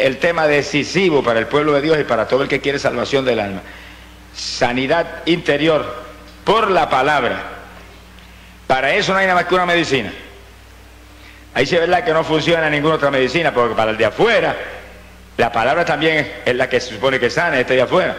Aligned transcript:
el 0.00 0.18
tema 0.18 0.46
decisivo 0.46 1.22
para 1.22 1.38
el 1.38 1.46
pueblo 1.46 1.72
de 1.74 1.82
Dios 1.82 1.98
y 1.98 2.04
para 2.04 2.26
todo 2.26 2.42
el 2.42 2.48
que 2.48 2.60
quiere 2.60 2.78
salvación 2.78 3.24
del 3.24 3.40
alma. 3.40 3.62
Sanidad 4.34 5.22
interior 5.26 6.04
por 6.44 6.70
la 6.70 6.88
palabra. 6.88 7.42
Para 8.66 8.94
eso 8.94 9.12
no 9.12 9.18
hay 9.18 9.26
nada 9.26 9.40
más 9.40 9.48
que 9.48 9.54
una 9.54 9.66
medicina. 9.66 10.12
Ahí 11.54 11.66
sí 11.66 11.74
es 11.74 11.80
verdad 11.80 12.04
que 12.04 12.12
no 12.12 12.22
funciona 12.22 12.70
ninguna 12.70 12.94
otra 12.94 13.10
medicina, 13.10 13.52
porque 13.52 13.74
para 13.74 13.90
el 13.90 13.96
de 13.96 14.04
afuera, 14.04 14.56
la 15.36 15.50
palabra 15.50 15.84
también 15.84 16.30
es 16.44 16.54
la 16.54 16.68
que 16.68 16.80
se 16.80 16.94
supone 16.94 17.18
que 17.18 17.30
sana, 17.30 17.58
este 17.58 17.74
de 17.74 17.82
afuera. 17.82 18.16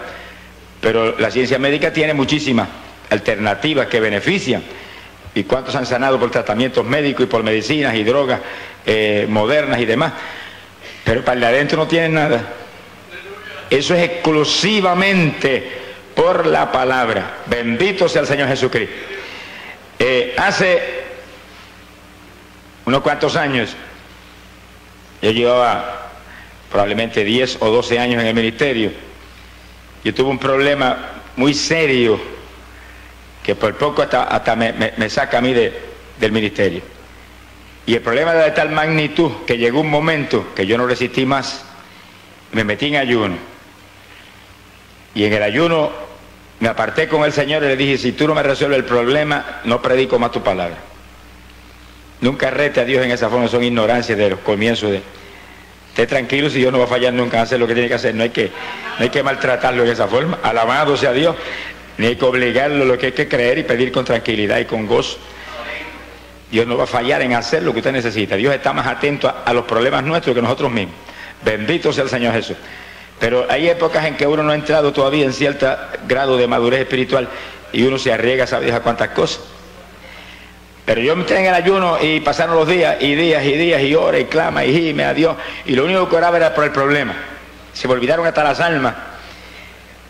Pero 0.81 1.17
la 1.17 1.31
ciencia 1.31 1.57
médica 1.57 1.93
tiene 1.93 2.13
muchísimas 2.13 2.67
alternativas 3.09 3.87
que 3.87 3.99
benefician. 3.99 4.63
¿Y 5.33 5.43
cuántos 5.43 5.75
han 5.75 5.85
sanado 5.85 6.19
por 6.19 6.29
tratamientos 6.29 6.85
médicos 6.85 7.23
y 7.23 7.27
por 7.27 7.43
medicinas 7.43 7.95
y 7.95 8.03
drogas 8.03 8.41
eh, 8.85 9.25
modernas 9.29 9.79
y 9.79 9.85
demás? 9.85 10.11
Pero 11.03 11.23
para 11.23 11.35
el 11.35 11.39
de 11.41 11.47
adentro 11.47 11.77
no 11.77 11.87
tienen 11.87 12.13
nada. 12.13 12.53
Eso 13.69 13.95
es 13.95 14.03
exclusivamente 14.03 15.81
por 16.15 16.45
la 16.45 16.71
palabra. 16.71 17.37
Bendito 17.47 18.07
sea 18.09 18.21
el 18.21 18.27
Señor 18.27 18.47
Jesucristo. 18.47 18.93
Eh, 19.97 20.35
hace 20.37 21.01
unos 22.85 23.01
cuantos 23.01 23.35
años, 23.35 23.75
yo 25.21 25.31
llevaba 25.31 26.09
probablemente 26.71 27.23
10 27.23 27.57
o 27.59 27.69
12 27.69 27.99
años 27.99 28.21
en 28.21 28.27
el 28.27 28.33
ministerio, 28.33 28.91
yo 30.03 30.13
tuve 30.13 30.29
un 30.29 30.39
problema 30.39 30.97
muy 31.35 31.53
serio 31.53 32.19
que 33.43 33.55
por 33.55 33.75
poco 33.75 34.01
hasta, 34.01 34.55
me, 34.55 35.09
saca 35.09 35.37
a 35.37 35.41
mí 35.41 35.53
del 35.53 36.31
ministerio. 36.31 36.81
Y 37.85 37.95
el 37.95 38.01
problema 38.01 38.31
era 38.31 38.45
de 38.45 38.51
tal 38.51 38.69
magnitud 38.69 39.31
que 39.45 39.57
llegó 39.57 39.81
un 39.81 39.89
momento 39.89 40.53
que 40.55 40.65
yo 40.65 40.77
no 40.77 40.85
resistí 40.85 41.25
más, 41.25 41.63
me 42.51 42.63
metí 42.63 42.87
en 42.87 42.95
ayuno. 42.97 43.35
Y 45.15 45.25
en 45.25 45.33
el 45.33 45.43
ayuno 45.43 45.91
me 46.59 46.69
aparté 46.69 47.07
con 47.07 47.23
el 47.23 47.33
Señor 47.33 47.63
y 47.63 47.67
le 47.67 47.75
dije, 47.75 47.97
si 47.97 48.11
tú 48.11 48.27
no 48.27 48.35
me 48.35 48.43
resuelves 48.43 48.79
el 48.79 48.85
problema, 48.85 49.61
no 49.65 49.81
predico 49.81 50.19
más 50.19 50.31
tu 50.31 50.41
palabra. 50.41 50.77
Nunca 52.21 52.51
rete 52.51 52.81
a 52.81 52.85
Dios 52.85 53.03
en 53.03 53.11
esa 53.11 53.29
forma, 53.29 53.47
son 53.47 53.63
ignorancias 53.63 54.17
de 54.17 54.29
los 54.29 54.39
comienzos 54.39 54.91
de... 54.91 55.01
Esté 55.89 56.07
tranquilo 56.07 56.49
si 56.49 56.59
Dios 56.59 56.71
no 56.71 56.77
va 56.77 56.85
a 56.85 56.87
fallar 56.87 57.13
nunca, 57.13 57.41
hace 57.41 57.57
lo 57.57 57.67
que 57.67 57.73
tiene 57.73 57.89
que 57.89 57.95
hacer, 57.95 58.15
no 58.15 58.23
hay 58.23 58.29
que, 58.29 58.45
no 58.45 59.03
hay 59.03 59.09
que 59.09 59.23
maltratarlo 59.23 59.83
en 59.83 59.89
esa 59.89 60.07
forma, 60.07 60.39
alabado 60.41 60.95
sea 60.95 61.11
Dios, 61.11 61.35
ni 61.97 62.05
hay 62.05 62.15
que 62.15 62.23
obligarlo, 62.23 62.85
lo 62.85 62.97
que 62.97 63.07
hay 63.07 63.11
que 63.11 63.27
creer 63.27 63.57
y 63.57 63.63
pedir 63.63 63.91
con 63.91 64.05
tranquilidad 64.05 64.59
y 64.59 64.65
con 64.65 64.85
gozo. 64.85 65.17
Dios 66.51 66.67
no 66.67 66.75
va 66.75 66.83
a 66.83 66.87
fallar 66.87 67.21
en 67.21 67.33
hacer 67.33 67.63
lo 67.63 67.71
que 67.71 67.79
usted 67.79 67.93
necesita. 67.93 68.35
Dios 68.35 68.53
está 68.53 68.73
más 68.73 68.85
atento 68.85 69.33
a, 69.45 69.53
los 69.53 69.63
problemas 69.63 70.03
nuestros 70.03 70.35
que 70.35 70.41
nosotros 70.41 70.69
mismos. 70.69 70.95
Bendito 71.43 71.93
sea 71.93 72.03
el 72.03 72.09
Señor 72.09 72.33
Jesús. 72.33 72.57
Pero 73.19 73.45
hay 73.49 73.69
épocas 73.69 74.05
en 74.05 74.17
que 74.17 74.27
uno 74.27 74.43
no 74.43 74.51
ha 74.51 74.55
entrado 74.55 74.91
todavía 74.91 75.25
en 75.25 75.31
cierto 75.31 75.73
grado 76.07 76.35
de 76.37 76.47
madurez 76.47 76.81
espiritual 76.81 77.29
y 77.71 77.83
uno 77.83 77.97
se 77.97 78.11
arriesga, 78.11 78.45
sabe 78.47 78.65
Dios 78.65 78.75
a 78.75 78.81
cuántas 78.81 79.09
cosas. 79.09 79.41
Pero 80.83 80.99
yo 80.99 81.15
me 81.15 81.21
entré 81.21 81.39
en 81.39 81.45
el 81.45 81.53
ayuno 81.53 81.97
y 82.01 82.19
pasaron 82.19 82.55
los 82.55 82.67
días 82.67 82.97
y 82.99 83.15
días 83.15 83.45
y 83.45 83.53
días 83.53 83.81
y 83.81 83.95
horas 83.95 84.21
y 84.21 84.25
clama 84.25 84.65
y 84.65 84.73
gime 84.73 85.05
a 85.05 85.13
Dios 85.13 85.37
y 85.65 85.73
lo 85.75 85.85
único 85.85 86.09
que 86.09 86.15
oraba 86.17 86.35
era 86.35 86.53
por 86.53 86.65
el 86.65 86.71
problema. 86.71 87.15
Se 87.71 87.87
me 87.87 87.93
olvidaron 87.93 88.25
hasta 88.25 88.43
las 88.43 88.59
almas 88.59 88.95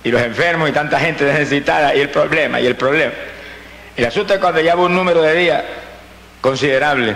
y 0.03 0.09
los 0.09 0.21
enfermos 0.21 0.69
y 0.69 0.71
tanta 0.71 0.99
gente 0.99 1.23
necesitada 1.25 1.93
y 1.93 1.99
el 1.99 2.09
problema 2.09 2.59
y 2.59 2.65
el 2.65 2.75
problema. 2.75 3.13
El 3.95 4.05
asunto 4.05 4.33
es 4.33 4.39
cuando 4.39 4.61
llevo 4.61 4.85
un 4.85 4.95
número 4.95 5.21
de 5.21 5.35
días 5.35 5.63
considerable. 6.41 7.15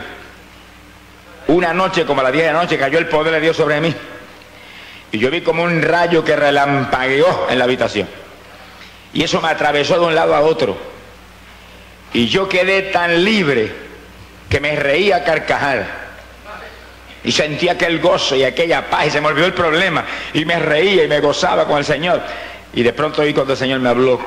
Una 1.47 1.73
noche, 1.73 2.05
como 2.05 2.21
a 2.21 2.23
las 2.23 2.33
10 2.33 2.45
de 2.45 2.53
la 2.53 2.61
noche, 2.61 2.77
cayó 2.77 2.97
el 2.97 3.07
poder 3.07 3.33
de 3.33 3.41
Dios 3.41 3.57
sobre 3.57 3.81
mí. 3.81 3.93
Y 5.11 5.19
yo 5.19 5.29
vi 5.29 5.41
como 5.41 5.63
un 5.63 5.81
rayo 5.81 6.23
que 6.23 6.35
relampagueó 6.35 7.47
en 7.49 7.59
la 7.59 7.65
habitación. 7.65 8.07
Y 9.13 9.23
eso 9.23 9.41
me 9.41 9.49
atravesó 9.49 9.99
de 9.99 10.05
un 10.05 10.15
lado 10.15 10.35
a 10.35 10.41
otro. 10.41 10.77
Y 12.13 12.27
yo 12.27 12.49
quedé 12.49 12.83
tan 12.83 13.23
libre 13.23 13.71
que 14.49 14.59
me 14.59 14.75
reía 14.75 15.17
a 15.17 15.23
carcajar. 15.23 16.05
Y 17.23 17.31
sentía 17.31 17.73
aquel 17.73 17.99
gozo 17.99 18.35
y 18.35 18.43
aquella 18.43 18.89
paz 18.89 19.07
y 19.07 19.11
se 19.11 19.21
me 19.21 19.27
olvidó 19.27 19.45
el 19.47 19.53
problema. 19.53 20.05
Y 20.33 20.45
me 20.45 20.59
reía 20.59 21.03
y 21.03 21.07
me 21.07 21.19
gozaba 21.19 21.65
con 21.65 21.77
el 21.77 21.85
Señor. 21.85 22.21
Y 22.73 22.83
de 22.83 22.93
pronto 22.93 23.21
oí 23.21 23.33
cuando 23.33 23.53
el 23.53 23.59
Señor 23.59 23.79
me 23.79 23.89
habló 23.89 24.19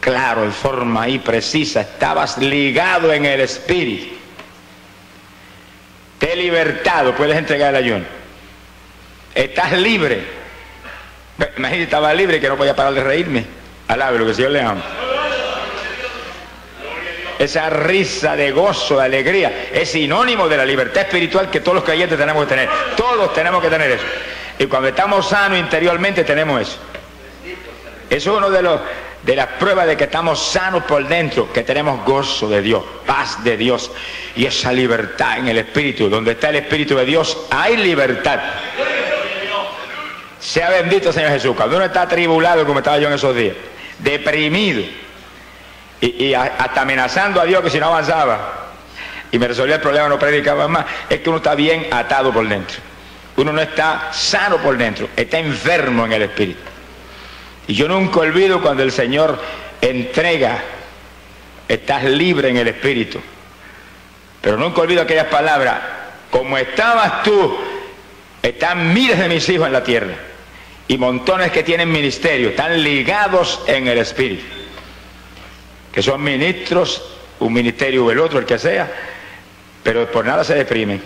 claro, 0.00 0.44
en 0.44 0.52
forma 0.52 1.02
ahí 1.02 1.18
precisa. 1.18 1.80
Estabas 1.80 2.38
ligado 2.38 3.12
en 3.12 3.26
el 3.26 3.40
Espíritu. 3.40 4.15
Te 6.18 6.32
he 6.32 6.36
libertado, 6.36 7.14
puedes 7.14 7.36
entregar 7.36 7.70
el 7.70 7.76
ayuno. 7.76 8.04
Estás 9.34 9.72
libre. 9.72 10.24
Imagínate, 11.56 11.82
estaba 11.82 12.14
libre 12.14 12.40
que 12.40 12.48
no 12.48 12.56
podía 12.56 12.74
parar 12.74 12.94
de 12.94 13.04
reírme. 13.04 13.44
Alabe 13.88 14.18
lo 14.18 14.24
que 14.24 14.30
el 14.30 14.36
Señor 14.36 14.50
le 14.52 14.62
ama. 14.62 14.82
Esa 17.38 17.68
risa 17.68 18.34
de 18.34 18.50
gozo, 18.50 18.98
de 18.98 19.04
alegría, 19.04 19.68
es 19.72 19.90
sinónimo 19.90 20.48
de 20.48 20.56
la 20.56 20.64
libertad 20.64 21.02
espiritual 21.02 21.50
que 21.50 21.60
todos 21.60 21.76
los 21.76 21.84
creyentes 21.84 22.18
tenemos 22.18 22.44
que 22.44 22.48
tener. 22.48 22.68
Todos 22.96 23.34
tenemos 23.34 23.62
que 23.62 23.68
tener 23.68 23.90
eso. 23.90 24.04
Y 24.58 24.66
cuando 24.66 24.88
estamos 24.88 25.28
sanos 25.28 25.58
interiormente 25.58 26.24
tenemos 26.24 26.62
eso. 26.62 26.78
Eso 28.08 28.32
es 28.32 28.38
uno 28.38 28.48
de 28.48 28.62
los 28.62 28.80
de 29.26 29.34
las 29.34 29.48
pruebas 29.58 29.88
de 29.88 29.96
que 29.96 30.04
estamos 30.04 30.40
sanos 30.40 30.84
por 30.84 31.04
dentro, 31.08 31.52
que 31.52 31.64
tenemos 31.64 32.04
gozo 32.04 32.48
de 32.48 32.62
Dios, 32.62 32.84
paz 33.04 33.42
de 33.42 33.56
Dios 33.56 33.90
y 34.36 34.46
esa 34.46 34.72
libertad 34.72 35.38
en 35.38 35.48
el 35.48 35.58
Espíritu. 35.58 36.08
Donde 36.08 36.30
está 36.30 36.50
el 36.50 36.56
Espíritu 36.56 36.94
de 36.94 37.04
Dios 37.04 37.36
hay 37.50 37.76
libertad. 37.76 38.38
Sea 40.38 40.70
bendito 40.70 41.12
Señor 41.12 41.32
Jesús. 41.32 41.56
Cuando 41.56 41.74
uno 41.74 41.86
está 41.86 42.02
atribulado, 42.02 42.64
como 42.64 42.78
estaba 42.78 42.98
yo 42.98 43.08
en 43.08 43.14
esos 43.14 43.34
días, 43.34 43.56
deprimido 43.98 44.84
y, 46.00 46.32
hasta 46.32 46.82
amenazando 46.82 47.40
a 47.40 47.46
Dios 47.46 47.62
que 47.62 47.70
si 47.70 47.80
no 47.80 47.86
avanzaba 47.86 48.68
y 49.32 49.40
me 49.40 49.48
resolvía 49.48 49.74
el 49.74 49.80
problema, 49.80 50.08
no 50.08 50.20
predicaba 50.20 50.68
más, 50.68 50.86
es 51.10 51.18
que 51.18 51.28
uno 51.28 51.38
está 51.38 51.56
bien 51.56 51.88
atado 51.90 52.32
por 52.32 52.46
dentro. 52.48 52.76
Uno 53.38 53.52
no 53.52 53.60
está 53.60 54.12
sano 54.12 54.58
por 54.58 54.78
dentro, 54.78 55.08
está 55.16 55.40
enfermo 55.40 56.06
en 56.06 56.12
el 56.12 56.22
Espíritu. 56.22 56.75
Y 57.68 57.74
yo 57.74 57.88
nunca 57.88 58.20
olvido 58.20 58.60
cuando 58.60 58.82
el 58.82 58.92
Señor 58.92 59.40
entrega, 59.80 60.62
estás 61.68 62.04
libre 62.04 62.48
en 62.48 62.56
el 62.58 62.68
Espíritu. 62.68 63.20
Pero 64.40 64.56
nunca 64.56 64.82
olvido 64.82 65.02
aquellas 65.02 65.26
palabras, 65.26 65.80
como 66.30 66.56
estabas 66.56 67.22
tú, 67.24 67.56
están 68.42 68.94
miles 68.94 69.18
de 69.18 69.28
mis 69.28 69.48
hijos 69.48 69.66
en 69.66 69.72
la 69.72 69.82
tierra. 69.82 70.14
Y 70.88 70.98
montones 70.98 71.50
que 71.50 71.64
tienen 71.64 71.90
ministerio, 71.90 72.50
están 72.50 72.80
ligados 72.82 73.60
en 73.66 73.88
el 73.88 73.98
Espíritu. 73.98 74.44
Que 75.92 76.02
son 76.02 76.22
ministros, 76.22 77.02
un 77.40 77.52
ministerio 77.52 78.04
o 78.04 78.10
el 78.12 78.20
otro, 78.20 78.38
el 78.38 78.46
que 78.46 78.58
sea, 78.58 78.88
pero 79.82 80.10
por 80.12 80.24
nada 80.24 80.44
se 80.44 80.54
deprimen. 80.54 81.02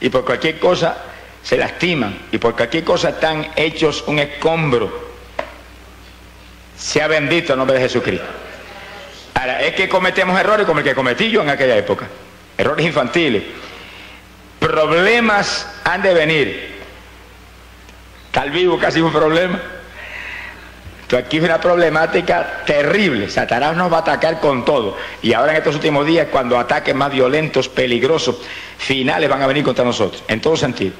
Y 0.00 0.08
por 0.10 0.24
cualquier 0.24 0.60
cosa 0.60 0.96
se 1.42 1.56
lastiman. 1.56 2.26
Y 2.30 2.38
por 2.38 2.54
cualquier 2.54 2.84
cosa 2.84 3.08
están 3.10 3.48
hechos 3.56 4.04
un 4.06 4.20
escombro 4.20 5.03
sea 6.84 7.08
bendito 7.08 7.54
el 7.54 7.58
nombre 7.58 7.78
de 7.78 7.82
Jesucristo. 7.84 8.26
Ahora, 9.32 9.62
es 9.62 9.74
que 9.74 9.88
cometemos 9.88 10.38
errores 10.38 10.66
como 10.66 10.80
el 10.80 10.84
que 10.84 10.94
cometí 10.94 11.30
yo 11.30 11.40
en 11.40 11.48
aquella 11.48 11.78
época. 11.78 12.06
Errores 12.58 12.84
infantiles. 12.84 13.42
Problemas 14.58 15.66
han 15.82 16.02
de 16.02 16.12
venir. 16.12 16.74
Tal 18.30 18.50
vivo 18.50 18.78
casi 18.78 19.00
un 19.00 19.10
problema. 19.10 19.58
Esto 21.00 21.16
aquí 21.16 21.38
es 21.38 21.44
una 21.44 21.58
problemática 21.58 22.62
terrible. 22.66 23.30
Satanás 23.30 23.74
nos 23.74 23.90
va 23.90 23.96
a 23.96 24.00
atacar 24.00 24.38
con 24.38 24.66
todo. 24.66 24.98
Y 25.22 25.32
ahora 25.32 25.52
en 25.52 25.58
estos 25.58 25.76
últimos 25.76 26.04
días, 26.04 26.28
cuando 26.30 26.58
ataques 26.58 26.94
más 26.94 27.10
violentos, 27.10 27.66
peligrosos, 27.70 28.36
finales 28.76 29.30
van 29.30 29.40
a 29.40 29.46
venir 29.46 29.64
contra 29.64 29.86
nosotros. 29.86 30.22
En 30.28 30.38
todo 30.42 30.54
sentido. 30.54 30.92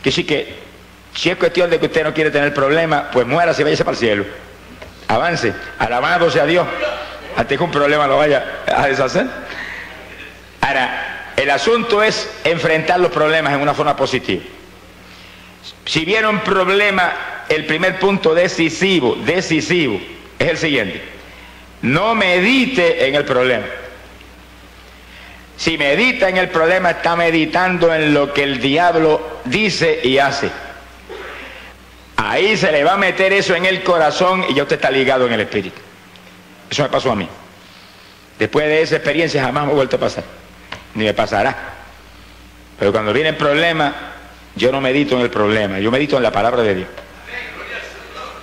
Que 0.00 0.12
sí 0.12 0.22
que, 0.22 0.54
si 1.12 1.28
es 1.28 1.36
cuestión 1.36 1.70
de 1.70 1.80
que 1.80 1.86
usted 1.86 2.04
no 2.04 2.14
quiere 2.14 2.30
tener 2.30 2.54
problemas, 2.54 3.06
pues 3.12 3.26
muera 3.26 3.52
y 3.58 3.62
váyase 3.64 3.84
para 3.84 3.94
el 3.94 3.98
cielo 3.98 4.24
avance, 5.08 5.52
alabado 5.78 6.30
sea 6.30 6.46
Dios, 6.46 6.66
hasta 7.36 7.56
que 7.56 7.62
un 7.62 7.70
problema 7.70 8.06
lo 8.06 8.16
vaya 8.16 8.62
a 8.66 8.86
deshacer. 8.86 9.26
Ahora, 10.60 11.32
el 11.36 11.50
asunto 11.50 12.02
es 12.02 12.30
enfrentar 12.44 13.00
los 13.00 13.10
problemas 13.10 13.52
en 13.52 13.60
una 13.60 13.74
forma 13.74 13.96
positiva. 13.96 14.42
Si 15.84 16.04
viene 16.04 16.28
un 16.28 16.40
problema, 16.40 17.12
el 17.48 17.66
primer 17.66 17.98
punto 17.98 18.34
decisivo, 18.34 19.16
decisivo, 19.16 20.00
es 20.38 20.48
el 20.48 20.58
siguiente. 20.58 21.02
No 21.82 22.14
medite 22.14 23.06
en 23.06 23.14
el 23.14 23.24
problema. 23.24 23.66
Si 25.56 25.76
medita 25.78 26.28
en 26.28 26.36
el 26.38 26.48
problema, 26.48 26.90
está 26.90 27.14
meditando 27.14 27.94
en 27.94 28.14
lo 28.14 28.32
que 28.32 28.42
el 28.42 28.60
diablo 28.60 29.40
dice 29.44 30.00
y 30.02 30.18
hace. 30.18 30.50
Ahí 32.26 32.56
se 32.56 32.72
le 32.72 32.82
va 32.84 32.94
a 32.94 32.96
meter 32.96 33.34
eso 33.34 33.54
en 33.54 33.66
el 33.66 33.82
corazón 33.82 34.46
y 34.48 34.54
ya 34.54 34.62
usted 34.62 34.76
está 34.76 34.90
ligado 34.90 35.26
en 35.26 35.34
el 35.34 35.40
espíritu. 35.42 35.78
Eso 36.70 36.82
me 36.82 36.88
pasó 36.88 37.12
a 37.12 37.14
mí. 37.14 37.28
Después 38.38 38.66
de 38.66 38.80
esa 38.80 38.96
experiencia 38.96 39.42
jamás 39.42 39.66
me 39.66 39.72
ha 39.72 39.74
vuelto 39.74 39.96
a 39.96 40.00
pasar. 40.00 40.24
Ni 40.94 41.04
me 41.04 41.12
pasará. 41.12 41.54
Pero 42.78 42.92
cuando 42.92 43.12
viene 43.12 43.28
el 43.28 43.36
problema, 43.36 43.94
yo 44.56 44.72
no 44.72 44.80
medito 44.80 45.16
en 45.16 45.20
el 45.20 45.28
problema, 45.28 45.78
yo 45.80 45.90
medito 45.90 46.16
en 46.16 46.22
la 46.22 46.32
palabra 46.32 46.62
de 46.62 46.74
Dios. 46.74 46.88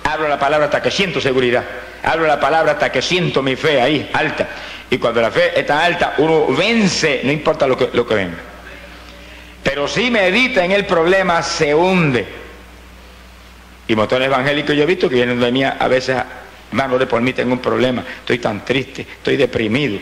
Hablo 0.04 0.28
la 0.28 0.38
palabra 0.38 0.66
hasta 0.66 0.80
que 0.80 0.92
siento 0.92 1.20
seguridad. 1.20 1.64
Hablo 2.04 2.28
la 2.28 2.38
palabra 2.38 2.72
hasta 2.72 2.92
que 2.92 3.02
siento 3.02 3.42
mi 3.42 3.56
fe 3.56 3.82
ahí, 3.82 4.08
alta. 4.12 4.46
Y 4.90 4.98
cuando 4.98 5.20
la 5.20 5.32
fe 5.32 5.58
está 5.58 5.84
alta, 5.84 6.14
uno 6.18 6.46
vence, 6.56 7.22
no 7.24 7.32
importa 7.32 7.66
lo 7.66 7.76
que, 7.76 7.90
lo 7.92 8.06
que 8.06 8.14
venga. 8.14 8.38
Pero 9.64 9.88
si 9.88 10.08
medita 10.08 10.64
en 10.64 10.70
el 10.70 10.86
problema, 10.86 11.42
se 11.42 11.74
hunde. 11.74 12.41
Y 13.92 13.94
montones 13.94 14.28
evangélicos 14.28 14.74
yo 14.74 14.84
he 14.84 14.86
visto 14.86 15.06
que 15.06 15.16
vienen 15.16 15.38
de 15.38 15.52
mí 15.52 15.62
a 15.64 15.86
veces, 15.86 16.16
hermano, 16.70 16.98
por 17.06 17.20
mí 17.20 17.34
tengo 17.34 17.52
un 17.52 17.58
problema, 17.58 18.02
estoy 18.20 18.38
tan 18.38 18.64
triste, 18.64 19.02
estoy 19.02 19.36
deprimido, 19.36 19.98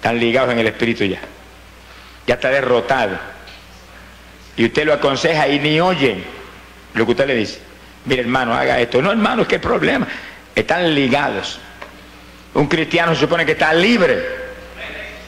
tan 0.00 0.16
ligado 0.16 0.52
en 0.52 0.60
el 0.60 0.68
espíritu 0.68 1.02
ya. 1.02 1.18
Ya 2.24 2.34
está 2.34 2.50
derrotado. 2.50 3.18
Y 4.56 4.66
usted 4.66 4.86
lo 4.86 4.92
aconseja 4.92 5.48
y 5.48 5.58
ni 5.58 5.80
oye 5.80 6.22
lo 6.94 7.04
que 7.04 7.10
usted 7.10 7.26
le 7.26 7.34
dice. 7.34 7.58
Mire, 8.04 8.22
hermano, 8.22 8.54
haga 8.54 8.78
esto. 8.78 9.02
No, 9.02 9.10
hermano, 9.10 9.42
es 9.42 9.48
que 9.48 9.58
problema. 9.58 10.06
Están 10.54 10.94
ligados. 10.94 11.58
Un 12.54 12.68
cristiano 12.68 13.12
se 13.12 13.22
supone 13.22 13.44
que 13.44 13.52
está 13.52 13.74
libre. 13.74 14.24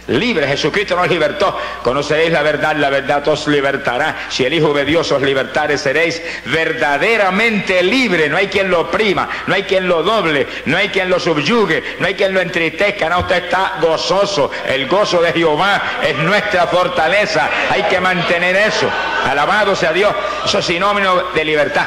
Libre, 0.08 0.46
Jesucristo 0.46 0.96
nos 0.96 1.08
libertó. 1.08 1.58
Conoceréis 1.82 2.30
la 2.30 2.42
verdad, 2.42 2.76
la 2.76 2.90
verdad 2.90 3.26
os 3.28 3.46
libertará. 3.46 4.26
Si 4.28 4.44
el 4.44 4.52
Hijo 4.52 4.74
de 4.74 4.84
Dios 4.84 5.10
os 5.10 5.22
libertare, 5.22 5.78
seréis 5.78 6.22
verdaderamente 6.44 7.82
libre. 7.82 8.28
No 8.28 8.36
hay 8.36 8.48
quien 8.48 8.70
lo 8.70 8.82
oprima, 8.82 9.28
no 9.46 9.54
hay 9.54 9.62
quien 9.62 9.88
lo 9.88 10.02
doble, 10.02 10.46
no 10.66 10.76
hay 10.76 10.90
quien 10.90 11.08
lo 11.08 11.18
subyugue, 11.18 11.96
no 12.00 12.06
hay 12.06 12.14
quien 12.14 12.34
lo 12.34 12.40
entristezca. 12.40 13.08
No, 13.08 13.20
usted 13.20 13.44
está 13.44 13.78
gozoso. 13.80 14.50
El 14.66 14.86
gozo 14.88 15.22
de 15.22 15.32
Jehová 15.32 15.80
es 16.06 16.16
nuestra 16.18 16.66
fortaleza. 16.66 17.48
Hay 17.70 17.84
que 17.84 17.98
mantener 17.98 18.56
eso. 18.56 18.90
Alabado 19.24 19.74
sea 19.74 19.94
Dios. 19.94 20.14
Eso 20.44 20.58
es 20.58 20.66
sinónimo 20.66 21.14
de 21.34 21.44
libertad. 21.46 21.86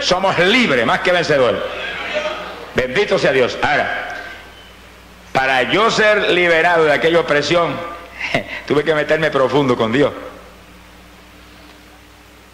Somos 0.00 0.38
libres, 0.38 0.86
más 0.86 1.00
que 1.00 1.12
vencedores. 1.12 1.60
Bendito 2.74 3.18
sea 3.18 3.32
Dios. 3.32 3.58
Ahora, 3.60 4.15
para 5.36 5.64
yo 5.64 5.90
ser 5.90 6.30
liberado 6.30 6.86
de 6.86 6.92
aquella 6.92 7.20
opresión, 7.20 7.76
tuve 8.66 8.82
que 8.82 8.94
meterme 8.94 9.30
profundo 9.30 9.76
con 9.76 9.92
Dios. 9.92 10.10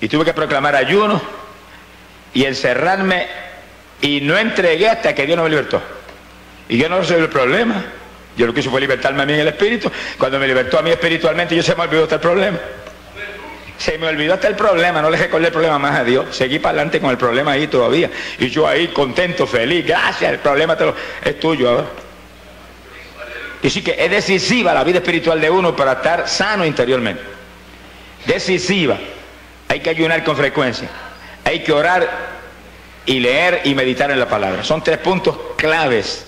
Y 0.00 0.08
tuve 0.08 0.25
que 0.25 0.34
proclamar 0.34 0.75
ayuno 0.75 1.23
y 2.34 2.44
encerrarme 2.44 3.29
y 4.00 4.20
no 4.23 4.37
entregué 4.37 4.88
hasta 4.88 5.14
que 5.14 5.26
Dios 5.26 5.37
no 5.37 5.44
me 5.44 5.50
libertó. 5.50 5.81
Y 6.69 6.76
yo 6.76 6.88
no 6.88 6.99
resolví 6.99 7.20
el 7.20 7.29
problema. 7.29 7.84
Yo 8.37 8.49
lo 8.49 8.52
que 8.52 8.58
hice 8.58 8.69
fue 8.69 8.81
libertarme 8.81 9.23
a 9.23 9.26
mí 9.26 9.35
en 9.35 9.40
el 9.40 9.49
espíritu. 9.49 9.88
Cuando 10.19 10.40
me 10.40 10.49
libertó 10.49 10.81
a 10.81 10.82
mí 10.82 10.90
espiritualmente, 10.90 11.55
yo 11.55 11.62
se 11.62 11.76
me 11.76 11.82
olvidó 11.85 12.02
hasta 12.02 12.17
el 12.17 12.20
problema. 12.20 12.58
Se 13.78 13.96
me 13.96 14.08
olvidó 14.08 14.35
hasta 14.35 14.49
el 14.49 14.56
problema, 14.56 15.00
no 15.00 15.08
le 15.08 15.19
recordé 15.19 15.46
el 15.46 15.52
problema 15.52 15.78
más 15.78 16.00
a 16.00 16.02
Dios. 16.02 16.35
Seguí 16.35 16.58
para 16.58 16.70
adelante 16.70 17.00
con 17.00 17.11
el 17.11 17.17
problema 17.17 17.52
ahí 17.52 17.69
todavía. 17.69 18.11
Y 18.40 18.49
yo 18.49 18.67
ahí 18.67 18.88
contento, 18.88 19.46
feliz, 19.46 19.87
gracias, 19.87 20.32
el 20.32 20.40
problema 20.40 20.76
te 20.76 20.87
lo, 20.87 20.96
es 21.25 21.38
tuyo 21.38 21.70
ahora. 21.70 21.85
Y 23.62 23.70
sí 23.70 23.82
que 23.82 23.97
es 23.99 24.11
decisiva 24.11 24.75
la 24.75 24.82
vida 24.82 24.99
espiritual 24.99 25.41
de 25.41 25.49
uno 25.49 25.75
para 25.76 25.93
estar 25.93 26.29
sano 26.29 26.64
interiormente. 26.67 27.23
Decisiva. 28.26 28.99
Hay 29.69 29.81
que 29.81 29.91
ayunar 29.91 30.25
con 30.25 30.37
frecuencia. 30.37 30.88
Hay 31.44 31.61
que 31.61 31.73
orar 31.73 32.09
y 33.06 33.20
leer 33.20 33.62
y 33.64 33.75
meditar 33.75 34.11
en 34.11 34.19
la 34.19 34.29
palabra. 34.29 34.64
Son 34.64 34.82
tres 34.82 34.99
puntos 34.99 35.37
claves. 35.56 36.26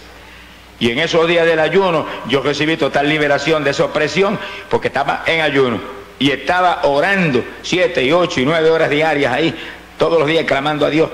Y 0.79 0.91
en 0.91 0.99
esos 0.99 1.27
días 1.27 1.47
del 1.47 1.61
ayuno 1.61 2.07
yo 2.29 2.43
recibí 2.43 2.77
total 2.77 3.09
liberación 3.09 3.65
de 3.65 3.71
esa 3.71 3.85
opresión 3.85 4.39
porque 4.69 4.89
estaba 4.89 5.23
en 5.27 5.41
ayuno 5.41 5.81
y 6.19 6.31
estaba 6.31 6.81
orando 6.85 7.45
siete 7.63 8.05
y 8.05 8.13
ocho 8.13 8.41
y 8.41 8.45
nueve 8.45 8.71
horas 8.71 8.91
diarias 8.91 9.33
ahí, 9.33 9.55
todos 9.99 10.19
los 10.19 10.29
días 10.29 10.45
clamando 10.45 10.87
a 10.87 10.91
Dios 10.91 11.11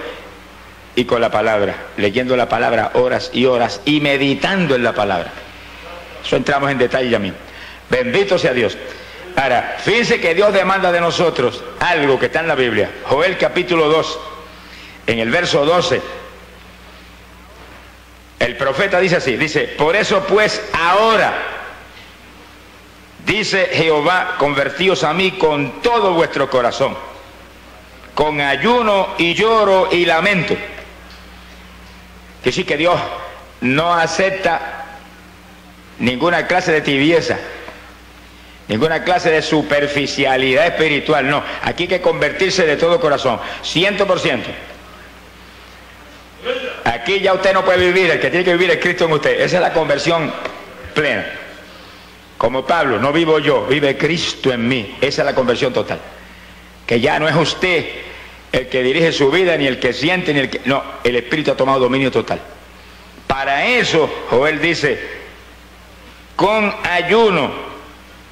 y 0.96 1.04
con 1.04 1.20
la 1.20 1.30
palabra, 1.30 1.74
leyendo 1.96 2.36
la 2.36 2.48
palabra 2.48 2.92
horas 2.94 3.30
y 3.32 3.44
horas 3.46 3.80
y 3.84 4.00
meditando 4.00 4.74
en 4.74 4.82
la 4.82 4.92
palabra. 4.92 5.32
Eso 6.24 6.36
entramos 6.36 6.70
en 6.70 6.78
detalle 6.78 7.10
ya 7.10 7.18
mismo. 7.18 7.38
Bendito 7.88 8.38
sea 8.38 8.52
Dios. 8.52 8.76
Ahora, 9.36 9.76
fíjense 9.82 10.20
que 10.20 10.34
Dios 10.34 10.52
demanda 10.52 10.92
de 10.92 11.00
nosotros 11.00 11.62
algo 11.80 12.18
que 12.18 12.26
está 12.26 12.40
en 12.40 12.48
la 12.48 12.54
Biblia. 12.54 12.90
Joel 13.04 13.38
capítulo 13.38 13.88
2, 13.88 14.18
en 15.06 15.18
el 15.18 15.30
verso 15.30 15.64
12. 15.64 16.00
El 18.38 18.56
profeta 18.56 18.98
dice 19.00 19.16
así, 19.16 19.36
dice, 19.36 19.74
por 19.76 19.94
eso 19.96 20.24
pues 20.26 20.62
ahora, 20.72 21.50
Dice 23.26 23.68
Jehová, 23.72 24.36
convertíos 24.38 25.04
a 25.04 25.12
mí 25.12 25.32
con 25.32 25.82
todo 25.82 26.14
vuestro 26.14 26.48
corazón, 26.50 26.96
con 28.14 28.40
ayuno 28.40 29.14
y 29.18 29.34
lloro 29.34 29.88
y 29.92 30.04
lamento. 30.04 30.56
Que 32.42 32.50
sí 32.50 32.64
que 32.64 32.76
Dios 32.76 32.98
no 33.60 33.94
acepta 33.94 34.89
ninguna 36.00 36.46
clase 36.46 36.72
de 36.72 36.80
tibieza, 36.80 37.38
ninguna 38.66 39.04
clase 39.04 39.30
de 39.30 39.42
superficialidad 39.42 40.66
espiritual, 40.66 41.28
no. 41.28 41.42
Aquí 41.62 41.84
hay 41.84 41.88
que 41.88 42.00
convertirse 42.00 42.66
de 42.66 42.76
todo 42.76 43.00
corazón, 43.00 43.38
ciento 43.62 44.06
por 44.06 44.18
ciento. 44.18 44.50
Aquí 46.84 47.20
ya 47.20 47.34
usted 47.34 47.52
no 47.52 47.64
puede 47.64 47.86
vivir, 47.86 48.10
el 48.10 48.18
que 48.18 48.30
tiene 48.30 48.44
que 48.44 48.52
vivir 48.52 48.70
es 48.70 48.78
Cristo 48.78 49.04
en 49.04 49.12
usted. 49.12 49.40
Esa 49.40 49.56
es 49.56 49.62
la 49.62 49.72
conversión 49.72 50.32
plena. 50.94 51.26
Como 52.38 52.66
Pablo, 52.66 52.98
no 52.98 53.12
vivo 53.12 53.38
yo, 53.38 53.66
vive 53.66 53.98
Cristo 53.98 54.50
en 54.50 54.66
mí. 54.66 54.96
Esa 55.00 55.22
es 55.22 55.26
la 55.26 55.34
conversión 55.34 55.74
total. 55.74 56.00
Que 56.86 56.98
ya 56.98 57.18
no 57.18 57.28
es 57.28 57.36
usted 57.36 57.84
el 58.50 58.68
que 58.68 58.82
dirige 58.82 59.12
su 59.12 59.30
vida, 59.30 59.56
ni 59.58 59.66
el 59.66 59.78
que 59.78 59.92
siente, 59.92 60.32
ni 60.32 60.40
el 60.40 60.50
que... 60.50 60.62
No, 60.64 60.82
el 61.04 61.16
Espíritu 61.16 61.52
ha 61.52 61.56
tomado 61.56 61.78
dominio 61.80 62.10
total. 62.10 62.40
Para 63.26 63.66
eso, 63.66 64.10
Joel 64.30 64.60
dice, 64.60 65.19
con 66.40 66.74
ayuno, 66.84 67.50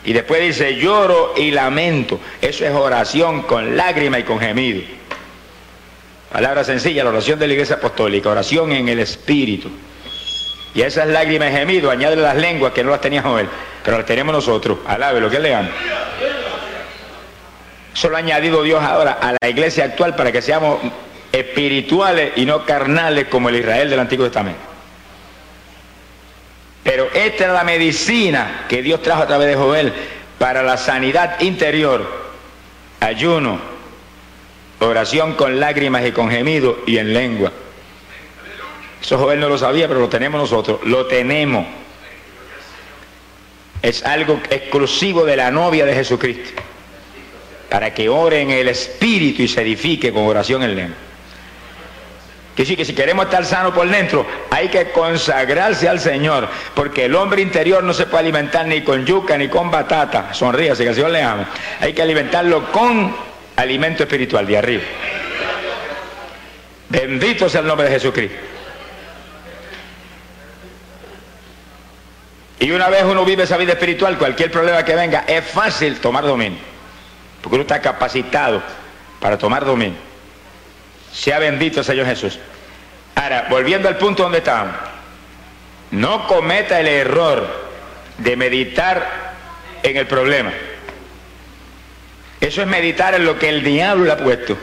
y 0.02 0.14
después 0.14 0.40
dice, 0.40 0.76
lloro 0.76 1.34
y 1.36 1.50
lamento. 1.50 2.18
Eso 2.40 2.64
es 2.64 2.72
oración 2.72 3.42
con 3.42 3.76
lágrima 3.76 4.18
y 4.18 4.22
con 4.22 4.40
gemido. 4.40 4.80
Palabra 6.32 6.64
sencilla, 6.64 7.04
la 7.04 7.10
oración 7.10 7.38
de 7.38 7.46
la 7.46 7.52
iglesia 7.52 7.76
apostólica, 7.76 8.30
oración 8.30 8.72
en 8.72 8.88
el 8.88 9.00
Espíritu. 9.00 9.68
Y 10.74 10.80
esas 10.80 11.06
lágrimas 11.08 11.52
y 11.52 11.56
gemido, 11.56 11.90
añade 11.90 12.16
las 12.16 12.34
lenguas 12.34 12.72
que 12.72 12.82
no 12.82 12.92
las 12.92 13.02
tenía 13.02 13.20
Joel 13.20 13.46
pero 13.84 13.98
la 13.98 14.06
tenemos 14.06 14.34
nosotros. 14.34 14.78
Alabe 14.86 15.20
lo 15.20 15.28
que 15.28 15.38
leamos. 15.38 15.72
Eso 17.94 18.08
lo 18.08 18.16
ha 18.16 18.20
añadido 18.20 18.62
Dios 18.62 18.82
ahora 18.82 19.18
a 19.20 19.34
la 19.38 19.48
iglesia 19.50 19.84
actual 19.84 20.16
para 20.16 20.32
que 20.32 20.40
seamos 20.40 20.78
espirituales 21.30 22.32
y 22.36 22.46
no 22.46 22.64
carnales 22.64 23.26
como 23.26 23.50
el 23.50 23.56
Israel 23.56 23.90
del 23.90 24.00
Antiguo 24.00 24.24
Testamento. 24.24 24.77
Pero 26.88 27.10
esta 27.12 27.44
es 27.44 27.52
la 27.52 27.64
medicina 27.64 28.64
que 28.66 28.80
Dios 28.80 29.02
trajo 29.02 29.24
a 29.24 29.26
través 29.26 29.46
de 29.46 29.56
Joel 29.56 29.92
para 30.38 30.62
la 30.62 30.78
sanidad 30.78 31.38
interior, 31.42 32.02
ayuno, 32.98 33.58
oración 34.78 35.34
con 35.34 35.60
lágrimas 35.60 36.06
y 36.06 36.12
con 36.12 36.30
gemido 36.30 36.78
y 36.86 36.96
en 36.96 37.12
lengua. 37.12 37.52
Eso 39.02 39.18
Joel 39.18 39.38
no 39.38 39.50
lo 39.50 39.58
sabía, 39.58 39.86
pero 39.86 40.00
lo 40.00 40.08
tenemos 40.08 40.40
nosotros, 40.40 40.80
lo 40.84 41.04
tenemos 41.04 41.66
es 43.82 44.02
algo 44.06 44.40
exclusivo 44.48 45.26
de 45.26 45.36
la 45.36 45.50
novia 45.50 45.84
de 45.84 45.92
Jesucristo, 45.92 46.62
para 47.68 47.92
que 47.92 48.08
ore 48.08 48.40
en 48.40 48.50
el 48.50 48.68
Espíritu 48.68 49.42
y 49.42 49.48
se 49.48 49.60
edifique 49.60 50.10
con 50.10 50.24
oración 50.24 50.62
en 50.62 50.74
lengua. 50.74 51.07
Que 52.58 52.66
sí, 52.66 52.74
que 52.74 52.84
si 52.84 52.92
queremos 52.92 53.26
estar 53.26 53.44
sanos 53.44 53.72
por 53.72 53.88
dentro, 53.88 54.26
hay 54.50 54.66
que 54.66 54.90
consagrarse 54.90 55.88
al 55.88 56.00
Señor, 56.00 56.48
porque 56.74 57.04
el 57.04 57.14
hombre 57.14 57.40
interior 57.40 57.84
no 57.84 57.94
se 57.94 58.06
puede 58.06 58.24
alimentar 58.24 58.66
ni 58.66 58.82
con 58.82 59.06
yuca 59.06 59.38
ni 59.38 59.46
con 59.46 59.70
batata. 59.70 60.34
Sonríase, 60.34 60.82
que 60.82 60.88
el 60.88 60.94
Señor 60.96 61.12
le 61.12 61.22
ama. 61.22 61.48
Hay 61.78 61.92
que 61.92 62.02
alimentarlo 62.02 62.72
con 62.72 63.14
alimento 63.54 64.02
espiritual 64.02 64.44
de 64.44 64.58
arriba. 64.58 64.82
Bendito 66.88 67.48
sea 67.48 67.60
el 67.60 67.68
nombre 67.68 67.86
de 67.86 67.92
Jesucristo. 67.92 68.36
Y 72.58 72.72
una 72.72 72.88
vez 72.88 73.04
uno 73.04 73.24
vive 73.24 73.44
esa 73.44 73.56
vida 73.56 73.74
espiritual, 73.74 74.18
cualquier 74.18 74.50
problema 74.50 74.84
que 74.84 74.96
venga, 74.96 75.22
es 75.28 75.44
fácil 75.44 76.00
tomar 76.00 76.24
dominio. 76.24 76.58
Porque 77.40 77.54
uno 77.54 77.62
está 77.62 77.80
capacitado 77.80 78.60
para 79.20 79.38
tomar 79.38 79.64
dominio. 79.64 80.07
Sea 81.18 81.40
bendito 81.40 81.82
Señor 81.82 82.06
Jesús. 82.06 82.38
Ahora, 83.16 83.48
volviendo 83.50 83.88
al 83.88 83.96
punto 83.96 84.22
donde 84.22 84.38
estábamos. 84.38 84.76
No 85.90 86.28
cometa 86.28 86.78
el 86.78 86.86
error 86.86 87.44
de 88.18 88.36
meditar 88.36 89.34
en 89.82 89.96
el 89.96 90.06
problema. 90.06 90.52
Eso 92.40 92.62
es 92.62 92.68
meditar 92.68 93.14
en 93.14 93.24
lo 93.24 93.36
que 93.36 93.48
el 93.48 93.64
diablo 93.64 94.04
le 94.04 94.12
ha 94.12 94.16
puesto. 94.16 94.56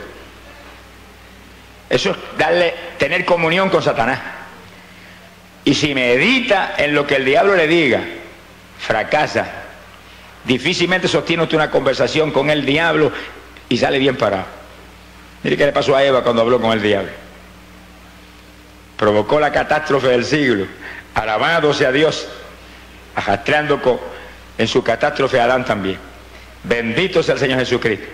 Eso 1.90 2.12
es 2.12 2.16
darle, 2.38 2.72
tener 2.96 3.26
comunión 3.26 3.68
con 3.68 3.82
Satanás. 3.82 4.20
Y 5.62 5.74
si 5.74 5.94
medita 5.94 6.74
en 6.78 6.94
lo 6.94 7.06
que 7.06 7.16
el 7.16 7.26
diablo 7.26 7.54
le 7.54 7.66
diga, 7.66 8.00
fracasa. 8.78 9.46
Difícilmente 10.44 11.06
sostiene 11.06 11.42
usted 11.42 11.56
una 11.56 11.70
conversación 11.70 12.30
con 12.30 12.48
el 12.48 12.64
diablo 12.64 13.12
y 13.68 13.76
sale 13.76 13.98
bien 13.98 14.16
parado. 14.16 14.55
Mire 15.42 15.56
qué 15.56 15.66
le 15.66 15.72
pasó 15.72 15.94
a 15.94 16.04
Eva 16.04 16.22
cuando 16.22 16.42
habló 16.42 16.60
con 16.60 16.72
el 16.72 16.82
diablo. 16.82 17.10
Provocó 18.96 19.38
la 19.38 19.52
catástrofe 19.52 20.08
del 20.08 20.24
siglo, 20.24 20.66
alabado 21.14 21.74
sea 21.74 21.92
Dios, 21.92 22.26
arrastrando 23.14 23.80
en 24.56 24.66
su 24.68 24.82
catástrofe 24.82 25.38
a 25.38 25.44
Adán 25.44 25.64
también. 25.64 25.98
Bendito 26.64 27.22
sea 27.22 27.34
el 27.34 27.40
Señor 27.40 27.58
Jesucristo. 27.58 28.06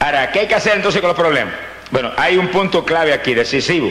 Ahora, 0.00 0.30
¿qué 0.30 0.40
hay 0.40 0.46
que 0.46 0.54
hacer 0.54 0.76
entonces 0.76 1.00
con 1.00 1.08
los 1.08 1.16
problemas? 1.16 1.54
Bueno, 1.90 2.12
hay 2.16 2.36
un 2.36 2.48
punto 2.48 2.84
clave 2.84 3.12
aquí, 3.12 3.34
decisivo. 3.34 3.90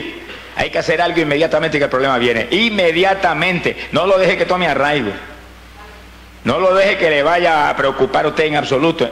Hay 0.56 0.70
que 0.70 0.78
hacer 0.78 1.00
algo 1.00 1.20
inmediatamente 1.20 1.78
que 1.78 1.84
el 1.84 1.90
problema 1.90 2.18
viene. 2.18 2.48
Inmediatamente. 2.50 3.88
No 3.92 4.06
lo 4.06 4.18
deje 4.18 4.36
que 4.36 4.46
tome 4.46 4.66
arraigo. 4.66 5.12
No 6.44 6.58
lo 6.58 6.74
deje 6.74 6.96
que 6.96 7.10
le 7.10 7.22
vaya 7.22 7.68
a 7.68 7.76
preocupar 7.76 8.24
a 8.24 8.28
usted 8.28 8.44
en 8.44 8.56
absoluto, 8.56 9.10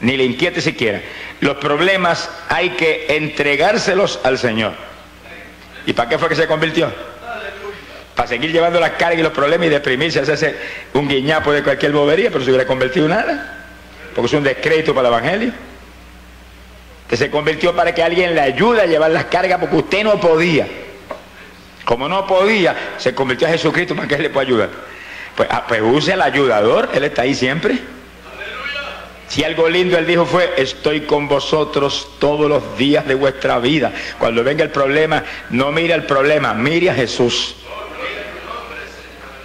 ni 0.00 0.16
le 0.16 0.24
inquiete 0.24 0.60
siquiera. 0.60 1.02
Los 1.40 1.56
problemas 1.56 2.30
hay 2.48 2.70
que 2.70 3.06
entregárselos 3.16 4.20
al 4.24 4.38
Señor. 4.38 4.72
¿Y 5.86 5.92
para 5.92 6.08
qué 6.08 6.18
fue 6.18 6.28
que 6.28 6.36
se 6.36 6.46
convirtió? 6.46 6.92
Para 8.14 8.28
seguir 8.28 8.50
llevando 8.50 8.80
las 8.80 8.92
cargas 8.92 9.18
y 9.18 9.22
los 9.22 9.32
problemas 9.32 9.66
y 9.66 9.70
deprimirse, 9.70 10.20
hacerse 10.20 10.56
un 10.94 11.06
guiñapo 11.06 11.52
de 11.52 11.62
cualquier 11.62 11.92
bobería, 11.92 12.30
pero 12.30 12.42
se 12.42 12.50
hubiera 12.50 12.66
convertido 12.66 13.06
nada. 13.08 13.64
Porque 14.14 14.26
es 14.26 14.32
un 14.32 14.44
descrédito 14.44 14.94
para 14.94 15.08
el 15.08 15.14
Evangelio 15.14 15.52
que 17.08 17.16
se 17.16 17.30
convirtió 17.30 17.74
para 17.74 17.94
que 17.94 18.02
alguien 18.02 18.34
le 18.34 18.40
ayude 18.40 18.82
a 18.82 18.86
llevar 18.86 19.10
las 19.10 19.26
cargas 19.26 19.60
porque 19.60 19.76
usted 19.76 20.04
no 20.04 20.20
podía. 20.20 20.66
Como 21.84 22.08
no 22.08 22.26
podía, 22.26 22.74
se 22.98 23.14
convirtió 23.14 23.46
a 23.46 23.50
Jesucristo 23.50 23.94
para 23.94 24.08
que 24.08 24.16
él 24.16 24.22
le 24.22 24.30
pueda 24.30 24.46
ayudar. 24.46 24.70
Pues, 25.36 25.48
ah, 25.52 25.64
pues 25.68 25.80
use 25.82 26.14
el 26.14 26.22
ayudador, 26.22 26.88
él 26.92 27.04
está 27.04 27.22
ahí 27.22 27.34
siempre. 27.34 27.78
Si 29.28 29.42
algo 29.42 29.68
lindo 29.68 29.98
él 29.98 30.06
dijo 30.06 30.24
fue, 30.24 30.54
estoy 30.56 31.02
con 31.02 31.26
vosotros 31.28 32.10
todos 32.18 32.48
los 32.48 32.78
días 32.78 33.06
de 33.06 33.14
vuestra 33.14 33.58
vida. 33.58 33.92
Cuando 34.18 34.44
venga 34.44 34.62
el 34.62 34.70
problema, 34.70 35.24
no 35.50 35.72
mire 35.72 35.94
el 35.94 36.04
problema, 36.04 36.54
mire 36.54 36.90
a 36.90 36.94
Jesús. 36.94 37.56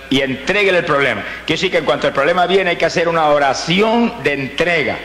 Y 0.10 0.22
entregue 0.22 0.70
el 0.70 0.86
problema. 0.86 1.24
Quiere 1.46 1.58
decir 1.58 1.72
que 1.72 1.78
en 1.78 1.86
cuanto 1.86 2.08
el 2.08 2.14
problema 2.14 2.46
viene 2.46 2.72
hay 2.72 2.76
que 2.76 2.86
hacer 2.86 3.08
una 3.08 3.28
oración 3.28 4.22
de 4.24 4.34
entrega. 4.34 4.98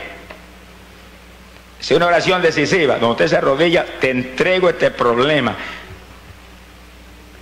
Es 1.79 1.91
una 1.91 2.07
oración 2.07 2.41
decisiva, 2.41 2.95
donde 2.95 3.11
usted 3.11 3.27
se 3.27 3.37
arrodilla, 3.37 3.85
te 3.99 4.09
entrego 4.09 4.69
este 4.69 4.91
problema. 4.91 5.55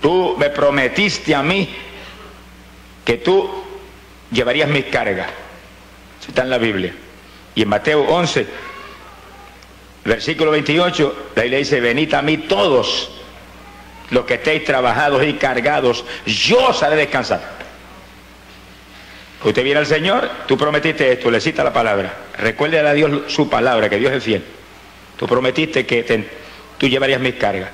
Tú 0.00 0.36
me 0.38 0.50
prometiste 0.50 1.34
a 1.34 1.42
mí 1.42 1.74
que 3.04 3.14
tú 3.18 3.50
llevarías 4.30 4.68
mis 4.68 4.84
cargas. 4.86 5.28
Está 6.26 6.42
en 6.42 6.50
la 6.50 6.58
Biblia. 6.58 6.92
Y 7.56 7.62
en 7.62 7.68
Mateo 7.68 8.02
11, 8.02 8.46
versículo 10.04 10.52
28, 10.52 11.30
la 11.34 11.44
iglesia 11.46 11.78
dice, 11.78 11.80
venid 11.80 12.14
a 12.14 12.22
mí 12.22 12.36
todos 12.36 13.10
los 14.10 14.24
que 14.26 14.34
estéis 14.34 14.62
trabajados 14.64 15.24
y 15.24 15.32
cargados, 15.32 16.04
yo 16.26 16.68
os 16.68 16.82
haré 16.82 16.96
descansar. 16.96 17.56
Usted 19.42 19.64
viene 19.64 19.80
al 19.80 19.86
Señor, 19.86 20.30
tú 20.46 20.58
prometiste 20.58 21.12
esto, 21.12 21.30
le 21.30 21.40
cita 21.40 21.64
la 21.64 21.72
palabra. 21.72 22.14
Recuerde 22.38 22.78
a 22.78 22.92
Dios 22.92 23.32
su 23.32 23.48
palabra, 23.48 23.88
que 23.88 23.96
Dios 23.96 24.12
es 24.12 24.22
fiel. 24.22 24.42
Tú 25.16 25.26
prometiste 25.26 25.86
que 25.86 26.24
tú 26.76 26.88
llevarías 26.88 27.20
mis 27.20 27.36
cargas, 27.36 27.70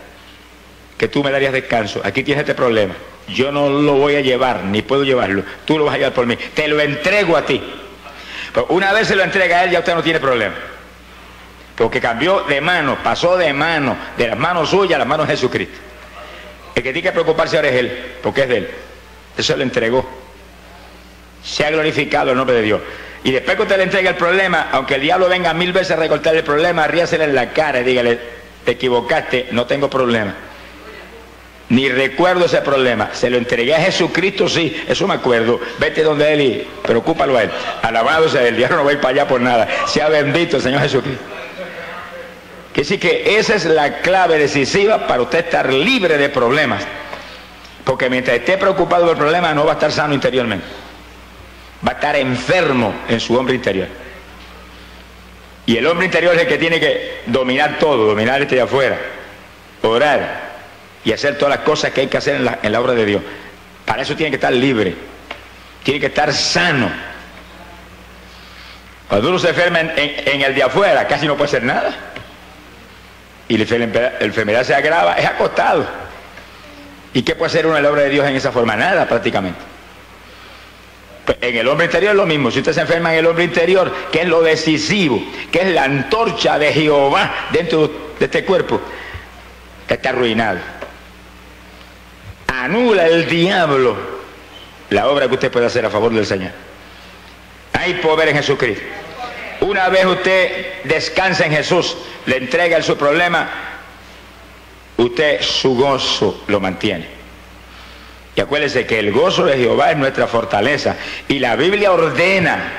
que 0.97 1.09
tú 1.09 1.25
me 1.25 1.33
darías 1.33 1.53
descanso. 1.53 2.01
Aquí 2.05 2.23
tienes 2.23 2.43
este 2.43 2.55
problema. 2.55 2.95
Yo 3.27 3.51
no 3.51 3.69
lo 3.69 3.95
voy 3.95 4.15
a 4.15 4.21
llevar, 4.21 4.63
ni 4.65 4.83
puedo 4.83 5.03
llevarlo. 5.03 5.43
Tú 5.65 5.77
lo 5.77 5.87
vas 5.87 5.95
a 5.95 5.99
llevar 5.99 6.13
por 6.13 6.27
mí. 6.27 6.37
Te 6.55 6.69
lo 6.69 6.81
entrego 6.81 7.37
a 7.37 7.45
ti. 7.45 7.61
Una 8.69 8.93
vez 8.93 9.09
se 9.09 9.17
lo 9.17 9.23
entrega 9.23 9.59
a 9.59 9.65
él, 9.65 9.71
ya 9.71 9.79
usted 9.79 9.95
no 9.95 10.03
tiene 10.03 10.21
problema. 10.21 10.55
Porque 11.77 12.01
cambió 12.01 12.43
de 12.43 12.61
mano, 12.61 12.99
pasó 13.03 13.37
de 13.37 13.53
mano, 13.53 13.97
de 14.17 14.29
las 14.29 14.39
manos 14.39 14.71
suyas 14.71 14.97
a 14.97 14.99
las 14.99 15.09
manos 15.09 15.27
de 15.27 15.35
Jesucristo. 15.35 15.79
El 16.75 16.83
que 16.83 16.93
tiene 16.93 17.09
que 17.09 17.13
preocuparse 17.13 17.57
ahora 17.57 17.69
es 17.69 17.75
él, 17.75 18.15
porque 18.23 18.43
es 18.43 18.49
de 18.49 18.57
él. 18.59 18.71
Eso 19.37 19.57
lo 19.57 19.63
entregó 19.63 20.23
se 21.43 21.65
ha 21.67 21.71
glorificado 21.71 22.31
el 22.31 22.37
nombre 22.37 22.57
de 22.57 22.63
Dios. 22.63 22.81
Y 23.25 23.31
después 23.31 23.57
que 23.57 23.63
usted 23.63 23.77
le 23.77 23.85
entrega 23.85 24.11
el 24.11 24.17
problema, 24.17 24.69
aunque 24.73 24.97
el 24.97 25.03
diablo 25.03 25.29
venga 25.29 25.53
mil 25.55 25.73
veces 25.73 25.93
a 25.93 25.97
recortar 25.97 26.35
el 26.35 26.45
problema, 26.45 26.87
ríasele 26.87 27.25
en 27.25 27.35
la 27.35 27.51
cara 27.51 27.81
y 27.81 27.85
dígale, 27.85 28.19
te 28.65 28.73
equivocaste, 28.73 29.49
no 29.53 29.67
tengo 29.67 29.89
problema. 29.89 30.35
Ni 31.73 31.89
recuerdo 31.89 32.45
ese 32.45 32.61
problema. 32.61 33.09
Se 33.15 33.31
lo 33.31 33.39
entregué 33.39 33.75
a 33.75 33.81
Jesucristo, 33.81 34.47
sí, 34.47 34.85
eso 34.87 35.09
me 35.09 35.15
acuerdo. 35.15 35.59
Vete 35.79 36.03
donde 36.03 36.31
Él 36.33 36.41
y 36.43 36.69
preocúpalo 36.83 37.37
a 37.37 37.45
Él. 37.45 37.51
Alabado 37.81 38.29
sea 38.29 38.47
el 38.47 38.57
diablo 38.57 38.85
no 38.85 38.91
ir 38.91 39.01
para 39.01 39.15
allá 39.15 39.27
por 39.27 39.41
nada. 39.41 39.67
Sea 39.87 40.11
bendito 40.11 40.59
el 40.59 40.63
Señor 40.63 40.83
Jesucristo. 40.83 41.25
Que 42.75 42.83
decir 42.83 43.01
que 43.01 43.39
esa 43.39 43.55
es 43.55 43.65
la 43.65 44.01
clave 44.01 44.39
decisiva 44.39 45.07
para 45.07 45.23
usted 45.23 45.47
estar 45.47 45.73
libre 45.73 46.19
de 46.19 46.29
problemas. 46.29 46.83
Porque 47.85 48.11
mientras 48.11 48.37
esté 48.37 48.59
preocupado 48.59 49.07
del 49.07 49.17
problema 49.17 49.55
no 49.55 49.65
va 49.65 49.73
a 49.73 49.75
estar 49.75 49.93
sano 49.93 50.13
interiormente 50.13 50.83
va 51.87 51.93
a 51.93 51.95
estar 51.95 52.17
enfermo 52.17 52.95
en 53.09 53.19
su 53.21 53.35
hombre 53.35 53.55
interior. 53.55 53.89
Y 55.67 55.77
el 55.77 55.87
hombre 55.87 56.07
interior 56.07 56.35
es 56.35 56.43
el 56.43 56.49
que 56.49 56.59
tiene 56.59 56.81
que 56.81 57.23
dominar 57.27 57.79
todo, 57.79 58.07
dominar 58.07 58.41
este 58.43 58.57
de 58.57 58.63
afuera, 58.63 58.99
orar 59.83 60.52
y 61.05 61.13
hacer 61.13 61.37
todas 61.37 61.57
las 61.57 61.65
cosas 61.65 61.91
que 61.93 62.03
hay 62.03 62.07
que 62.07 62.17
hacer 62.17 62.37
en 62.37 62.73
la, 62.73 62.81
obra 62.81 62.93
de 62.93 63.07
Dios. 63.07 63.23
Para 63.85 64.03
eso 64.03 64.15
tiene 64.15 64.31
que 64.31 64.37
estar 64.37 64.53
libre, 64.53 64.95
tiene 65.83 66.01
que 66.01 66.07
estar 66.07 66.33
sano. 66.33 66.91
Cuando 69.09 69.29
uno 69.29 69.39
se 69.39 69.51
enferma 69.51 69.81
en, 69.81 70.41
el 70.41 70.55
de 70.55 70.63
afuera, 70.63 71.07
casi 71.07 71.27
no 71.27 71.37
puede 71.37 71.49
hacer 71.49 71.65
nada. 71.65 71.95
Y 73.49 73.59
la 73.59 73.65
enfermedad 74.21 74.65
se 74.65 74.75
agrava, 74.75 75.15
es 75.15 75.27
acostado. 75.27 75.87
¿Y 77.13 77.23
qué 77.23 77.35
puede 77.35 77.51
hacer 77.51 77.67
uno 77.67 77.77
en 77.77 77.83
la 77.83 77.91
obra 77.91 78.03
de 78.03 78.09
Dios 78.09 78.27
en 78.27 78.37
esa 78.37 78.53
forma? 78.53 78.75
Nada 78.77 79.07
prácticamente. 79.07 79.61
En 81.41 81.57
el 81.57 81.69
hombre 81.69 81.87
interior 81.87 82.13
es 82.13 82.17
lo 82.17 82.27
mismo. 82.27 82.51
Si 82.51 82.61
usted 82.61 82.73
se 82.73 82.81
enferma 82.81 83.13
en 83.13 83.19
el 83.19 83.27
hombre 83.27 83.45
interior, 83.45 83.93
que 84.11 84.23
es 84.23 84.29
lo 84.29 84.41
decisivo, 84.41 85.23
que 85.51 85.61
es 85.61 85.67
la 85.69 85.85
antorcha 85.85 86.59
de 86.59 86.73
Jehová 86.73 87.49
dentro 87.53 88.15
de 88.19 88.25
este 88.25 88.45
cuerpo, 88.45 88.81
está 89.95 90.11
arruinado. 90.11 90.59
Anula 92.63 93.09
el 93.09 93.29
diablo 93.29 93.97
la 94.91 95.09
obra 95.09 95.27
que 95.27 95.35
usted 95.35 95.51
puede 95.51 95.67
hacer 95.67 95.85
a 95.85 95.91
favor 95.91 96.13
del 96.13 96.25
Señor. 96.25 96.53
Hay 97.73 97.95
poder 97.95 98.29
en 98.29 98.37
Jesucristo. 98.37 98.85
Una 99.63 99.89
vez 99.89 100.07
usted 100.07 100.85
descansa 100.85 101.45
en 101.45 101.51
Jesús, 101.51 101.97
le 102.25 102.37
entrega 102.37 102.81
su 102.81 102.97
problema, 102.97 103.51
usted 104.97 105.43
su 105.43 105.75
gozo 105.75 106.45
lo 106.47 106.61
mantiene. 106.61 107.09
Y 108.37 108.41
acuérdense 108.41 108.87
que 108.87 109.01
el 109.01 109.11
gozo 109.11 109.45
de 109.45 109.57
Jehová 109.57 109.91
es 109.91 109.97
nuestra 109.97 110.29
fortaleza. 110.29 110.95
Y 111.27 111.41
la 111.41 111.57
Biblia 111.57 111.91
ordena, 111.91 112.73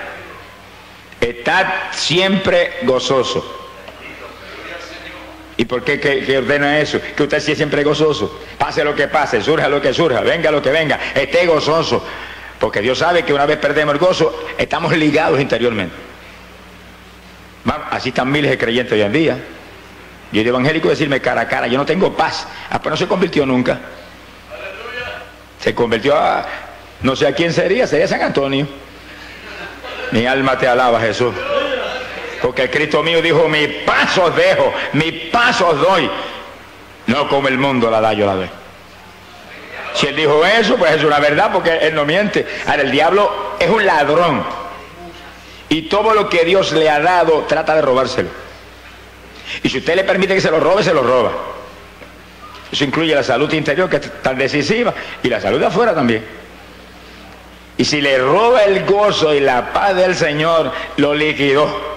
estar 1.19 1.89
siempre 1.91 2.71
gozoso. 2.83 3.62
¿Y 5.55 5.65
por 5.65 5.83
qué 5.83 5.99
que, 5.99 6.37
ordena 6.37 6.79
eso? 6.79 6.99
Que 7.15 7.23
usted 7.23 7.39
sea 7.39 7.55
siempre 7.55 7.83
gozoso. 7.83 8.41
Pase 8.57 8.83
lo 8.83 8.95
que 8.95 9.07
pase, 9.07 9.41
surja 9.41 9.69
lo 9.69 9.81
que 9.81 9.93
surja, 9.93 10.21
venga 10.21 10.49
lo 10.49 10.61
que 10.61 10.71
venga, 10.71 10.99
esté 11.13 11.45
gozoso. 11.45 12.03
Porque 12.59 12.81
Dios 12.81 12.97
sabe 12.97 13.23
que 13.23 13.33
una 13.33 13.45
vez 13.45 13.57
perdemos 13.57 13.93
el 13.93 13.99
gozo, 13.99 14.45
estamos 14.57 14.95
ligados 14.97 15.39
interiormente. 15.39 15.95
Así 17.91 18.09
están 18.09 18.31
miles 18.31 18.49
de 18.49 18.57
creyentes 18.57 18.93
hoy 18.93 19.01
en 19.01 19.13
día. 19.13 19.37
Yo 20.31 20.41
de 20.41 20.49
evangélico 20.49 20.89
decirme 20.89 21.21
cara 21.21 21.41
a 21.41 21.47
cara, 21.47 21.67
yo 21.67 21.77
no 21.77 21.85
tengo 21.85 22.11
paz. 22.13 22.47
Ah, 22.71 22.81
pues 22.81 22.89
no 22.89 22.97
se 22.97 23.07
convirtió 23.07 23.45
nunca. 23.45 23.79
Se 25.59 25.75
convirtió 25.75 26.17
a, 26.17 26.45
no 27.01 27.15
sé 27.15 27.27
a 27.27 27.33
quién 27.33 27.53
sería, 27.53 27.85
sería 27.85 28.07
San 28.07 28.21
Antonio. 28.21 28.67
Mi 30.11 30.25
alma 30.25 30.57
te 30.57 30.67
alaba, 30.67 30.99
Jesús. 30.99 31.33
Porque 32.43 32.69
Cristo 32.69 33.01
mío 33.01 33.21
dijo, 33.21 33.47
mi 33.47 33.65
pasos 33.67 34.35
dejo, 34.35 34.73
mi 34.91 35.13
pasos 35.31 35.79
doy. 35.79 36.09
No 37.07 37.29
como 37.29 37.47
el 37.47 37.57
mundo 37.57 37.89
la 37.89 38.01
da, 38.01 38.11
yo 38.11 38.25
la 38.25 38.35
doy. 38.35 38.49
Si 39.93 40.07
él 40.07 40.15
dijo 40.17 40.45
eso, 40.45 40.75
pues 40.75 40.91
es 40.91 41.05
una 41.05 41.19
verdad, 41.19 41.51
porque 41.53 41.77
él 41.77 41.95
no 41.95 42.03
miente. 42.03 42.45
Ahora, 42.67 42.81
el 42.81 42.91
diablo 42.91 43.55
es 43.57 43.69
un 43.69 43.85
ladrón. 43.85 44.43
Y 45.69 45.83
todo 45.83 46.13
lo 46.13 46.27
que 46.27 46.43
Dios 46.43 46.73
le 46.73 46.89
ha 46.89 46.99
dado, 46.99 47.45
trata 47.47 47.75
de 47.75 47.81
robárselo. 47.81 48.27
Y 49.63 49.69
si 49.69 49.77
usted 49.77 49.95
le 49.95 50.03
permite 50.03 50.35
que 50.35 50.41
se 50.41 50.51
lo 50.51 50.59
robe, 50.59 50.83
se 50.83 50.93
lo 50.93 51.01
roba. 51.01 51.31
Eso 52.69 52.83
incluye 52.83 53.15
la 53.15 53.23
salud 53.23 53.53
interior, 53.53 53.89
que 53.89 53.97
es 53.97 54.21
tan 54.21 54.37
decisiva, 54.37 54.93
y 55.23 55.29
la 55.29 55.39
salud 55.39 55.61
de 55.61 55.67
afuera 55.67 55.95
también. 55.95 56.25
Y 57.77 57.85
si 57.85 58.01
le 58.01 58.17
roba 58.17 58.65
el 58.65 58.83
gozo 58.83 59.33
y 59.33 59.39
la 59.39 59.71
paz 59.71 59.95
del 59.95 60.13
Señor, 60.13 60.73
lo 60.97 61.13
liquidó. 61.13 61.92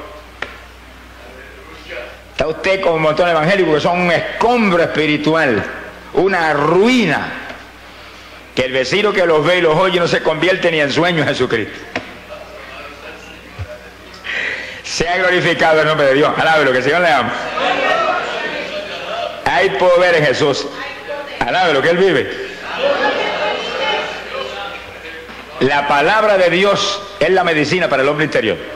Está 2.37 2.49
usted 2.49 2.83
como 2.83 2.99
montón 2.99 3.31
evangélico 3.31 3.73
que 3.73 3.81
son 3.81 3.99
un 3.99 4.13
escombro 4.13 4.83
espiritual, 4.83 5.65
una 6.13 6.53
ruina, 6.53 7.33
que 8.55 8.67
el 8.67 8.73
vecino 8.73 9.11
que 9.11 9.25
los 9.25 9.43
ve 9.43 9.57
y 9.57 9.61
los 9.63 9.75
oye 9.75 9.99
no 9.99 10.07
se 10.07 10.23
convierte 10.23 10.71
ni 10.71 10.79
en 10.79 10.93
sueño 10.93 11.23
en 11.23 11.29
Jesucristo. 11.29 11.73
Sea 14.83 15.17
glorificado 15.17 15.81
el 15.81 15.87
nombre 15.87 16.09
de 16.09 16.15
Dios. 16.15 16.31
Alábelo, 16.37 16.73
que 16.73 16.79
el 16.79 16.85
Señor 16.85 17.01
le 17.01 17.11
ama. 17.11 17.33
Hay 19.47 19.71
poder 19.71 20.17
en 20.17 20.27
Jesús. 20.27 20.67
Alábelo, 21.41 21.81
que 21.81 21.89
Él 21.89 21.97
vive. 21.97 22.49
La 25.61 25.89
palabra 25.89 26.37
de 26.37 26.51
Dios 26.51 27.01
es 27.19 27.31
la 27.31 27.45
medicina 27.45 27.89
para 27.89 28.03
el 28.03 28.11
hombre 28.11 28.27
interior. 28.27 28.76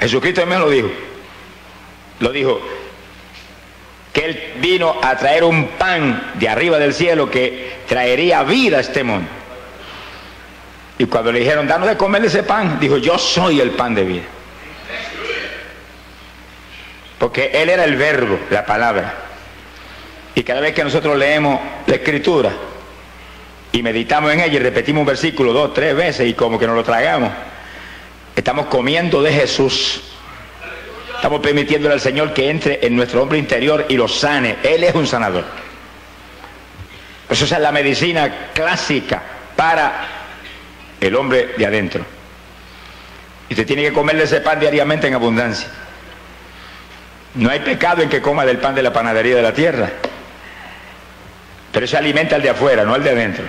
Jesucristo 0.00 0.40
también 0.40 0.60
lo 0.60 0.70
dijo. 0.70 0.90
Lo 2.20 2.32
dijo 2.32 2.60
que 4.12 4.24
Él 4.24 4.52
vino 4.56 4.96
a 5.02 5.16
traer 5.16 5.44
un 5.44 5.68
pan 5.68 6.32
de 6.34 6.48
arriba 6.48 6.78
del 6.78 6.94
cielo 6.94 7.30
que 7.30 7.80
traería 7.86 8.42
vida 8.42 8.78
a 8.78 8.80
este 8.80 9.04
mundo. 9.04 9.28
Y 10.98 11.06
cuando 11.06 11.32
le 11.32 11.40
dijeron, 11.40 11.66
danos 11.66 11.88
de 11.88 11.96
comer 11.96 12.24
ese 12.24 12.42
pan, 12.42 12.78
dijo, 12.78 12.98
yo 12.98 13.18
soy 13.18 13.60
el 13.60 13.70
pan 13.70 13.94
de 13.94 14.04
vida. 14.04 14.22
Porque 17.18 17.50
Él 17.54 17.70
era 17.70 17.84
el 17.84 17.96
verbo, 17.96 18.38
la 18.50 18.66
palabra. 18.66 19.14
Y 20.34 20.42
cada 20.42 20.60
vez 20.60 20.74
que 20.74 20.84
nosotros 20.84 21.16
leemos 21.16 21.60
la 21.86 21.94
escritura 21.94 22.50
y 23.72 23.82
meditamos 23.82 24.32
en 24.32 24.40
ella 24.40 24.54
y 24.54 24.58
repetimos 24.58 25.00
un 25.00 25.06
versículo 25.06 25.52
dos, 25.52 25.72
tres 25.74 25.94
veces 25.94 26.28
y 26.28 26.34
como 26.34 26.58
que 26.58 26.66
nos 26.66 26.76
lo 26.76 26.84
tragamos, 26.84 27.30
estamos 28.40 28.66
comiendo 28.66 29.22
de 29.22 29.32
Jesús. 29.32 30.02
Estamos 31.14 31.40
permitiéndole 31.40 31.94
al 31.94 32.00
Señor 32.00 32.32
que 32.32 32.48
entre 32.48 32.84
en 32.86 32.96
nuestro 32.96 33.22
hombre 33.22 33.38
interior 33.38 33.84
y 33.88 33.96
lo 33.96 34.08
sane. 34.08 34.56
Él 34.62 34.82
es 34.84 34.94
un 34.94 35.06
sanador. 35.06 35.44
Eso 37.28 37.44
es 37.44 37.50
la 37.60 37.70
medicina 37.70 38.50
clásica 38.54 39.22
para 39.54 40.06
el 41.00 41.14
hombre 41.14 41.54
de 41.56 41.66
adentro. 41.66 42.04
Y 43.48 43.52
usted 43.52 43.66
tiene 43.66 43.82
que 43.82 43.92
comerle 43.92 44.24
ese 44.24 44.40
pan 44.40 44.58
diariamente 44.58 45.06
en 45.06 45.14
abundancia. 45.14 45.68
No 47.34 47.50
hay 47.50 47.60
pecado 47.60 48.02
en 48.02 48.08
que 48.08 48.22
coma 48.22 48.46
del 48.46 48.58
pan 48.58 48.74
de 48.74 48.82
la 48.82 48.92
panadería 48.92 49.36
de 49.36 49.42
la 49.42 49.52
tierra. 49.52 49.90
Pero 51.72 51.86
se 51.86 51.96
alimenta 51.96 52.36
el 52.36 52.42
de 52.42 52.50
afuera, 52.50 52.84
no 52.84 52.96
el 52.96 53.04
de 53.04 53.10
adentro. 53.10 53.44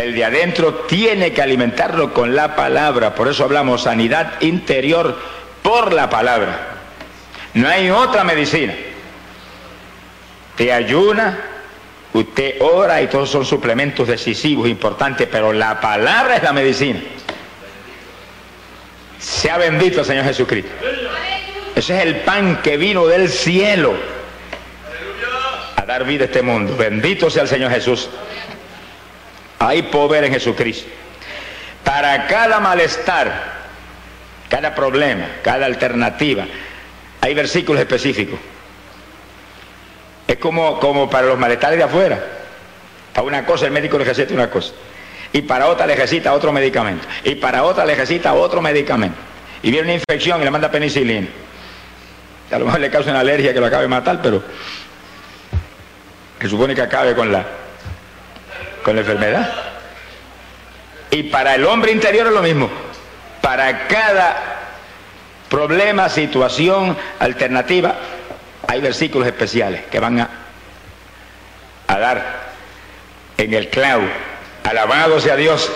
El 0.00 0.14
de 0.14 0.24
adentro 0.24 0.74
tiene 0.88 1.32
que 1.32 1.42
alimentarlo 1.42 2.14
con 2.14 2.34
la 2.34 2.56
palabra. 2.56 3.14
Por 3.14 3.28
eso 3.28 3.44
hablamos 3.44 3.82
sanidad 3.82 4.40
interior 4.40 5.18
por 5.62 5.92
la 5.92 6.08
palabra. 6.08 6.68
No 7.54 7.68
hay 7.68 7.90
otra 7.90 8.24
medicina. 8.24 8.74
Te 10.56 10.72
ayuna, 10.72 11.38
Usted 12.12 12.56
ora 12.60 13.00
y 13.02 13.06
todos 13.06 13.30
son 13.30 13.44
suplementos 13.44 14.08
decisivos, 14.08 14.68
importantes, 14.68 15.28
pero 15.30 15.52
la 15.52 15.80
palabra 15.80 16.36
es 16.36 16.42
la 16.42 16.52
medicina. 16.52 17.00
Sea 19.18 19.58
bendito 19.58 20.00
el 20.00 20.06
Señor 20.06 20.24
Jesucristo. 20.24 20.70
Ese 21.76 21.98
es 21.98 22.04
el 22.04 22.16
pan 22.16 22.62
que 22.62 22.76
vino 22.76 23.06
del 23.06 23.28
cielo 23.28 23.94
a 25.76 25.84
dar 25.84 26.04
vida 26.04 26.24
a 26.24 26.26
este 26.26 26.42
mundo. 26.42 26.76
Bendito 26.76 27.30
sea 27.30 27.42
el 27.42 27.48
Señor 27.48 27.70
Jesús. 27.70 28.10
Hay 29.60 29.82
poder 29.82 30.24
en 30.24 30.32
Jesucristo. 30.32 30.88
Para 31.84 32.26
cada 32.26 32.60
malestar, 32.60 33.60
cada 34.48 34.74
problema, 34.74 35.26
cada 35.42 35.66
alternativa, 35.66 36.46
hay 37.20 37.34
versículos 37.34 37.80
específicos. 37.80 38.38
Es 40.26 40.38
como, 40.38 40.80
como 40.80 41.10
para 41.10 41.26
los 41.26 41.38
malestares 41.38 41.76
de 41.76 41.84
afuera. 41.84 42.18
Para 43.12 43.26
una 43.26 43.44
cosa 43.44 43.66
el 43.66 43.72
médico 43.72 43.98
le 43.98 44.04
receta 44.04 44.32
una 44.32 44.48
cosa. 44.48 44.72
Y 45.32 45.42
para 45.42 45.66
otra 45.66 45.86
le 45.86 46.30
otro 46.30 46.52
medicamento. 46.52 47.06
Y 47.24 47.34
para 47.34 47.62
otra 47.62 47.84
le 47.84 47.96
otro 48.30 48.62
medicamento. 48.62 49.18
Y 49.62 49.70
viene 49.70 49.88
una 49.88 49.94
infección 49.94 50.40
y 50.40 50.44
le 50.44 50.50
manda 50.50 50.70
penicilina. 50.70 51.28
A 52.50 52.58
lo 52.58 52.64
mejor 52.64 52.80
le 52.80 52.90
causa 52.90 53.10
una 53.10 53.20
alergia 53.20 53.52
que 53.52 53.60
lo 53.60 53.66
acabe 53.66 53.82
de 53.82 53.88
matar, 53.88 54.20
pero 54.22 54.42
que 56.38 56.48
supone 56.48 56.74
que 56.74 56.82
acabe 56.82 57.14
con 57.14 57.30
la, 57.30 57.44
con 58.82 58.96
la 58.96 59.02
enfermedad. 59.02 59.52
Y 61.10 61.24
para 61.24 61.54
el 61.54 61.64
hombre 61.64 61.92
interior 61.92 62.26
es 62.26 62.32
lo 62.32 62.42
mismo. 62.42 62.70
Para 63.40 63.88
cada 63.88 64.36
problema, 65.48 66.08
situación, 66.08 66.96
alternativa, 67.18 67.96
hay 68.66 68.80
versículos 68.80 69.26
especiales 69.26 69.82
que 69.90 69.98
van 69.98 70.20
a, 70.20 70.30
a 71.88 71.98
dar 71.98 72.50
en 73.36 73.54
el 73.54 73.68
clavo. 73.68 74.04
Alabado 74.62 75.20
sea 75.20 75.36
Dios. 75.36 75.70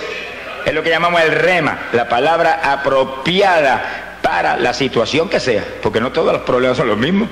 Es 0.64 0.72
lo 0.72 0.82
que 0.82 0.90
llamamos 0.90 1.20
el 1.20 1.32
rema, 1.32 1.88
la 1.92 2.08
palabra 2.08 2.60
apropiada 2.62 4.04
para 4.22 4.56
la 4.56 4.72
situación 4.72 5.28
que 5.28 5.38
sea, 5.38 5.62
porque 5.82 6.00
no 6.00 6.10
todos 6.10 6.32
los 6.32 6.42
problemas 6.42 6.78
son 6.78 6.88
los 6.88 6.96
mismos, 6.96 7.28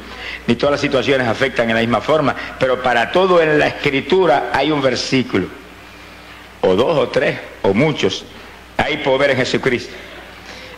ni 0.47 0.57
todas 0.57 0.73
las 0.73 0.81
situaciones 0.81 1.27
afectan 1.27 1.71
en 1.71 1.77
la 1.77 1.81
misma 1.81 2.03
forma, 2.03 2.37
pero 2.59 2.83
para 2.83 3.11
todo 3.11 3.41
en 3.41 3.59
la 3.59 3.69
escritura 3.69 4.51
hay 4.53 4.71
un 4.71 4.83
versículo, 4.83 5.47
o 6.63 6.75
dos 6.75 6.99
o 6.99 7.09
tres, 7.09 7.39
o 7.63 7.75
muchos, 7.75 8.25
hay 8.77 8.99
poder 8.99 9.31
en 9.31 9.37
Jesucristo. 9.37 9.95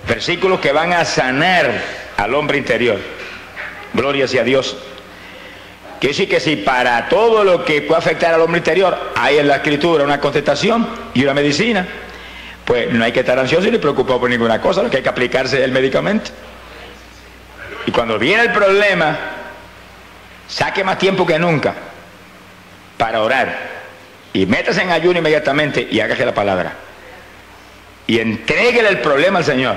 Versículos 0.08 0.60
que 0.60 0.72
van 0.72 0.92
a 0.92 1.04
sanar 1.04 1.70
al 2.16 2.34
hombre 2.34 2.58
interior. 2.58 2.98
Gloria 3.92 4.26
sea 4.26 4.42
Dios. 4.44 4.76
Quiere 6.00 6.12
decir 6.12 6.28
que 6.28 6.40
si 6.40 6.56
para 6.56 7.08
todo 7.08 7.44
lo 7.44 7.64
que 7.64 7.80
puede 7.82 7.98
afectar 7.98 8.34
al 8.34 8.40
hombre 8.40 8.58
interior 8.58 9.12
hay 9.14 9.38
en 9.38 9.48
la 9.48 9.56
escritura 9.56 10.04
una 10.04 10.20
contestación 10.20 10.86
y 11.14 11.22
una 11.22 11.32
medicina, 11.32 11.86
pues 12.64 12.92
no 12.92 13.04
hay 13.04 13.12
que 13.12 13.20
estar 13.20 13.38
ansioso 13.38 13.70
ni 13.70 13.78
preocupado 13.78 14.20
por 14.20 14.28
ninguna 14.28 14.60
cosa, 14.60 14.82
lo 14.82 14.90
que 14.90 14.98
hay 14.98 15.02
que 15.02 15.08
aplicarse 15.08 15.58
es 15.58 15.64
el 15.64 15.72
medicamento. 15.72 16.30
Y 17.86 17.90
cuando 17.90 18.18
viene 18.18 18.42
el 18.42 18.52
problema, 18.52 19.16
saque 20.48 20.82
más 20.84 20.98
tiempo 20.98 21.26
que 21.26 21.38
nunca 21.38 21.74
para 22.98 23.22
orar. 23.22 23.73
Y 24.34 24.44
métase 24.44 24.82
en 24.82 24.90
ayuno 24.90 25.18
inmediatamente 25.18 25.88
y 25.90 26.00
hágase 26.00 26.26
la 26.26 26.34
palabra. 26.34 26.74
Y 28.06 28.18
entréguele 28.18 28.90
el 28.90 28.98
problema 28.98 29.38
al 29.38 29.44
Señor 29.46 29.76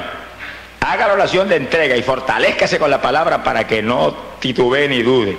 haga 0.88 1.08
la 1.08 1.14
oración 1.14 1.50
de 1.50 1.58
entrega 1.58 1.96
y 1.96 2.02
fortalezcase 2.02 2.80
con 2.80 2.90
la 2.90 3.02
palabra 3.02 3.44
para 3.44 3.68
que 3.68 3.82
no 3.82 4.16
titubee 4.40 4.88
ni 4.88 5.02
dude. 5.04 5.38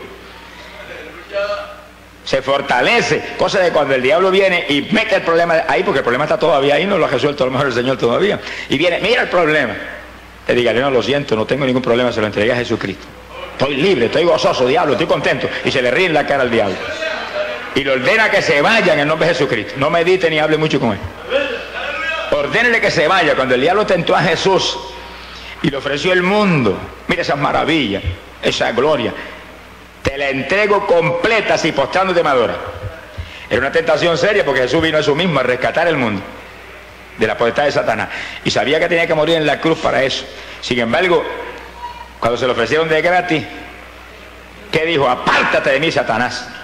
Se 2.25 2.43
fortalece, 2.43 3.23
cosa 3.39 3.59
de 3.61 3.71
cuando 3.71 3.95
el 3.95 4.03
diablo 4.03 4.31
viene 4.31 4.67
y 4.69 4.83
mete 4.93 5.17
el 5.17 5.23
problema 5.23 5.63
ahí, 5.67 5.83
porque 5.83 5.99
el 5.99 6.05
problema 6.05 6.25
está 6.25 6.39
todavía 6.39 6.75
ahí, 6.75 6.85
no 6.85 6.99
lo 6.99 7.07
ha 7.07 7.09
resuelto 7.09 7.45
a 7.45 7.51
mejor 7.51 7.69
el 7.69 7.73
Señor 7.73 7.97
todavía. 7.97 8.39
Y 8.69 8.77
viene, 8.77 9.01
mira 9.01 9.23
el 9.23 9.29
problema. 9.29 9.75
Te 10.47 10.55
diga, 10.55 10.73
no 10.75 10.91
lo 10.91 11.03
siento, 11.03 11.35
no 11.35 11.47
tengo 11.47 11.65
ningún 11.65 11.83
problema, 11.83 12.13
se 12.13 12.21
lo 12.21 12.27
entregué 12.27 12.53
a 12.53 12.57
Jesucristo. 12.57 13.07
Estoy 13.53 13.77
libre, 13.77 14.07
estoy 14.07 14.25
gozoso, 14.25 14.67
diablo, 14.67 14.93
estoy 14.93 15.07
contento. 15.07 15.49
Y 15.65 15.71
se 15.71 15.81
le 15.81 15.91
ríe 15.91 16.07
en 16.07 16.15
la 16.15 16.27
cara 16.27 16.43
al 16.43 16.51
diablo. 16.51 16.77
Y 17.79 17.85
le 17.85 17.93
ordena 17.93 18.29
que 18.29 18.43
se 18.43 18.61
vaya 18.61 18.95
en 18.95 18.99
el 18.99 19.07
nombre 19.07 19.29
de 19.29 19.35
Jesucristo. 19.35 19.75
No 19.77 19.89
medite 19.89 20.29
ni 20.29 20.41
hable 20.41 20.57
mucho 20.57 20.81
con 20.81 20.95
él. 20.95 20.99
Ordénele 22.33 22.81
que 22.81 22.91
se 22.91 23.07
vaya. 23.07 23.37
Cuando 23.37 23.55
el 23.55 23.61
diablo 23.61 23.87
tentó 23.87 24.17
a 24.17 24.21
Jesús, 24.21 24.77
y 25.63 25.71
le 25.71 25.77
ofreció 25.77 26.13
el 26.13 26.25
mundo. 26.25 26.77
Mira 27.07 27.23
esas 27.23 27.39
maravillas, 27.39 28.03
esa 28.43 28.73
gloria. 28.73 29.15
Te 30.03 30.19
la 30.19 30.29
entrego 30.29 30.89
completa 30.89 31.55
así 31.55 31.71
postrándote 31.71 32.21
madura. 32.21 32.57
Era 33.49 33.61
una 33.61 33.71
tentación 33.71 34.19
seria 34.19 34.45
porque 34.45 34.63
Jesús 34.63 34.83
vino 34.83 34.97
a 34.97 35.01
eso 35.01 35.15
mismo, 35.15 35.39
a 35.39 35.45
rescatar 35.45 35.87
el 35.87 35.99
mundo 35.99 36.21
de 37.17 37.27
la 37.29 37.39
potestad 37.39 37.63
de 37.67 37.71
Satanás. 37.71 38.09
Y 38.45 38.51
sabía 38.51 38.81
que 38.81 38.89
tenía 38.89 39.07
que 39.07 39.15
morir 39.15 39.37
en 39.37 39.47
la 39.47 39.61
cruz 39.61 39.79
para 39.79 40.03
eso. 40.03 40.25
Sin 40.63 40.81
embargo, 40.81 41.25
cuando 42.19 42.37
se 42.37 42.45
lo 42.45 42.55
ofrecieron 42.55 42.89
de 42.89 43.01
gratis, 43.03 43.45
¿qué 44.73 44.85
dijo? 44.85 45.09
Apártate 45.09 45.71
de 45.71 45.79
mí, 45.79 45.93
Satanás. 45.93 46.58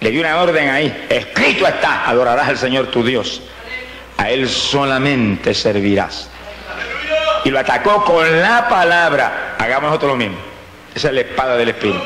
Le 0.00 0.10
dio 0.10 0.20
una 0.20 0.40
orden 0.40 0.68
ahí. 0.68 1.06
Escrito 1.08 1.66
está, 1.66 2.08
adorarás 2.08 2.48
al 2.48 2.58
Señor 2.58 2.88
tu 2.88 3.04
Dios. 3.04 3.42
A 4.16 4.30
Él 4.30 4.48
solamente 4.48 5.54
servirás 5.54 6.30
y 7.44 7.50
lo 7.50 7.58
atacó 7.58 8.04
con 8.04 8.40
la 8.40 8.68
palabra. 8.68 9.54
Hagamos 9.58 9.90
nosotros 9.90 10.12
lo 10.12 10.16
mismo. 10.16 10.36
Esa 10.94 11.08
es 11.08 11.14
la 11.14 11.20
espada 11.20 11.56
del 11.56 11.68
Espíritu. 11.68 12.00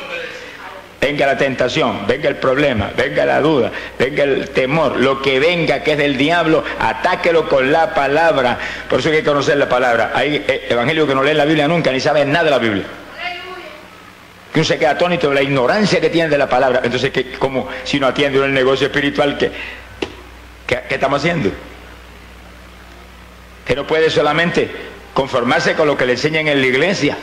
Venga 1.01 1.27
la 1.27 1.39
tentación, 1.39 2.07
venga 2.09 2.29
el 2.29 2.37
problema, 2.37 2.91
venga 2.97 3.25
la 3.25 3.41
duda, 3.41 3.71
venga 3.97 4.25
el 4.25 4.51
temor, 4.51 4.97
lo 4.97 5.23
que 5.23 5.39
venga 5.39 5.81
que 5.85 5.93
es 5.93 5.99
del 5.99 6.17
diablo, 6.17 6.65
atáquelo 6.81 7.49
con 7.49 7.71
la 7.71 7.95
palabra. 7.95 8.59
Por 8.91 8.99
eso 8.99 9.09
hay 9.09 9.19
que 9.19 9.25
conocer 9.25 9.57
la 9.59 9.69
palabra. 9.69 10.11
Hay 10.13 10.45
eh, 10.49 10.67
evangelios 10.69 11.07
que 11.07 11.15
no 11.15 11.23
leen 11.23 11.39
la 11.39 11.45
Biblia 11.45 11.69
nunca, 11.69 11.93
ni 11.93 12.01
saben 12.01 12.33
nada 12.33 12.47
de 12.47 12.51
la 12.51 12.59
Biblia. 12.59 12.85
Que 14.53 14.61
uno 14.61 14.65
se 14.65 14.79
queda 14.79 14.91
atónito 14.91 15.29
de 15.29 15.35
la 15.35 15.43
ignorancia 15.43 16.01
que 16.01 16.11
tiene 16.11 16.29
de 16.29 16.39
la 16.39 16.49
palabra. 16.49 16.81
Entonces, 16.83 17.13
como 17.39 17.69
si 17.85 18.01
no 18.01 18.07
atiende 18.07 18.43
el 18.45 18.53
negocio 18.53 18.87
espiritual, 18.87 19.37
¿qué, 19.37 19.53
qué, 20.67 20.81
qué 20.89 20.95
estamos 20.95 21.21
haciendo? 21.21 21.51
Que 23.67 23.77
no 23.77 23.87
puede 23.87 24.09
solamente 24.11 24.71
conformarse 25.13 25.75
con 25.75 25.87
lo 25.87 25.97
que 25.97 26.07
le 26.07 26.13
enseñan 26.13 26.49
en 26.49 26.61
la 26.61 26.67
iglesia. 26.67 27.17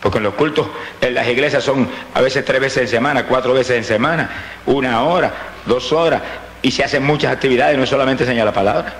Porque 0.00 0.18
en 0.18 0.24
los 0.24 0.34
cultos, 0.34 0.68
en 1.00 1.14
las 1.14 1.26
iglesias 1.26 1.64
son 1.64 1.88
a 2.14 2.20
veces 2.20 2.44
tres 2.44 2.60
veces 2.60 2.82
en 2.82 2.88
semana, 2.88 3.24
cuatro 3.26 3.52
veces 3.52 3.76
en 3.78 3.84
semana, 3.84 4.30
una 4.66 5.02
hora, 5.02 5.32
dos 5.66 5.92
horas, 5.92 6.22
y 6.62 6.70
se 6.70 6.84
hacen 6.84 7.02
muchas 7.02 7.32
actividades, 7.32 7.76
no 7.76 7.86
solamente 7.86 8.22
enseñar 8.22 8.46
la 8.46 8.52
palabra. 8.52 8.94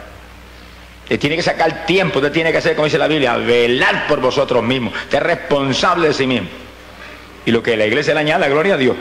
Usted 1.09 1.21
tiene 1.21 1.37
que 1.37 1.42
sacar 1.42 1.87
tiempo, 1.87 2.18
usted 2.18 2.33
tiene 2.33 2.53
que 2.53 2.59
hacer, 2.59 2.75
como 2.77 2.85
dice 2.85 2.99
la 2.99 3.09
Biblia, 3.09 3.38
velar 3.38 4.07
por 4.07 4.21
vosotros 4.21 4.62
mismos. 4.62 4.92
Usted 4.92 5.16
es 5.16 5.25
responsable 5.25 6.09
de 6.09 6.12
sí 6.12 6.27
mismo. 6.27 6.49
Y 7.47 7.51
lo 7.51 7.62
que 7.62 7.79
la 7.79 7.87
iglesia 7.87 8.12
le 8.12 8.21
añade, 8.21 8.47
gloria 8.51 8.75
a 8.75 8.77
Dios. 8.77 8.94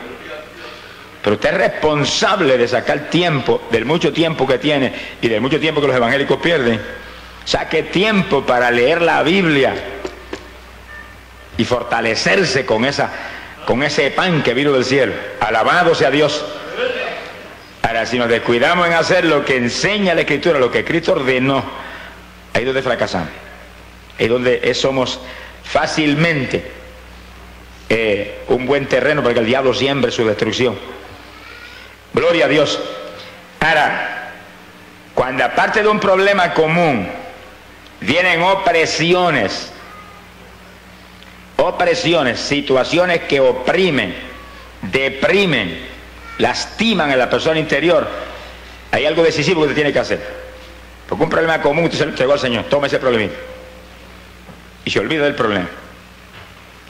Pero 1.21 1.35
usted 1.35 1.49
es 1.49 1.57
responsable 1.57 2.57
de 2.57 2.65
sacar 2.65 3.09
tiempo, 3.09 3.61
del 3.71 3.83
mucho 3.83 4.13
tiempo 4.13 4.47
que 4.47 4.57
tiene 4.57 4.93
y 5.21 5.27
del 5.27 5.41
mucho 5.41 5.59
tiempo 5.59 5.81
que 5.81 5.87
los 5.87 5.95
evangélicos 5.97 6.37
pierden. 6.37 6.79
Saque 7.43 7.83
tiempo 7.83 8.45
para 8.45 8.71
leer 8.71 9.01
la 9.01 9.21
Biblia 9.23 9.73
y 11.57 11.65
fortalecerse 11.65 12.65
con, 12.65 12.85
esa, 12.85 13.11
con 13.65 13.83
ese 13.83 14.11
pan 14.11 14.43
que 14.43 14.53
vino 14.53 14.71
del 14.71 14.85
cielo. 14.85 15.11
Alabado 15.41 15.93
sea 15.93 16.09
Dios. 16.09 16.45
Ahora, 17.81 18.05
si 18.05 18.17
nos 18.17 18.29
descuidamos 18.29 18.87
en 18.87 18.93
hacer 18.93 19.25
lo 19.25 19.43
que 19.43 19.57
enseña 19.57 20.15
la 20.15 20.21
Escritura, 20.21 20.57
lo 20.57 20.71
que 20.71 20.85
Cristo 20.85 21.11
ordenó, 21.11 21.86
ahí 22.53 22.65
donde 22.65 22.81
fracasamos. 22.81 23.29
Ahí 24.19 24.27
donde 24.27 24.73
somos 24.73 25.19
fácilmente 25.63 26.71
eh, 27.89 28.39
un 28.47 28.65
buen 28.65 28.87
terreno 28.87 29.21
para 29.21 29.33
que 29.33 29.39
el 29.41 29.45
diablo 29.45 29.73
siembre 29.73 30.11
su 30.11 30.25
destrucción. 30.25 30.77
Gloria 32.13 32.45
a 32.45 32.47
Dios. 32.47 32.79
Ahora, 33.59 34.33
cuando 35.13 35.43
aparte 35.43 35.81
de 35.81 35.87
un 35.87 35.99
problema 35.99 36.53
común, 36.53 37.07
vienen 38.01 38.41
opresiones, 38.41 39.71
opresiones, 41.57 42.39
situaciones 42.39 43.21
que 43.21 43.39
oprimen, 43.39 44.15
deprimen, 44.81 45.87
lastiman 46.37 47.11
a 47.11 47.15
la 47.15 47.29
persona 47.29 47.59
interior, 47.59 48.07
hay 48.91 49.05
algo 49.05 49.23
decisivo 49.23 49.61
que 49.61 49.67
usted 49.67 49.75
tiene 49.75 49.93
que 49.93 49.99
hacer. 49.99 50.46
Porque 51.07 51.23
un 51.23 51.29
problema 51.29 51.61
común 51.61 51.85
usted 51.85 51.97
se 51.97 52.05
lo 52.05 52.11
entregó 52.11 52.33
al 52.33 52.39
Señor, 52.39 52.65
toma 52.65 52.87
ese 52.87 52.99
problema 52.99 53.31
y 54.83 54.89
se 54.89 54.99
olvida 54.99 55.25
del 55.25 55.35
problema. 55.35 55.67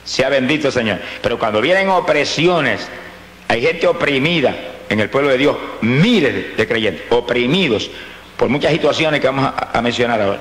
Sea 0.04 0.30
bendito 0.30 0.72
Señor. 0.72 1.00
Pero 1.22 1.38
cuando 1.38 1.62
vienen 1.62 1.90
opresiones, 1.90 2.88
hay 3.48 3.62
gente 3.62 3.88
oprimida 3.88 4.56
en 4.90 5.00
el 5.00 5.10
pueblo 5.10 5.30
de 5.30 5.38
Dios, 5.38 5.58
miles 5.82 6.56
de 6.56 6.68
creyentes, 6.68 7.04
oprimidos 7.10 7.90
por 8.38 8.50
muchas 8.50 8.72
situaciones 8.72 9.20
que 9.20 9.28
vamos 9.28 9.52
a 9.56 9.82
mencionar 9.82 10.22
ahora. 10.22 10.40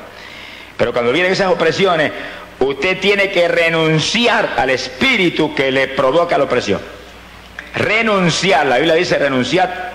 Pero 0.76 0.92
cuando 0.92 1.12
vienen 1.12 1.32
esas 1.32 1.50
opresiones, 1.50 2.12
usted 2.60 3.00
tiene 3.00 3.30
que 3.30 3.48
renunciar 3.48 4.54
al 4.56 4.70
espíritu 4.70 5.54
que 5.54 5.70
le 5.70 5.88
provoca 5.88 6.36
la 6.38 6.44
opresión. 6.44 6.80
Renunciar, 7.74 8.66
la 8.66 8.76
Biblia 8.76 8.94
dice 8.94 9.18
renunciar 9.18 9.94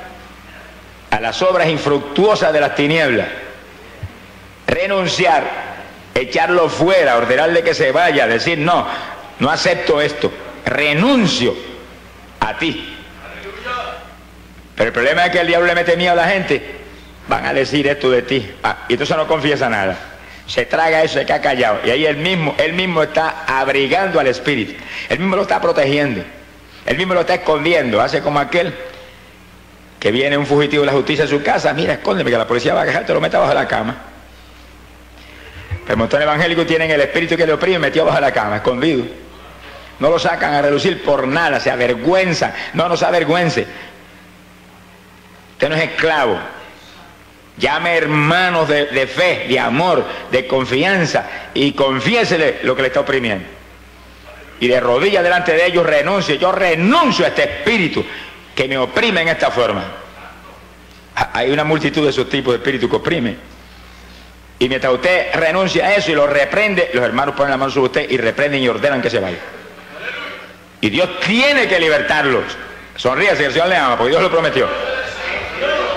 a 1.09 1.19
las 1.19 1.41
obras 1.41 1.67
infructuosas 1.69 2.53
de 2.53 2.59
las 2.59 2.75
tinieblas. 2.75 3.27
Renunciar, 4.71 5.43
echarlo 6.15 6.69
fuera, 6.69 7.17
ordenarle 7.17 7.61
que 7.61 7.73
se 7.73 7.91
vaya, 7.91 8.25
decir 8.25 8.57
no, 8.57 8.87
no 9.39 9.51
acepto 9.51 9.99
esto, 9.99 10.31
renuncio 10.65 11.53
a 12.39 12.57
ti. 12.57 12.95
Pero 14.77 14.87
el 14.87 14.93
problema 14.93 15.25
es 15.25 15.31
que 15.33 15.41
el 15.41 15.47
diablo 15.47 15.67
le 15.67 15.75
mete 15.75 15.97
miedo 15.97 16.13
a 16.13 16.15
la 16.15 16.29
gente, 16.29 16.63
van 17.27 17.45
a 17.45 17.53
decir 17.53 17.85
esto 17.85 18.09
de 18.09 18.21
ti, 18.21 18.49
ah, 18.63 18.85
y 18.87 18.93
entonces 18.93 19.17
no 19.17 19.27
confiesa 19.27 19.69
nada. 19.69 19.97
Se 20.47 20.65
traga 20.65 21.03
eso, 21.03 21.15
se 21.15 21.25
queda 21.25 21.41
callado. 21.41 21.79
Y 21.83 21.89
ahí 21.89 22.05
él 22.05 22.15
mismo, 22.15 22.55
él 22.57 22.71
mismo 22.71 23.03
está 23.03 23.43
abrigando 23.45 24.21
al 24.21 24.27
espíritu. 24.27 24.73
Él 25.09 25.19
mismo 25.19 25.35
lo 25.35 25.41
está 25.41 25.59
protegiendo. 25.59 26.23
Él 26.85 26.97
mismo 26.97 27.13
lo 27.13 27.21
está 27.21 27.35
escondiendo. 27.35 28.01
Hace 28.01 28.21
como 28.21 28.39
aquel 28.39 28.73
que 29.99 30.11
viene 30.11 30.37
un 30.37 30.45
fugitivo 30.45 30.81
de 30.81 30.87
la 30.87 30.93
justicia 30.93 31.25
a 31.25 31.27
su 31.27 31.43
casa. 31.43 31.73
Mira, 31.73 31.93
escóndeme 31.93 32.31
que 32.31 32.37
la 32.37 32.47
policía 32.47 32.73
va 32.73 32.79
a 32.81 32.83
agarrar, 32.83 33.05
te 33.05 33.13
lo 33.13 33.21
mete 33.21 33.37
bajo 33.37 33.53
la 33.53 33.67
cama. 33.67 34.10
El 35.87 35.97
montón 35.97 36.21
evangélico 36.21 36.65
tienen 36.65 36.91
el 36.91 37.01
espíritu 37.01 37.35
que 37.35 37.45
le 37.45 37.53
oprime 37.53 37.79
metido 37.79 38.05
bajo 38.05 38.19
la 38.19 38.31
cama, 38.31 38.57
escondido. 38.57 39.03
No 39.99 40.09
lo 40.09 40.17
sacan 40.17 40.53
a 40.53 40.61
relucir 40.61 41.03
por 41.03 41.27
nada, 41.27 41.59
se 41.59 41.69
avergüenzan. 41.69 42.53
No, 42.73 42.87
no 42.89 42.97
se 42.97 43.05
avergüence. 43.05 43.67
Usted 45.53 45.69
no 45.69 45.75
es 45.75 45.83
esclavo. 45.83 46.39
Llame 47.57 47.97
hermanos 47.97 48.67
de, 48.67 48.87
de, 48.87 49.05
fe, 49.05 49.45
de 49.47 49.59
amor, 49.59 50.03
de 50.31 50.47
confianza 50.47 51.25
y 51.53 51.73
confiésele 51.73 52.59
lo 52.63 52.75
que 52.75 52.81
le 52.81 52.87
está 52.87 53.01
oprimiendo. 53.01 53.45
Y 54.59 54.67
de 54.67 54.79
rodillas 54.79 55.23
delante 55.23 55.53
de 55.53 55.65
ellos 55.67 55.85
renuncie. 55.85 56.37
Yo 56.37 56.51
renuncio 56.51 57.25
a 57.25 57.27
este 57.29 57.43
espíritu 57.43 58.03
que 58.55 58.67
me 58.67 58.77
oprime 58.77 59.21
en 59.21 59.27
esta 59.27 59.51
forma. 59.51 59.83
Hay 61.33 61.51
una 61.51 61.63
multitud 61.63 62.03
de 62.03 62.09
esos 62.09 62.29
tipos 62.29 62.53
de 62.53 62.57
espíritus 62.57 62.89
que 62.89 62.95
oprimen. 62.95 63.50
Y 64.61 64.69
mientras 64.69 64.93
usted 64.93 65.33
renuncia 65.33 65.87
a 65.87 65.95
eso 65.95 66.11
y 66.11 66.13
lo 66.13 66.27
reprende, 66.27 66.91
los 66.93 67.03
hermanos 67.03 67.33
ponen 67.33 67.49
la 67.49 67.57
mano 67.57 67.71
sobre 67.71 67.87
usted 67.87 68.11
y 68.11 68.15
reprenden 68.17 68.61
y 68.61 68.67
ordenan 68.67 69.01
que 69.01 69.09
se 69.09 69.17
vaya. 69.17 69.39
Y 70.79 70.91
Dios 70.91 71.19
tiene 71.21 71.67
que 71.67 71.79
libertarlos. 71.79 72.43
Sonríe 72.95 73.35
si 73.35 73.43
el 73.43 73.53
Señor 73.53 73.69
le 73.69 73.77
ama, 73.77 73.97
porque 73.97 74.11
Dios 74.11 74.21
lo 74.21 74.29
prometió. 74.29 74.67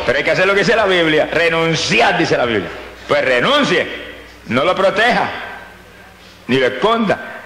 Pero 0.07 0.16
hay 0.16 0.24
que 0.24 0.31
hacer 0.31 0.46
lo 0.46 0.55
que 0.55 0.61
dice 0.61 0.74
la 0.74 0.87
Biblia. 0.87 1.29
Renunciar, 1.31 2.16
dice 2.16 2.38
la 2.38 2.46
Biblia. 2.46 2.70
Pues 3.07 3.22
renuncie. 3.22 3.87
No 4.46 4.64
lo 4.64 4.74
proteja. 4.74 5.29
Ni 6.46 6.57
lo 6.57 6.66
esconda. 6.66 7.42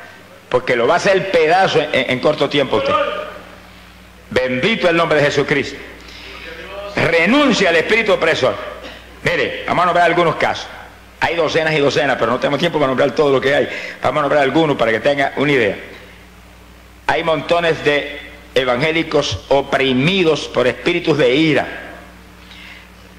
Porque 0.48 0.76
lo 0.76 0.86
va 0.86 0.94
a 0.94 0.98
hacer 0.98 1.32
pedazo 1.32 1.80
en, 1.92 2.20
corto 2.20 2.48
tiempo 2.48 2.76
usted. 2.76 2.94
Bendito 4.30 4.88
el 4.88 4.96
nombre 4.96 5.18
de 5.18 5.24
Jesucristo. 5.24 5.80
Renuncia 6.94 7.70
al 7.70 7.76
espíritu 7.76 8.12
opresor. 8.12 8.54
Mire, 9.24 9.64
vamos 9.66 9.82
a 9.82 9.86
nombrar 9.86 10.06
algunos 10.06 10.36
casos. 10.36 10.77
Hay 11.20 11.34
docenas 11.34 11.74
y 11.74 11.78
docenas, 11.78 12.16
pero 12.18 12.30
no 12.30 12.38
tenemos 12.38 12.60
tiempo 12.60 12.78
para 12.78 12.88
nombrar 12.88 13.10
todo 13.12 13.32
lo 13.32 13.40
que 13.40 13.54
hay. 13.54 13.68
Vamos 14.02 14.20
a 14.20 14.22
nombrar 14.22 14.42
algunos 14.42 14.76
para 14.76 14.92
que 14.92 15.00
tenga 15.00 15.32
una 15.36 15.52
idea. 15.52 15.76
Hay 17.06 17.24
montones 17.24 17.84
de 17.84 18.20
evangélicos 18.54 19.44
oprimidos 19.48 20.48
por 20.48 20.66
espíritus 20.66 21.18
de 21.18 21.34
ira. 21.34 21.66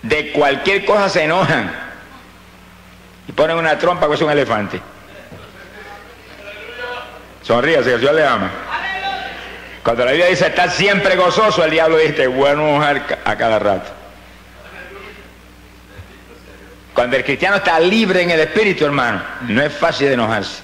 De 0.01 0.31
cualquier 0.31 0.85
cosa 0.85 1.09
se 1.09 1.23
enojan 1.23 1.71
y 3.27 3.31
ponen 3.33 3.57
una 3.57 3.77
trompa 3.77 4.07
que 4.07 4.13
es 4.13 4.21
un 4.21 4.31
elefante. 4.31 4.79
Sonríase, 7.41 7.93
el 7.93 8.01
Dios 8.01 8.13
le 8.13 8.25
ama. 8.25 8.51
Cuando 9.83 10.05
la 10.05 10.11
Biblia 10.11 10.29
dice 10.29 10.47
estar 10.47 10.69
siempre 10.69 11.15
gozoso, 11.15 11.63
el 11.63 11.71
diablo 11.71 11.97
dice, 11.97 12.27
bueno 12.27 12.67
enojar 12.67 13.19
a 13.25 13.35
cada 13.35 13.59
rato. 13.59 13.98
Cuando 16.99 17.15
el 17.15 17.23
cristiano 17.23 17.55
está 17.55 17.79
libre 17.79 18.23
en 18.23 18.31
el 18.31 18.41
espíritu, 18.41 18.83
hermano, 18.83 19.23
no 19.47 19.61
es 19.61 19.71
fácil 19.71 20.07
de 20.07 20.15
enojarse. 20.15 20.61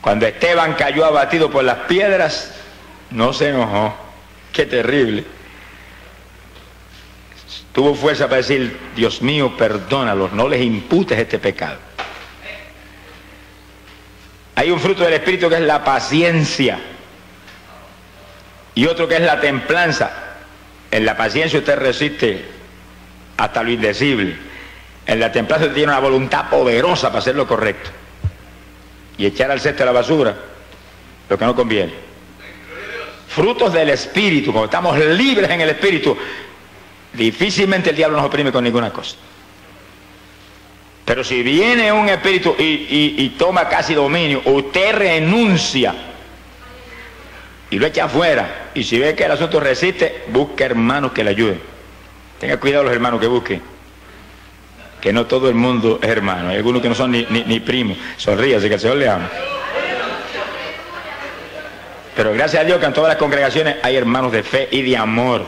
Cuando 0.00 0.26
Esteban 0.26 0.74
cayó 0.74 1.04
abatido 1.04 1.48
por 1.48 1.62
las 1.62 1.76
piedras, 1.86 2.56
no 3.12 3.32
se 3.32 3.50
enojó. 3.50 3.94
Qué 4.52 4.66
terrible. 4.66 5.24
Tuvo 7.72 7.94
fuerza 7.94 8.24
para 8.24 8.38
decir, 8.38 8.80
Dios 8.96 9.22
mío, 9.22 9.56
perdónalos, 9.56 10.32
no 10.32 10.48
les 10.48 10.60
imputes 10.60 11.16
este 11.16 11.38
pecado. 11.38 11.78
Hay 14.56 14.72
un 14.72 14.80
fruto 14.80 15.04
del 15.04 15.12
Espíritu 15.12 15.48
que 15.48 15.54
es 15.54 15.60
la 15.60 15.84
paciencia 15.84 16.80
y 18.74 18.86
otro 18.86 19.06
que 19.06 19.14
es 19.14 19.22
la 19.22 19.40
templanza. 19.40 20.10
En 20.90 21.06
la 21.06 21.16
paciencia 21.16 21.60
usted 21.60 21.78
resiste 21.78 22.44
hasta 23.36 23.62
lo 23.62 23.70
indecible. 23.70 24.49
En 25.10 25.18
la 25.18 25.32
templanza 25.32 25.74
tiene 25.74 25.90
una 25.90 25.98
voluntad 25.98 26.48
poderosa 26.48 27.08
para 27.08 27.18
hacer 27.18 27.34
lo 27.34 27.44
correcto 27.44 27.90
y 29.18 29.26
echar 29.26 29.50
al 29.50 29.58
cesto 29.58 29.80
de 29.80 29.86
la 29.86 29.90
basura 29.90 30.36
lo 31.28 31.36
que 31.36 31.44
no 31.44 31.56
conviene. 31.56 31.92
Frutos 33.26 33.72
del 33.72 33.90
Espíritu, 33.90 34.52
cuando 34.52 34.66
estamos 34.66 34.96
libres 34.96 35.50
en 35.50 35.62
el 35.62 35.70
Espíritu, 35.70 36.16
difícilmente 37.12 37.90
el 37.90 37.96
diablo 37.96 38.18
nos 38.18 38.26
oprime 38.26 38.52
con 38.52 38.62
ninguna 38.62 38.92
cosa. 38.92 39.16
Pero 41.04 41.24
si 41.24 41.42
viene 41.42 41.90
un 41.90 42.08
espíritu 42.08 42.54
y, 42.56 42.62
y, 42.62 43.14
y 43.18 43.28
toma 43.30 43.68
casi 43.68 43.94
dominio, 43.94 44.42
usted 44.44 44.94
renuncia 44.94 45.92
y 47.68 47.80
lo 47.80 47.86
echa 47.88 48.04
afuera. 48.04 48.70
Y 48.76 48.84
si 48.84 49.00
ve 49.00 49.16
que 49.16 49.24
el 49.24 49.32
asunto 49.32 49.58
resiste, 49.58 50.22
busque 50.28 50.62
hermanos 50.62 51.10
que 51.10 51.24
le 51.24 51.30
ayuden. 51.30 51.60
Tenga 52.38 52.58
cuidado 52.58 52.84
los 52.84 52.92
hermanos 52.92 53.18
que 53.18 53.26
busquen. 53.26 53.79
Que 55.00 55.12
no 55.12 55.26
todo 55.26 55.48
el 55.48 55.54
mundo 55.54 55.98
es 56.02 56.08
hermano. 56.08 56.50
Hay 56.50 56.56
algunos 56.56 56.82
que 56.82 56.88
no 56.88 56.94
son 56.94 57.12
ni, 57.12 57.26
ni, 57.30 57.44
ni 57.44 57.60
primos. 57.60 57.96
Sonríase 58.16 58.68
que 58.68 58.74
el 58.74 58.80
Señor 58.80 58.96
le 58.96 59.08
ama. 59.08 59.30
Pero 62.14 62.32
gracias 62.34 62.62
a 62.62 62.66
Dios 62.66 62.78
que 62.78 62.86
en 62.86 62.92
todas 62.92 63.08
las 63.08 63.16
congregaciones 63.16 63.76
hay 63.82 63.96
hermanos 63.96 64.30
de 64.32 64.42
fe 64.42 64.68
y 64.70 64.82
de 64.82 64.96
amor. 64.96 65.44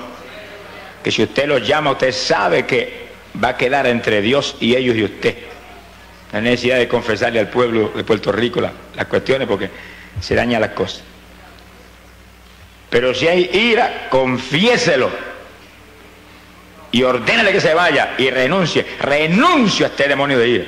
Que 1.04 1.10
si 1.10 1.22
usted 1.22 1.46
los 1.46 1.66
llama, 1.66 1.90
usted 1.90 2.12
sabe 2.12 2.64
que 2.64 3.08
va 3.42 3.48
a 3.48 3.56
quedar 3.56 3.86
entre 3.86 4.22
Dios 4.22 4.56
y 4.60 4.74
ellos 4.74 4.96
y 4.96 5.04
usted. 5.04 5.36
Hay 6.32 6.40
necesidad 6.40 6.78
de 6.78 6.88
confesarle 6.88 7.40
al 7.40 7.48
pueblo 7.48 7.92
de 7.94 8.04
Puerto 8.04 8.32
Rico 8.32 8.60
las 8.60 9.06
cuestiones 9.06 9.46
porque 9.46 9.68
se 10.20 10.34
dañan 10.34 10.60
las 10.62 10.70
cosas. 10.70 11.02
Pero 12.88 13.14
si 13.14 13.28
hay 13.28 13.50
ira, 13.52 14.08
confiéselo. 14.10 15.10
Y 16.92 17.02
ordénale 17.02 17.52
que 17.52 17.60
se 17.60 17.74
vaya 17.74 18.14
y 18.18 18.30
renuncie. 18.30 18.86
Renuncio 19.00 19.86
a 19.86 19.88
este 19.88 20.06
demonio 20.06 20.38
de 20.38 20.48
ira. 20.48 20.64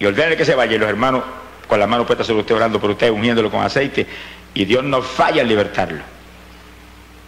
Y 0.00 0.06
ordénale 0.06 0.36
que 0.36 0.44
se 0.44 0.54
vaya. 0.54 0.74
Y 0.74 0.78
los 0.78 0.88
hermanos 0.88 1.22
con 1.68 1.78
las 1.78 1.88
manos 1.88 2.06
puestas 2.06 2.26
sobre 2.26 2.40
usted 2.40 2.54
orando 2.54 2.80
por 2.80 2.90
usted, 2.90 3.10
uniéndolo 3.10 3.50
con 3.50 3.62
aceite. 3.62 4.06
Y 4.54 4.64
Dios 4.64 4.82
no 4.82 5.02
falla 5.02 5.42
en 5.42 5.48
libertarlo. 5.48 6.00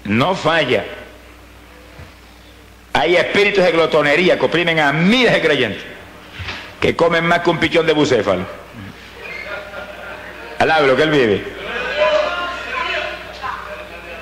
No 0.04 0.34
falla. 0.34 0.84
Hay 2.94 3.16
espíritus 3.16 3.62
de 3.62 3.72
glotonería 3.72 4.38
que 4.38 4.44
oprimen 4.44 4.80
a 4.80 4.92
miles 4.92 5.32
de 5.32 5.40
creyentes 5.40 5.94
que 6.84 6.94
comen 6.94 7.24
más 7.24 7.40
que 7.40 7.48
un 7.48 7.56
pichón 7.56 7.86
de 7.86 7.94
bucéfalo. 7.94 8.44
Alabe 10.58 10.86
lo 10.86 10.94
que 10.94 11.02
él 11.02 11.10
vive. 11.10 11.44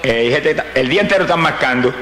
Eh, 0.05 0.65
el 0.77 0.89
día 0.89 1.01
entero 1.01 1.25
están 1.25 1.41
mascando. 1.41 1.93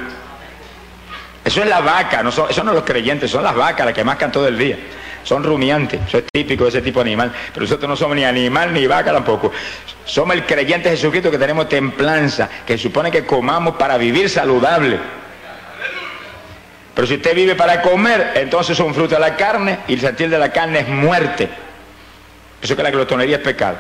Eso 1.45 1.63
es 1.63 1.69
la 1.69 1.81
vaca, 1.81 2.23
no 2.23 2.31
son, 2.31 2.51
eso 2.51 2.63
no 2.63 2.73
los 2.73 2.85
creyentes, 2.85 3.31
son 3.31 3.43
las 3.43 3.55
vacas 3.55 3.87
las 3.87 3.95
que 3.95 4.05
mascan 4.05 4.31
todo 4.31 4.47
el 4.47 4.59
día. 4.59 4.77
Son 5.23 5.45
rumiantes, 5.45 6.01
eso 6.07 6.19
es 6.19 6.25
típico 6.33 6.65
de 6.65 6.71
ese 6.71 6.83
tipo 6.83 7.01
de 7.01 7.11
animal. 7.11 7.33
Pero 7.53 7.65
nosotros 7.65 7.89
no 7.89 7.97
somos 7.97 8.17
ni 8.17 8.25
animal 8.25 8.73
ni 8.73 8.87
vaca 8.87 9.13
tampoco. 9.13 9.53
Somos 10.05 10.35
el 10.35 10.45
creyente 10.45 10.91
Jesucristo 10.91 11.31
que 11.31 11.39
tenemos 11.39 11.69
templanza, 11.69 12.49
que 12.67 12.77
supone 12.77 13.11
que 13.11 13.25
comamos 13.25 13.77
para 13.77 13.97
vivir 13.97 14.29
saludable. 14.29 14.99
Pero 16.95 17.07
si 17.07 17.15
usted 17.15 17.35
vive 17.35 17.55
para 17.55 17.81
comer, 17.81 18.33
entonces 18.35 18.79
es 18.79 18.85
un 18.85 18.95
fruto 18.95 19.15
de 19.15 19.21
la 19.21 19.37
carne 19.37 19.81
y 19.89 19.95
el 19.95 20.01
sentir 20.01 20.29
de 20.29 20.39
la 20.39 20.51
carne 20.51 20.81
es 20.81 20.89
muerte. 20.89 21.49
Eso 22.61 22.77
que 22.77 22.83
la 22.83 22.91
glotonería 22.91 23.37
es 23.37 23.43
pecado. 23.43 23.79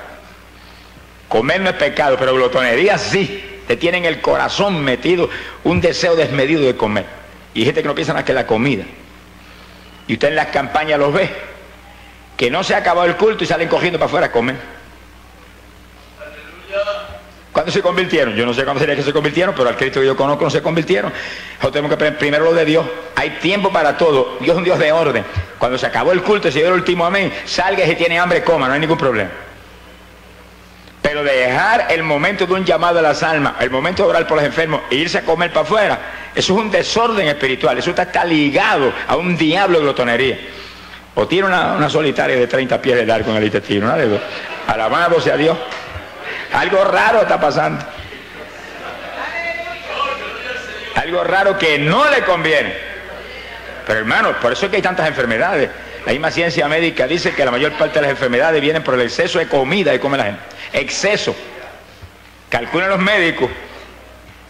Comer 1.29 1.61
no 1.61 1.70
es 1.70 1.77
pecado, 1.77 2.16
pero 2.18 2.35
glotonería 2.35 2.96
sí. 2.96 3.44
Te 3.66 3.77
tienen 3.77 4.05
el 4.05 4.20
corazón 4.20 4.83
metido 4.83 5.29
un 5.64 5.81
deseo 5.81 6.16
desmedido 6.16 6.62
de 6.62 6.77
comer. 6.77 7.19
Y 7.54 7.64
gente 7.64 7.82
que 7.82 7.88
no 7.88 7.94
piensa 7.94 8.14
más 8.14 8.24
que 8.24 8.32
la 8.32 8.46
comida. 8.46 8.84
Y 10.06 10.14
usted 10.14 10.28
en 10.28 10.36
las 10.36 10.48
campañas 10.48 10.98
los 10.98 11.12
ve, 11.12 11.30
que 12.36 12.50
no 12.50 12.64
se 12.64 12.74
ha 12.74 12.78
acabado 12.78 13.06
el 13.06 13.16
culto 13.16 13.44
y 13.44 13.46
salen 13.46 13.68
cogiendo 13.68 13.98
para 13.98 14.06
afuera 14.06 14.26
a 14.26 14.32
comer. 14.32 14.56
¿Cuándo 17.52 17.72
se 17.72 17.82
convirtieron? 17.82 18.34
Yo 18.36 18.46
no 18.46 18.54
sé 18.54 18.62
cuándo 18.62 18.78
sería 18.78 18.94
que 18.94 19.02
se 19.02 19.12
convirtieron, 19.12 19.54
pero 19.56 19.68
al 19.68 19.76
Cristo 19.76 20.00
que 20.00 20.06
yo 20.06 20.16
conozco 20.16 20.44
no 20.44 20.50
se 20.50 20.62
convirtieron. 20.62 21.12
Nosotros 21.12 21.72
tenemos 21.72 21.96
que 21.96 22.12
primero 22.12 22.44
lo 22.44 22.54
de 22.54 22.64
Dios. 22.64 22.86
Hay 23.16 23.30
tiempo 23.40 23.72
para 23.72 23.98
todo. 23.98 24.36
Dios 24.40 24.54
es 24.54 24.58
un 24.58 24.64
Dios 24.64 24.78
de 24.78 24.92
orden. 24.92 25.24
Cuando 25.58 25.76
se 25.76 25.86
acabó 25.86 26.12
el 26.12 26.22
culto 26.22 26.48
y 26.48 26.52
se 26.52 26.60
dio 26.60 26.68
el 26.68 26.74
último 26.74 27.04
amén, 27.04 27.32
salga 27.46 27.84
si 27.84 27.96
tiene 27.96 28.20
hambre, 28.20 28.44
coma, 28.44 28.68
no 28.68 28.74
hay 28.74 28.80
ningún 28.80 28.98
problema. 28.98 29.30
Pero 31.02 31.24
dejar 31.24 31.88
el 31.90 32.04
momento 32.04 32.46
de 32.46 32.52
un 32.54 32.64
llamado 32.64 33.00
a 33.00 33.02
las 33.02 33.22
almas, 33.24 33.54
el 33.58 33.70
momento 33.70 34.04
de 34.04 34.10
orar 34.10 34.26
por 34.28 34.36
los 34.36 34.46
enfermos 34.46 34.82
e 34.90 34.94
irse 34.94 35.18
a 35.18 35.22
comer 35.22 35.50
para 35.50 35.62
afuera, 35.62 36.00
eso 36.35 36.55
es 36.55 36.61
un 36.61 36.71
desorden 36.71 37.27
espiritual, 37.27 37.79
eso 37.79 37.90
está, 37.90 38.25
ligado 38.25 38.93
a 39.09 39.16
un 39.16 39.37
diablo 39.37 39.79
de 39.79 39.85
glotonería. 39.85 40.38
O 41.16 41.27
tiene 41.27 41.49
una, 41.49 41.88
solitaria 41.90 42.37
de 42.37 42.47
30 42.47 42.81
pies 42.81 42.97
de 42.97 43.07
largo 43.07 43.33
en 43.33 43.38
el 43.38 43.45
intestino, 43.45 43.87
¿no? 43.87 44.21
Alabado 44.69 45.21
sea 45.21 45.37
Dios. 45.37 45.59
Algo 46.53 46.85
raro 46.85 47.23
está 47.23 47.40
pasando. 47.40 47.85
Algo 50.95 51.25
raro 51.25 51.59
que 51.59 51.79
no 51.79 52.09
le 52.11 52.23
conviene. 52.23 52.75
Pero 53.87 53.99
hermano, 53.99 54.33
por 54.40 54.53
eso 54.53 54.66
es 54.66 54.71
que 54.71 54.77
hay 54.77 54.83
tantas 54.83 55.09
enfermedades. 55.09 55.69
La 56.07 56.12
misma 56.12 56.31
ciencia 56.31 56.69
médica 56.69 57.07
dice 57.07 57.33
que 57.33 57.45
la 57.45 57.51
mayor 57.51 57.73
parte 57.73 57.97
de 57.97 58.03
las 58.03 58.11
enfermedades 58.12 58.61
vienen 58.61 58.85
por 58.85 58.95
el 58.95 59.03
exceso 59.03 59.38
de 59.40 59.49
comida 59.49 59.90
que 59.90 60.01
come 60.01 60.16
la 60.16 60.25
gente. 60.25 60.40
Exceso. 60.73 61.35
Calculan 62.49 62.88
los 62.88 63.01
médicos 63.01 63.51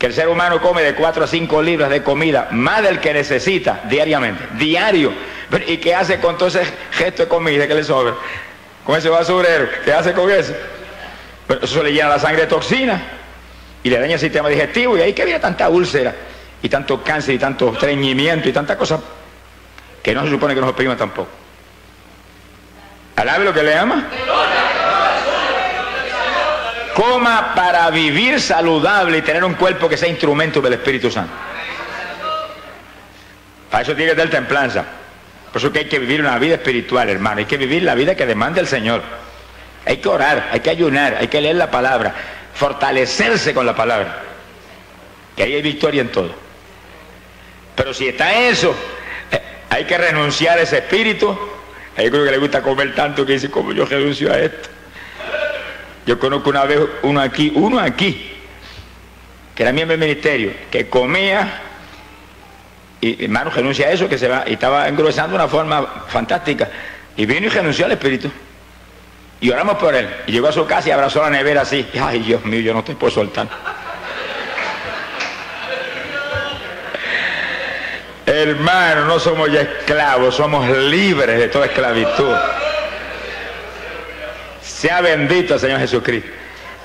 que 0.00 0.06
el 0.06 0.14
ser 0.14 0.28
humano 0.28 0.62
come 0.62 0.82
de 0.82 0.94
4 0.94 1.24
a 1.24 1.26
5 1.26 1.62
libras 1.62 1.90
de 1.90 2.02
comida, 2.02 2.48
más 2.52 2.82
del 2.82 3.00
que 3.00 3.12
necesita 3.12 3.82
diariamente, 3.84 4.42
diario. 4.52 5.12
¿Y 5.66 5.76
qué 5.76 5.94
hace 5.94 6.18
con 6.18 6.38
todo 6.38 6.48
ese 6.48 6.62
gesto 6.92 7.24
de 7.24 7.28
comida 7.28 7.68
que 7.68 7.74
le 7.74 7.84
sobra? 7.84 8.14
Con 8.82 8.96
ese 8.96 9.10
basurero, 9.10 9.68
¿qué 9.84 9.92
hace 9.92 10.14
con 10.14 10.30
eso? 10.30 10.54
Pero 11.46 11.62
eso 11.62 11.82
le 11.82 11.92
llena 11.92 12.08
la 12.08 12.18
sangre 12.18 12.42
de 12.42 12.46
toxina 12.46 12.98
y 13.82 13.90
le 13.90 14.00
daña 14.00 14.14
el 14.14 14.20
sistema 14.20 14.48
digestivo 14.48 14.96
y 14.96 15.02
ahí 15.02 15.12
que 15.12 15.22
viene 15.22 15.38
tanta 15.38 15.68
úlcera 15.68 16.14
y 16.62 16.68
tanto 16.70 17.02
cáncer 17.02 17.34
y 17.34 17.38
tanto 17.38 17.74
estreñimiento 17.74 18.48
y 18.48 18.54
tanta 18.54 18.78
cosa 18.78 18.98
que 20.02 20.14
no 20.14 20.24
se 20.24 20.30
supone 20.30 20.54
que 20.54 20.62
nos 20.62 20.70
oprima 20.70 20.96
tampoco. 20.96 21.28
Alabe 23.16 23.44
lo 23.44 23.52
que 23.52 23.62
le 23.62 23.74
ama. 23.76 24.08
Coma 26.94 27.54
para 27.54 27.88
vivir 27.90 28.40
saludable 28.40 29.18
y 29.18 29.22
tener 29.22 29.44
un 29.44 29.54
cuerpo 29.54 29.88
que 29.88 29.96
sea 29.96 30.08
instrumento 30.08 30.60
del 30.60 30.74
Espíritu 30.74 31.10
Santo. 31.10 31.32
Para 33.70 33.82
eso 33.82 33.94
tiene 33.94 34.10
que 34.10 34.16
tener 34.16 34.30
templanza. 34.30 34.84
Por 35.52 35.60
eso 35.60 35.72
que 35.72 35.80
hay 35.80 35.84
que 35.86 35.98
vivir 35.98 36.20
una 36.20 36.38
vida 36.38 36.54
espiritual, 36.54 37.08
hermano. 37.08 37.38
Hay 37.38 37.44
que 37.44 37.56
vivir 37.56 37.82
la 37.82 37.94
vida 37.94 38.14
que 38.14 38.26
demanda 38.26 38.60
el 38.60 38.66
Señor. 38.66 39.02
Hay 39.86 39.98
que 39.98 40.08
orar, 40.08 40.50
hay 40.52 40.60
que 40.60 40.70
ayunar, 40.70 41.16
hay 41.20 41.28
que 41.28 41.40
leer 41.40 41.56
la 41.56 41.70
palabra, 41.70 42.14
fortalecerse 42.54 43.54
con 43.54 43.66
la 43.66 43.74
palabra. 43.74 44.22
Que 45.36 45.44
ahí 45.44 45.54
hay 45.54 45.62
victoria 45.62 46.02
en 46.02 46.10
todo. 46.10 46.34
Pero 47.74 47.94
si 47.94 48.08
está 48.08 48.48
eso, 48.48 48.74
eh, 49.32 49.40
hay 49.70 49.84
que 49.84 49.96
renunciar 49.96 50.58
a 50.58 50.62
ese 50.62 50.78
espíritu. 50.78 51.38
Hay 51.96 52.10
creo 52.10 52.24
que 52.24 52.30
le 52.30 52.38
gusta 52.38 52.62
comer 52.62 52.94
tanto 52.94 53.24
que 53.24 53.34
dice, 53.34 53.50
como 53.50 53.72
yo 53.72 53.84
renuncio 53.86 54.32
a 54.32 54.38
esto. 54.38 54.68
Yo 56.10 56.18
conozco 56.18 56.50
una 56.50 56.64
vez 56.64 56.80
uno 57.02 57.20
aquí, 57.20 57.52
uno 57.54 57.78
aquí, 57.78 58.32
que 59.54 59.62
era 59.62 59.70
miembro 59.70 59.96
del 59.96 60.00
ministerio, 60.00 60.52
que 60.68 60.88
comía, 60.88 61.60
y 63.00 63.26
hermano 63.26 63.50
renuncia 63.50 63.86
a 63.86 63.92
eso, 63.92 64.08
que 64.08 64.16
y 64.16 64.52
estaba 64.54 64.88
engrosando 64.88 65.30
de 65.30 65.44
una 65.44 65.46
forma 65.46 65.86
fantástica, 66.08 66.68
y 67.16 67.26
vino 67.26 67.46
y 67.46 67.48
renunció 67.48 67.84
al 67.84 67.92
espíritu. 67.92 68.28
Y 69.40 69.50
oramos 69.50 69.76
por 69.76 69.94
él. 69.94 70.08
Y 70.26 70.32
llegó 70.32 70.48
a 70.48 70.52
su 70.52 70.66
casa 70.66 70.88
y 70.88 70.90
abrazó 70.90 71.22
la 71.22 71.30
nevera 71.30 71.60
así. 71.60 71.86
Ay, 72.02 72.18
Dios 72.18 72.44
mío, 72.44 72.58
yo 72.58 72.74
no 72.74 72.82
te 72.82 72.96
puedo 72.96 73.12
soltar. 73.12 73.46
Hermano, 78.26 79.04
no 79.04 79.20
somos 79.20 79.52
ya 79.52 79.60
esclavos, 79.60 80.34
somos 80.34 80.68
libres 80.68 81.38
de 81.38 81.46
toda 81.46 81.66
esclavitud. 81.66 82.34
Sea 84.80 85.02
bendito 85.02 85.58
Señor 85.58 85.78
Jesucristo. 85.78 86.30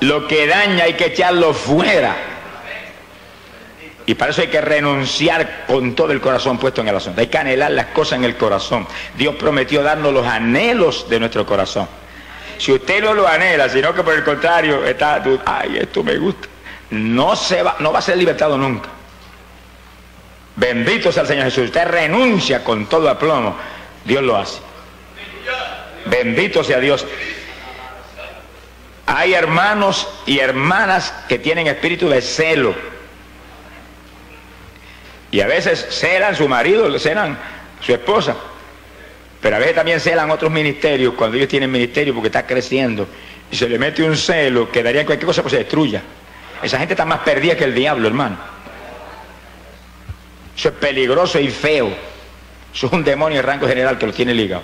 Lo 0.01 0.27
que 0.27 0.47
daña 0.47 0.83
hay 0.83 0.95
que 0.95 1.05
echarlo 1.05 1.53
fuera. 1.53 2.13
Y 4.05 4.15
para 4.15 4.31
eso 4.31 4.41
hay 4.41 4.49
que 4.49 4.59
renunciar 4.59 5.63
con 5.65 5.95
todo 5.95 6.11
el 6.11 6.19
corazón 6.19 6.57
puesto 6.57 6.81
en 6.81 6.89
el 6.89 6.95
asunto. 6.97 7.21
Hay 7.21 7.27
que 7.27 7.37
anhelar 7.37 7.71
las 7.71 7.85
cosas 7.87 8.19
en 8.19 8.25
el 8.25 8.35
corazón. 8.35 8.85
Dios 9.17 9.35
prometió 9.35 9.81
darnos 9.81 10.11
los 10.11 10.27
anhelos 10.27 11.09
de 11.09 11.21
nuestro 11.21 11.45
corazón. 11.45 11.87
Si 12.57 12.73
usted 12.73 13.01
no 13.01 13.13
lo 13.13 13.25
anhela, 13.25 13.69
sino 13.69 13.93
que 13.93 14.03
por 14.03 14.13
el 14.13 14.25
contrario 14.25 14.85
está, 14.85 15.23
ay, 15.45 15.77
esto 15.77 16.03
me 16.03 16.17
gusta, 16.17 16.49
no, 16.89 17.33
se 17.37 17.63
va, 17.63 17.77
no 17.79 17.93
va 17.93 17.99
a 17.99 18.01
ser 18.01 18.17
libertado 18.17 18.57
nunca. 18.57 18.89
Bendito 20.57 21.13
sea 21.13 21.21
el 21.21 21.29
Señor 21.29 21.45
Jesús. 21.45 21.65
Usted 21.67 21.87
renuncia 21.87 22.61
con 22.61 22.87
todo 22.87 23.09
aplomo. 23.09 23.55
Dios 24.03 24.21
lo 24.21 24.35
hace. 24.35 24.59
Bendito 26.07 26.61
sea 26.61 26.81
Dios. 26.81 27.05
Hay 29.15 29.33
hermanos 29.33 30.09
y 30.25 30.39
hermanas 30.39 31.13
que 31.29 31.39
tienen 31.39 31.67
espíritu 31.67 32.09
de 32.09 32.21
celo. 32.21 32.75
Y 35.31 35.39
a 35.39 35.47
veces 35.47 35.87
celan 35.89 36.35
su 36.35 36.49
marido, 36.49 36.99
celan 36.99 37.37
su 37.79 37.93
esposa. 37.93 38.35
Pero 39.39 39.55
a 39.55 39.59
veces 39.59 39.73
también 39.73 40.01
celan 40.01 40.29
otros 40.31 40.51
ministerios 40.51 41.13
cuando 41.13 41.37
ellos 41.37 41.47
tienen 41.47 41.71
ministerio 41.71 42.13
porque 42.13 42.27
está 42.27 42.45
creciendo. 42.45 43.07
Y 43.49 43.55
se 43.55 43.69
le 43.69 43.79
mete 43.79 44.03
un 44.03 44.17
celo 44.17 44.69
que 44.69 44.83
daría 44.83 45.05
cualquier 45.05 45.27
cosa 45.27 45.41
pues 45.41 45.53
se 45.53 45.59
destruya. 45.59 46.01
Esa 46.61 46.77
gente 46.77 46.93
está 46.93 47.05
más 47.05 47.19
perdida 47.19 47.55
que 47.55 47.63
el 47.63 47.73
diablo, 47.73 48.09
hermano. 48.09 48.37
Eso 50.57 50.67
es 50.67 50.75
peligroso 50.75 51.39
y 51.39 51.47
feo. 51.47 51.87
Eso 52.73 52.87
es 52.87 52.91
un 52.91 53.05
demonio 53.05 53.37
de 53.37 53.43
rango 53.43 53.65
general 53.65 53.97
que 53.97 54.07
lo 54.07 54.11
tiene 54.11 54.33
ligado. 54.33 54.63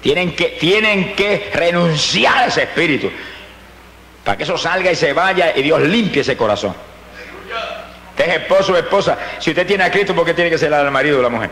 Tienen 0.00 0.34
que, 0.34 0.56
tienen 0.60 1.14
que 1.14 1.50
renunciar 1.52 2.38
a 2.38 2.46
ese 2.46 2.62
espíritu. 2.62 3.10
Para 4.24 4.36
que 4.36 4.44
eso 4.44 4.58
salga 4.58 4.92
y 4.92 4.96
se 4.96 5.12
vaya 5.12 5.56
y 5.56 5.62
Dios 5.62 5.80
limpie 5.82 6.22
ese 6.22 6.36
corazón. 6.36 6.74
Usted 8.10 8.28
es 8.28 8.36
esposo 8.42 8.72
o 8.72 8.76
esposa. 8.76 9.16
Si 9.38 9.50
usted 9.50 9.66
tiene 9.66 9.84
a 9.84 9.90
Cristo, 9.90 10.14
¿por 10.14 10.24
qué 10.24 10.34
tiene 10.34 10.50
que 10.50 10.58
ser 10.58 10.72
al 10.74 10.90
marido 10.90 11.20
o 11.20 11.22
la 11.22 11.28
mujer? 11.28 11.50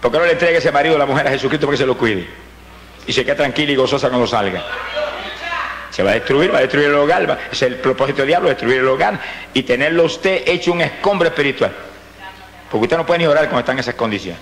¿Por 0.00 0.10
qué 0.10 0.18
no 0.18 0.24
le 0.24 0.32
entregue 0.32 0.58
ese 0.58 0.72
marido 0.72 0.96
a 0.96 0.98
la 0.98 1.06
mujer 1.06 1.26
a 1.26 1.30
Jesucristo 1.30 1.66
para 1.66 1.74
que 1.74 1.82
se 1.82 1.86
lo 1.86 1.96
cuide? 1.96 2.26
Y 3.06 3.12
se 3.12 3.24
quede 3.24 3.34
tranquila 3.34 3.72
y 3.72 3.76
gozosa 3.76 4.08
cuando 4.08 4.26
salga. 4.26 4.64
Se 5.90 6.02
va 6.02 6.10
a 6.10 6.14
destruir, 6.14 6.52
va 6.52 6.58
a 6.58 6.60
destruir 6.62 6.86
el 6.86 6.94
hogar. 6.94 7.38
es 7.50 7.62
el 7.62 7.76
propósito 7.76 8.18
del 8.18 8.28
diablo, 8.28 8.48
destruir 8.48 8.78
el 8.78 8.88
hogar 8.88 9.20
y 9.52 9.62
tenerlo 9.62 10.04
usted 10.04 10.42
hecho 10.46 10.72
un 10.72 10.80
escombro 10.80 11.28
espiritual. 11.28 11.72
Porque 12.70 12.84
usted 12.84 12.96
no 12.96 13.06
puede 13.06 13.20
ni 13.20 13.26
orar 13.26 13.44
cuando 13.44 13.60
está 13.60 13.72
en 13.72 13.80
esas 13.80 13.94
condiciones. 13.94 14.40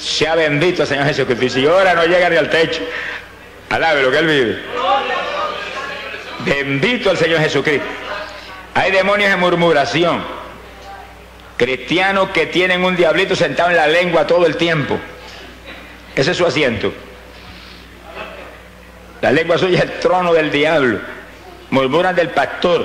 Sea 0.00 0.34
bendito 0.34 0.86
Señor 0.86 1.06
Jesucristo. 1.06 1.44
Y 1.44 1.50
si 1.50 1.66
ora 1.66 1.94
no 1.94 2.04
llega 2.04 2.28
ni 2.30 2.36
al 2.36 2.50
techo. 2.50 2.82
Alabe 3.68 4.02
lo 4.02 4.10
que 4.10 4.18
Él 4.18 4.26
vive. 4.26 4.62
Bendito 6.44 7.10
el 7.10 7.16
Señor 7.16 7.40
Jesucristo. 7.40 7.86
Hay 8.74 8.90
demonios 8.90 9.30
de 9.30 9.36
murmuración 9.36 10.40
Cristianos 11.60 12.30
que 12.30 12.46
tienen 12.46 12.82
un 12.82 12.96
diablito 12.96 13.36
sentado 13.36 13.68
en 13.68 13.76
la 13.76 13.86
lengua 13.86 14.26
todo 14.26 14.46
el 14.46 14.56
tiempo. 14.56 14.98
Ese 16.16 16.30
es 16.30 16.36
su 16.38 16.46
asiento. 16.46 16.90
La 19.20 19.30
lengua 19.30 19.58
suya 19.58 19.80
es 19.80 19.84
el 19.84 20.00
trono 20.00 20.32
del 20.32 20.50
diablo. 20.50 21.00
Murmuran 21.68 22.16
del 22.16 22.30
pastor. 22.30 22.80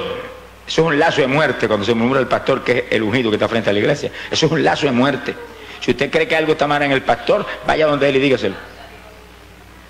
Eso 0.68 0.82
es 0.82 0.88
un 0.88 1.00
lazo 1.00 1.22
de 1.22 1.28
muerte 1.28 1.70
cuando 1.70 1.86
se 1.86 1.94
murmura 1.94 2.20
el 2.20 2.28
pastor, 2.28 2.66
que 2.66 2.80
es 2.80 2.84
el 2.90 3.04
ungido 3.04 3.32
que 3.32 3.38
está 3.38 3.48
frente 3.48 3.70
a 3.70 3.74
la 3.74 3.80
iglesia. 3.80 4.12
Eso 4.30 4.46
es 4.46 4.52
un 4.52 4.62
lazo 4.62 4.88
de 4.88 4.92
muerte. 4.92 5.34
Si 5.80 5.92
usted 5.92 6.10
cree 6.10 6.28
que 6.28 6.36
algo 6.36 6.54
está 6.54 6.68
mal 6.68 6.82
en 6.82 6.92
el 6.92 7.02
pastor, 7.04 7.46
vaya 7.66 7.88
donde 7.88 8.10
él 8.10 8.16
y 8.16 8.20
dígaselo. 8.20 8.56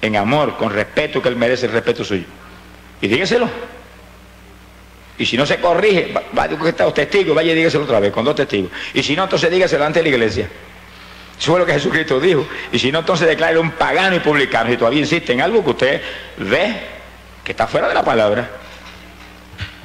En 0.02 0.16
amor, 0.16 0.58
con 0.58 0.72
respeto, 0.72 1.22
que 1.22 1.30
él 1.30 1.36
merece 1.36 1.66
el 1.66 1.72
respeto 1.72 2.04
suyo. 2.04 2.26
Y 3.02 3.08
dígaselo. 3.08 3.50
Y 5.18 5.26
si 5.26 5.38
no 5.38 5.46
se 5.46 5.58
corrige, 5.58 6.14
vaya 6.34 6.58
que 6.58 6.70
está 6.70 6.84
los 6.84 6.94
testigos, 6.94 7.36
vaya 7.36 7.54
y 7.54 7.56
dígaselo 7.56 7.86
otra 7.86 8.00
vez, 8.00 8.12
con 8.12 8.26
dos 8.26 8.36
testigos. 8.36 8.72
Y 8.94 9.02
si 9.02 9.16
no, 9.16 9.24
entonces 9.24 9.50
dígaselo 9.50 9.86
ante 9.86 10.02
la 10.02 10.10
iglesia. 10.10 10.50
Eso 11.40 11.52
fue 11.52 11.60
lo 11.60 11.66
que 11.66 11.74
Jesucristo 11.74 12.20
dijo. 12.20 12.48
Y 12.72 12.80
si 12.80 12.92
no, 12.92 13.00
entonces 13.00 13.28
declare 13.28 13.58
un 13.58 13.72
pagano 13.72 14.16
y 14.16 14.20
publicano. 14.20 14.70
Si 14.70 14.78
todavía 14.78 15.00
insiste 15.00 15.34
en 15.34 15.42
algo 15.42 15.64
que 15.64 15.70
usted 15.70 16.02
ve 16.38 16.96
que 17.44 17.52
está 17.52 17.68
fuera 17.68 17.88
de 17.88 17.94
la 17.94 18.04
palabra. 18.04 18.50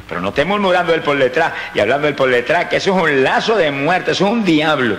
Pero 0.09 0.21
no 0.21 0.31
esté 0.31 0.45
murmurando 0.45 0.93
él 0.93 1.03
por 1.03 1.17
detrás 1.17 1.53
y 1.75 1.79
hablando 1.79 2.09
él 2.09 2.15
por 2.15 2.29
detrás, 2.31 2.67
que 2.67 2.77
eso 2.77 2.97
es 2.97 3.03
un 3.03 3.23
lazo 3.23 3.57
de 3.57 3.71
muerte, 3.71 4.13
eso 4.13 4.27
es 4.27 4.33
un 4.33 4.45
diablo. 4.45 4.99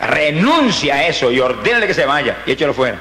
Renuncia 0.00 0.94
a 0.94 1.06
eso 1.06 1.30
y 1.32 1.40
ordénale 1.40 1.86
que 1.86 1.94
se 1.94 2.06
vaya 2.06 2.38
y 2.46 2.52
échalo 2.52 2.72
fuera. 2.72 2.98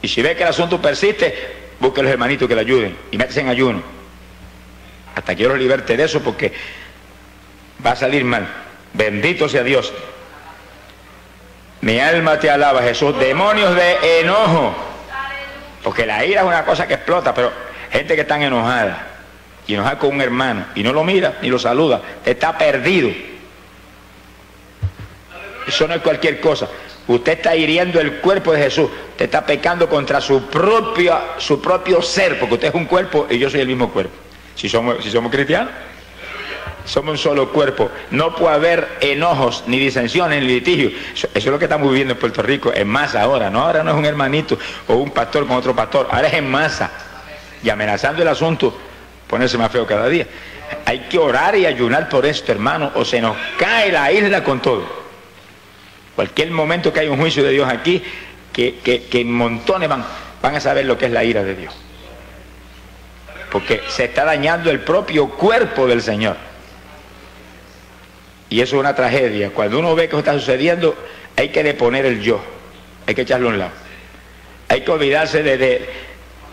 Y 0.00 0.08
si 0.08 0.22
ve 0.22 0.34
que 0.34 0.42
el 0.42 0.48
asunto 0.48 0.80
persiste, 0.80 1.34
busque 1.78 2.00
a 2.00 2.04
los 2.04 2.12
hermanitos 2.12 2.48
que 2.48 2.54
le 2.54 2.62
ayuden 2.62 2.96
y 3.10 3.18
métese 3.18 3.40
en 3.40 3.48
ayuno. 3.48 3.82
Hasta 5.14 5.34
que 5.34 5.42
yo 5.42 5.48
lo 5.48 5.56
liberte 5.56 5.96
de 5.96 6.04
eso 6.04 6.20
porque 6.20 6.52
va 7.84 7.92
a 7.92 7.96
salir 7.96 8.24
mal. 8.24 8.46
Bendito 8.94 9.48
sea 9.48 9.62
Dios. 9.62 9.92
Mi 11.82 11.98
alma 11.98 12.38
te 12.38 12.48
alaba, 12.48 12.82
Jesús. 12.82 13.18
Demonios 13.18 13.74
de 13.74 14.20
enojo. 14.20 14.74
Porque 15.82 16.06
la 16.06 16.24
ira 16.24 16.42
es 16.42 16.46
una 16.46 16.64
cosa 16.64 16.86
que 16.86 16.94
explota, 16.94 17.34
pero 17.34 17.52
gente 17.90 18.14
que 18.14 18.22
está 18.22 18.42
enojada 18.42 19.06
y 19.66 19.74
enojada 19.74 19.98
con 19.98 20.14
un 20.14 20.20
hermano 20.20 20.66
y 20.74 20.82
no 20.82 20.92
lo 20.92 21.04
mira 21.04 21.38
ni 21.42 21.48
lo 21.48 21.58
saluda, 21.58 22.00
está 22.24 22.56
perdido. 22.56 23.10
Eso 25.66 25.86
no 25.86 25.94
es 25.94 26.02
cualquier 26.02 26.40
cosa. 26.40 26.68
Usted 27.06 27.32
está 27.32 27.56
hiriendo 27.56 28.00
el 28.00 28.20
cuerpo 28.20 28.52
de 28.52 28.62
Jesús. 28.62 28.88
Usted 29.10 29.24
está 29.24 29.44
pecando 29.44 29.88
contra 29.88 30.20
su, 30.20 30.46
propio, 30.46 31.18
su 31.38 31.60
propio 31.60 32.00
ser, 32.02 32.38
porque 32.38 32.54
usted 32.54 32.68
es 32.68 32.74
un 32.74 32.86
cuerpo 32.86 33.26
y 33.28 33.38
yo 33.38 33.50
soy 33.50 33.60
el 33.60 33.68
mismo 33.68 33.90
cuerpo. 33.90 34.14
Si 34.54 34.68
somos, 34.68 35.02
si 35.02 35.10
somos 35.10 35.30
cristianos 35.30 35.70
somos 36.84 37.12
un 37.12 37.18
solo 37.18 37.50
cuerpo. 37.50 37.90
No 38.10 38.34
puede 38.34 38.54
haber 38.54 38.88
enojos, 39.00 39.64
ni 39.66 39.78
disensiones, 39.78 40.42
ni 40.42 40.48
litigios. 40.48 40.92
Eso, 41.14 41.28
es 41.32 41.46
lo 41.46 41.58
que 41.58 41.66
estamos 41.66 41.88
viviendo 41.88 42.14
en 42.14 42.20
Puerto 42.20 42.42
Rico, 42.42 42.72
en 42.74 42.88
masa 42.88 43.22
ahora. 43.22 43.50
No, 43.50 43.62
ahora 43.62 43.82
no 43.82 43.92
es 43.92 43.96
un 43.96 44.04
hermanito 44.04 44.58
o 44.88 44.94
un 44.94 45.10
pastor 45.10 45.46
con 45.46 45.56
otro 45.56 45.74
pastor, 45.74 46.08
ahora 46.10 46.28
es 46.28 46.34
en 46.34 46.50
masa. 46.50 46.90
Y 47.62 47.70
amenazando 47.70 48.22
el 48.22 48.28
asunto, 48.28 48.76
ponerse 49.28 49.56
más 49.58 49.70
feo 49.70 49.86
cada 49.86 50.08
día. 50.08 50.26
Hay 50.86 51.00
que 51.00 51.18
orar 51.18 51.56
y 51.56 51.66
ayunar 51.66 52.08
por 52.08 52.26
esto, 52.26 52.50
hermano, 52.50 52.92
o 52.94 53.04
se 53.04 53.20
nos 53.20 53.36
cae 53.58 53.92
la 53.92 54.10
isla 54.10 54.42
con 54.42 54.60
todo. 54.60 55.01
Cualquier 56.22 56.52
momento 56.52 56.92
que 56.92 57.00
haya 57.00 57.10
un 57.10 57.18
juicio 57.18 57.42
de 57.42 57.50
Dios 57.50 57.68
aquí, 57.68 58.00
que, 58.52 58.76
que, 58.76 59.20
en 59.20 59.32
montones 59.32 59.88
van, 59.88 60.04
van 60.40 60.54
a 60.54 60.60
saber 60.60 60.86
lo 60.86 60.96
que 60.96 61.06
es 61.06 61.10
la 61.10 61.24
ira 61.24 61.42
de 61.42 61.56
Dios. 61.56 61.74
Porque 63.50 63.82
se 63.88 64.04
está 64.04 64.24
dañando 64.24 64.70
el 64.70 64.78
propio 64.78 65.30
cuerpo 65.30 65.88
del 65.88 66.00
Señor. 66.00 66.36
Y 68.48 68.60
eso 68.60 68.76
es 68.76 68.80
una 68.80 68.94
tragedia. 68.94 69.50
Cuando 69.50 69.80
uno 69.80 69.96
ve 69.96 70.08
que 70.08 70.16
está 70.16 70.34
sucediendo, 70.34 70.96
hay 71.36 71.48
que 71.48 71.64
deponer 71.64 72.06
el 72.06 72.22
yo. 72.22 72.40
Hay 73.04 73.16
que 73.16 73.22
echarlo 73.22 73.48
a 73.48 73.50
un 73.50 73.58
lado. 73.58 73.72
Hay 74.68 74.82
que 74.82 74.92
olvidarse 74.92 75.42
de, 75.42 75.88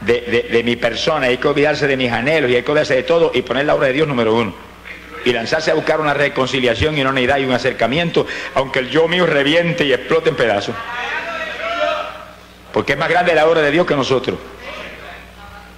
de, 0.02 0.64
mi 0.64 0.78
persona, 0.78 1.28
hay 1.28 1.38
que 1.38 1.48
olvidarse 1.48 1.86
de 1.86 1.96
mis 1.96 2.12
anhelos 2.12 2.50
y 2.50 2.56
hay 2.56 2.64
que 2.64 2.72
olvidarse 2.72 2.96
de 2.96 3.04
todo 3.04 3.30
y 3.36 3.44
poner 3.44 3.68
la 3.68 3.76
obra 3.76 3.86
de 3.86 3.94
Dios 3.94 4.08
número 4.08 4.34
uno. 4.34 4.69
Y 5.26 5.34
lanzarse 5.34 5.72
a 5.72 5.74
buscar 5.74 6.00
una 6.00 6.14
reconciliación 6.14 6.98
y 6.98 7.02
una 7.02 7.10
unidad 7.10 7.38
y 7.38 7.46
un 7.46 7.54
acercamiento, 7.54 8.26
aunque 8.56 8.80
el 8.80 8.90
yo 8.90 9.08
mío 9.08 9.26
reviente 9.26 9.84
y 9.86 9.94
explote 9.94 10.30
en 10.30 10.36
pedazos. 10.36 10.76
Porque 12.72 12.94
es 12.94 13.00
más 13.00 13.10
grande 13.10 13.34
la 13.34 13.48
obra 13.48 13.62
de 13.62 13.72
Dios 13.72 13.86
que 13.86 13.96
nosotros. 13.96 14.38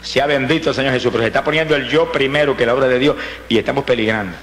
Sea 0.01 0.25
bendito 0.25 0.69
el 0.69 0.75
Señor 0.75 0.93
Jesús, 0.93 1.11
pero 1.11 1.23
se 1.23 1.27
está 1.27 1.43
poniendo 1.43 1.75
el 1.75 1.87
yo 1.87 2.11
primero 2.11 2.57
que 2.57 2.65
la 2.65 2.73
obra 2.73 2.87
de 2.87 2.99
Dios 2.99 3.15
y 3.47 3.57
estamos 3.57 3.83
peligrando 3.83 4.35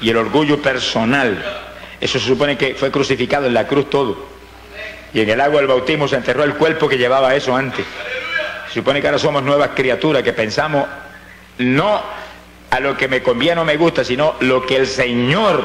y 0.00 0.10
el 0.10 0.16
orgullo 0.16 0.60
personal. 0.60 1.42
Eso 2.00 2.18
se 2.18 2.26
supone 2.26 2.56
que 2.56 2.74
fue 2.74 2.90
crucificado 2.90 3.46
en 3.46 3.54
la 3.54 3.66
cruz 3.66 3.88
todo. 3.90 4.36
Y 5.12 5.20
en 5.20 5.30
el 5.30 5.40
agua 5.40 5.58
del 5.58 5.68
bautismo 5.68 6.08
se 6.08 6.16
enterró 6.16 6.44
el 6.44 6.54
cuerpo 6.54 6.88
que 6.88 6.98
llevaba 6.98 7.34
eso 7.34 7.56
antes. 7.56 7.86
Se 8.68 8.74
supone 8.74 9.00
que 9.00 9.06
ahora 9.06 9.18
somos 9.18 9.42
nuevas 9.42 9.70
criaturas 9.74 10.22
que 10.22 10.32
pensamos 10.32 10.86
no 11.58 12.02
a 12.70 12.80
lo 12.80 12.96
que 12.96 13.08
me 13.08 13.22
conviene 13.22 13.60
o 13.60 13.64
me 13.64 13.76
gusta, 13.76 14.04
sino 14.04 14.34
lo 14.40 14.66
que 14.66 14.76
el 14.76 14.86
Señor 14.86 15.64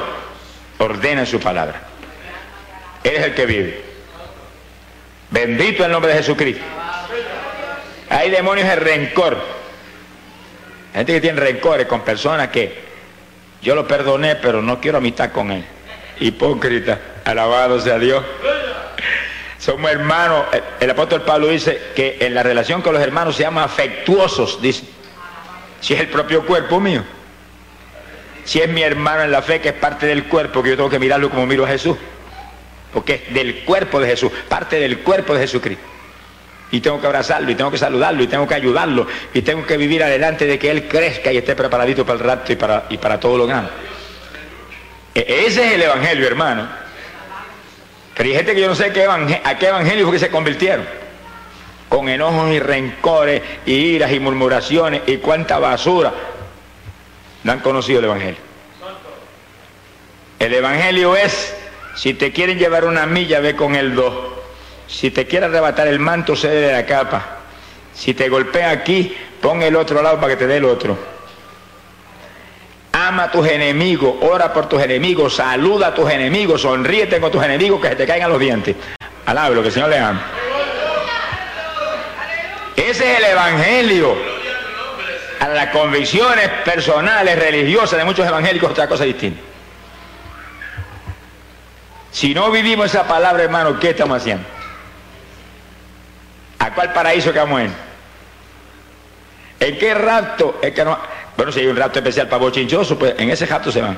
ordena 0.78 1.22
en 1.22 1.26
su 1.26 1.40
palabra. 1.40 1.82
Él 3.04 3.16
es 3.16 3.24
el 3.24 3.34
que 3.34 3.46
vive. 3.46 3.84
Bendito 5.30 5.84
el 5.84 5.90
nombre 5.90 6.12
de 6.12 6.18
Jesucristo. 6.18 6.62
Hay 8.10 8.30
demonios 8.30 8.68
de 8.68 8.76
rencor. 8.76 9.38
Gente 10.92 11.12
que 11.14 11.20
tiene 11.20 11.40
rencores 11.40 11.86
con 11.86 12.02
personas 12.02 12.48
que 12.48 12.82
yo 13.62 13.74
lo 13.74 13.86
perdoné, 13.86 14.36
pero 14.36 14.60
no 14.60 14.80
quiero 14.80 14.98
amistad 14.98 15.32
con 15.32 15.50
él. 15.50 15.64
Hipócrita, 16.20 16.98
alabado 17.24 17.80
sea 17.80 17.98
Dios. 17.98 18.22
Somos 19.58 19.90
hermanos. 19.90 20.44
El, 20.80 20.90
apóstol 20.90 21.22
Pablo 21.22 21.48
dice 21.48 21.80
que 21.94 22.18
en 22.20 22.34
la 22.34 22.42
relación 22.42 22.82
con 22.82 22.92
los 22.92 23.02
hermanos 23.02 23.36
se 23.36 23.44
llama 23.44 23.64
afectuosos, 23.64 24.60
dice. 24.60 24.84
Si 25.82 25.92
es 25.92 26.00
el 26.00 26.08
propio 26.08 26.46
cuerpo 26.46 26.80
mío. 26.80 27.04
Si 28.44 28.60
es 28.60 28.68
mi 28.68 28.82
hermano 28.82 29.22
en 29.22 29.30
la 29.30 29.42
fe, 29.42 29.60
que 29.60 29.68
es 29.68 29.74
parte 29.74 30.06
del 30.06 30.24
cuerpo, 30.24 30.62
que 30.62 30.70
yo 30.70 30.76
tengo 30.76 30.88
que 30.88 30.98
mirarlo 30.98 31.28
como 31.28 31.46
miro 31.46 31.64
a 31.64 31.68
Jesús. 31.68 31.98
Porque 32.94 33.24
es 33.26 33.34
del 33.34 33.64
cuerpo 33.64 34.00
de 34.00 34.08
Jesús, 34.08 34.32
parte 34.48 34.80
del 34.80 35.00
cuerpo 35.00 35.34
de 35.34 35.40
Jesucristo 35.40 35.92
y 36.72 36.80
tengo 36.80 37.00
que 37.00 37.06
abrazarlo 37.06 37.50
y 37.50 37.54
tengo 37.54 37.70
que 37.70 37.78
saludarlo 37.78 38.22
y 38.22 38.26
tengo 38.26 38.48
que 38.48 38.54
ayudarlo 38.54 39.06
y 39.32 39.42
tengo 39.42 39.64
que 39.64 39.76
vivir 39.76 40.02
adelante 40.02 40.46
de 40.46 40.58
que 40.58 40.70
él 40.70 40.88
crezca 40.88 41.30
y 41.30 41.36
esté 41.36 41.54
preparadito 41.54 42.04
para 42.04 42.18
el 42.18 42.24
rato 42.24 42.50
y 42.50 42.56
para, 42.56 42.86
y 42.88 42.96
para 42.96 43.20
todo 43.20 43.36
lo 43.36 43.46
grande. 43.46 43.70
E, 45.14 45.44
ese 45.46 45.66
es 45.66 45.72
el 45.74 45.82
evangelio, 45.82 46.26
hermano. 46.26 46.66
Pero 48.14 48.28
hay 48.28 48.36
gente 48.36 48.54
que 48.54 48.60
yo 48.62 48.68
no 48.68 48.74
sé 48.74 48.90
qué 48.90 49.04
a 49.04 49.58
qué 49.58 49.68
evangelio 49.68 50.10
que 50.10 50.18
se 50.18 50.30
convirtieron. 50.30 50.86
Con 51.92 52.08
enojos 52.08 52.50
y 52.50 52.58
rencores 52.58 53.42
y 53.66 53.74
iras 53.74 54.12
y 54.12 54.18
murmuraciones 54.18 55.02
y 55.06 55.18
cuánta 55.18 55.58
basura. 55.58 56.10
No 57.44 57.52
han 57.52 57.60
conocido 57.60 57.98
el 57.98 58.06
evangelio. 58.06 58.40
El 60.38 60.54
evangelio 60.54 61.14
es, 61.14 61.54
si 61.94 62.14
te 62.14 62.32
quieren 62.32 62.58
llevar 62.58 62.86
una 62.86 63.04
milla, 63.04 63.40
ve 63.40 63.54
con 63.54 63.74
el 63.74 63.94
dos. 63.94 64.14
Si 64.88 65.10
te 65.10 65.26
quiere 65.26 65.44
arrebatar 65.44 65.86
el 65.86 65.98
manto, 65.98 66.34
cede 66.34 66.68
de 66.68 66.72
la 66.72 66.86
capa. 66.86 67.40
Si 67.92 68.14
te 68.14 68.30
golpea 68.30 68.70
aquí, 68.70 69.14
pon 69.42 69.60
el 69.60 69.76
otro 69.76 70.00
lado 70.00 70.16
para 70.16 70.28
que 70.28 70.38
te 70.38 70.46
dé 70.46 70.56
el 70.56 70.64
otro. 70.64 70.96
Ama 72.92 73.24
a 73.24 73.30
tus 73.30 73.46
enemigos, 73.46 74.14
ora 74.22 74.50
por 74.50 74.66
tus 74.66 74.82
enemigos, 74.82 75.36
saluda 75.36 75.88
a 75.88 75.94
tus 75.94 76.10
enemigos, 76.10 76.62
sonríete 76.62 77.20
con 77.20 77.30
tus 77.30 77.44
enemigos 77.44 77.82
que 77.82 77.88
se 77.88 77.96
te 77.96 78.06
caigan 78.06 78.30
los 78.30 78.40
dientes. 78.40 78.76
Alabe 79.26 79.56
lo 79.56 79.60
que 79.60 79.68
el 79.68 79.74
Señor 79.74 79.90
le 79.90 79.98
ama. 79.98 80.41
Ese 82.76 83.12
es 83.12 83.18
el 83.18 83.24
evangelio. 83.24 84.16
A 85.40 85.48
las 85.48 85.68
convicciones 85.68 86.48
personales, 86.64 87.36
religiosas 87.38 87.98
de 87.98 88.04
muchos 88.04 88.26
evangélicos, 88.26 88.70
otra 88.70 88.86
cosa 88.86 89.04
distinta. 89.04 89.40
Si 92.12 92.34
no 92.34 92.50
vivimos 92.50 92.86
esa 92.86 93.08
palabra, 93.08 93.42
hermano, 93.42 93.78
¿qué 93.80 93.90
estamos 93.90 94.18
haciendo? 94.18 94.44
¿A 96.58 96.70
cuál 96.74 96.92
paraíso 96.92 97.32
que 97.32 97.38
vamos 97.40 97.62
en? 97.62 97.74
¿En 99.58 99.78
qué 99.78 99.94
rapto? 99.94 100.60
No... 100.84 100.98
Bueno, 101.36 101.50
si 101.50 101.60
hay 101.60 101.66
un 101.66 101.76
rapto 101.76 101.98
especial 101.98 102.28
para 102.28 102.42
bochinchoso, 102.42 102.98
pues 102.98 103.14
en 103.18 103.30
ese 103.30 103.46
rapto 103.46 103.72
se 103.72 103.80
van. 103.80 103.96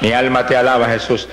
Mi 0.00 0.12
alma 0.12 0.46
te 0.46 0.56
alaba, 0.56 0.86
Jesús. 0.86 1.28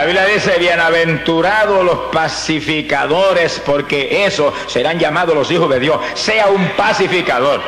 La 0.00 0.06
Biblia 0.06 0.24
dice, 0.24 0.56
bienaventurados 0.58 1.84
los 1.84 1.98
pacificadores, 2.10 3.60
porque 3.66 4.24
esos 4.24 4.54
serán 4.66 4.98
llamados 4.98 5.34
los 5.34 5.50
hijos 5.50 5.68
de 5.68 5.78
Dios. 5.78 6.00
Sea 6.14 6.46
un 6.46 6.70
pacificador. 6.70 7.60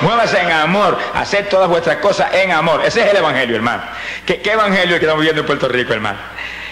Muévase 0.00 0.40
en 0.42 0.52
amor, 0.52 0.96
hacer 1.12 1.48
todas 1.48 1.68
vuestras 1.68 1.96
cosas 1.96 2.32
en 2.34 2.52
amor. 2.52 2.82
Ese 2.84 3.00
es 3.00 3.10
el 3.10 3.16
Evangelio, 3.16 3.56
hermano. 3.56 3.82
¿Qué, 4.24 4.40
Evangelio 4.44 4.96
que 5.00 5.06
estamos 5.06 5.22
viendo 5.22 5.40
en 5.40 5.46
Puerto 5.48 5.66
Rico, 5.66 5.92
hermano? 5.92 6.20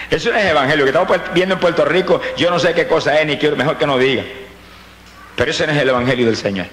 Eso 0.09 0.31
no 0.31 0.37
es 0.37 0.45
evangelio. 0.45 0.85
Que 0.85 0.91
estamos 0.91 1.19
viendo 1.33 1.55
en 1.55 1.59
Puerto 1.59 1.83
Rico, 1.83 2.21
yo 2.37 2.49
no 2.49 2.57
sé 2.57 2.73
qué 2.73 2.87
cosa 2.87 3.19
es, 3.19 3.27
ni 3.27 3.37
quiero, 3.37 3.57
mejor 3.57 3.77
que 3.77 3.85
no 3.85 3.97
diga. 3.97 4.23
Pero 5.35 5.51
ese 5.51 5.67
no 5.67 5.73
es 5.73 5.81
el 5.81 5.89
evangelio 5.89 6.25
del 6.25 6.37
Señor. 6.37 6.67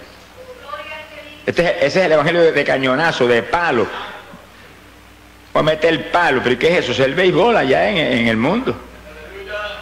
Este 1.45 1.84
ese 1.84 1.99
es 1.99 2.07
el 2.07 2.12
evangelio 2.12 2.53
de, 2.53 2.64
cañonazo, 2.64 3.26
de 3.26 3.43
palo, 3.43 3.89
O 5.53 5.62
mete 5.62 5.88
el 5.88 6.05
palo, 6.05 6.40
pero 6.42 6.59
¿qué 6.59 6.72
es 6.72 6.84
eso? 6.84 6.92
Es 6.92 7.01
el 7.01 7.14
béisbol 7.14 7.57
allá 7.57 7.88
en, 7.88 8.28
el 8.28 8.36
mundo. 8.36 8.76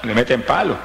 Le 0.03 0.15
meten 0.15 0.43
palo. 0.43 0.77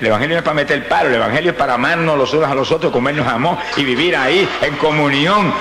El 0.00 0.08
Evangelio 0.08 0.34
no 0.34 0.38
es 0.38 0.44
para 0.44 0.54
meter 0.54 0.78
el 0.78 0.84
palo, 0.86 1.08
el 1.08 1.14
Evangelio 1.14 1.52
es 1.52 1.56
para 1.56 1.74
amarnos 1.74 2.18
los 2.18 2.32
unos 2.34 2.50
a 2.50 2.54
los 2.54 2.72
otros, 2.72 2.90
comernos 2.90 3.26
amor 3.26 3.56
y 3.76 3.84
vivir 3.84 4.16
ahí 4.16 4.48
en 4.60 4.76
comunión. 4.76 5.54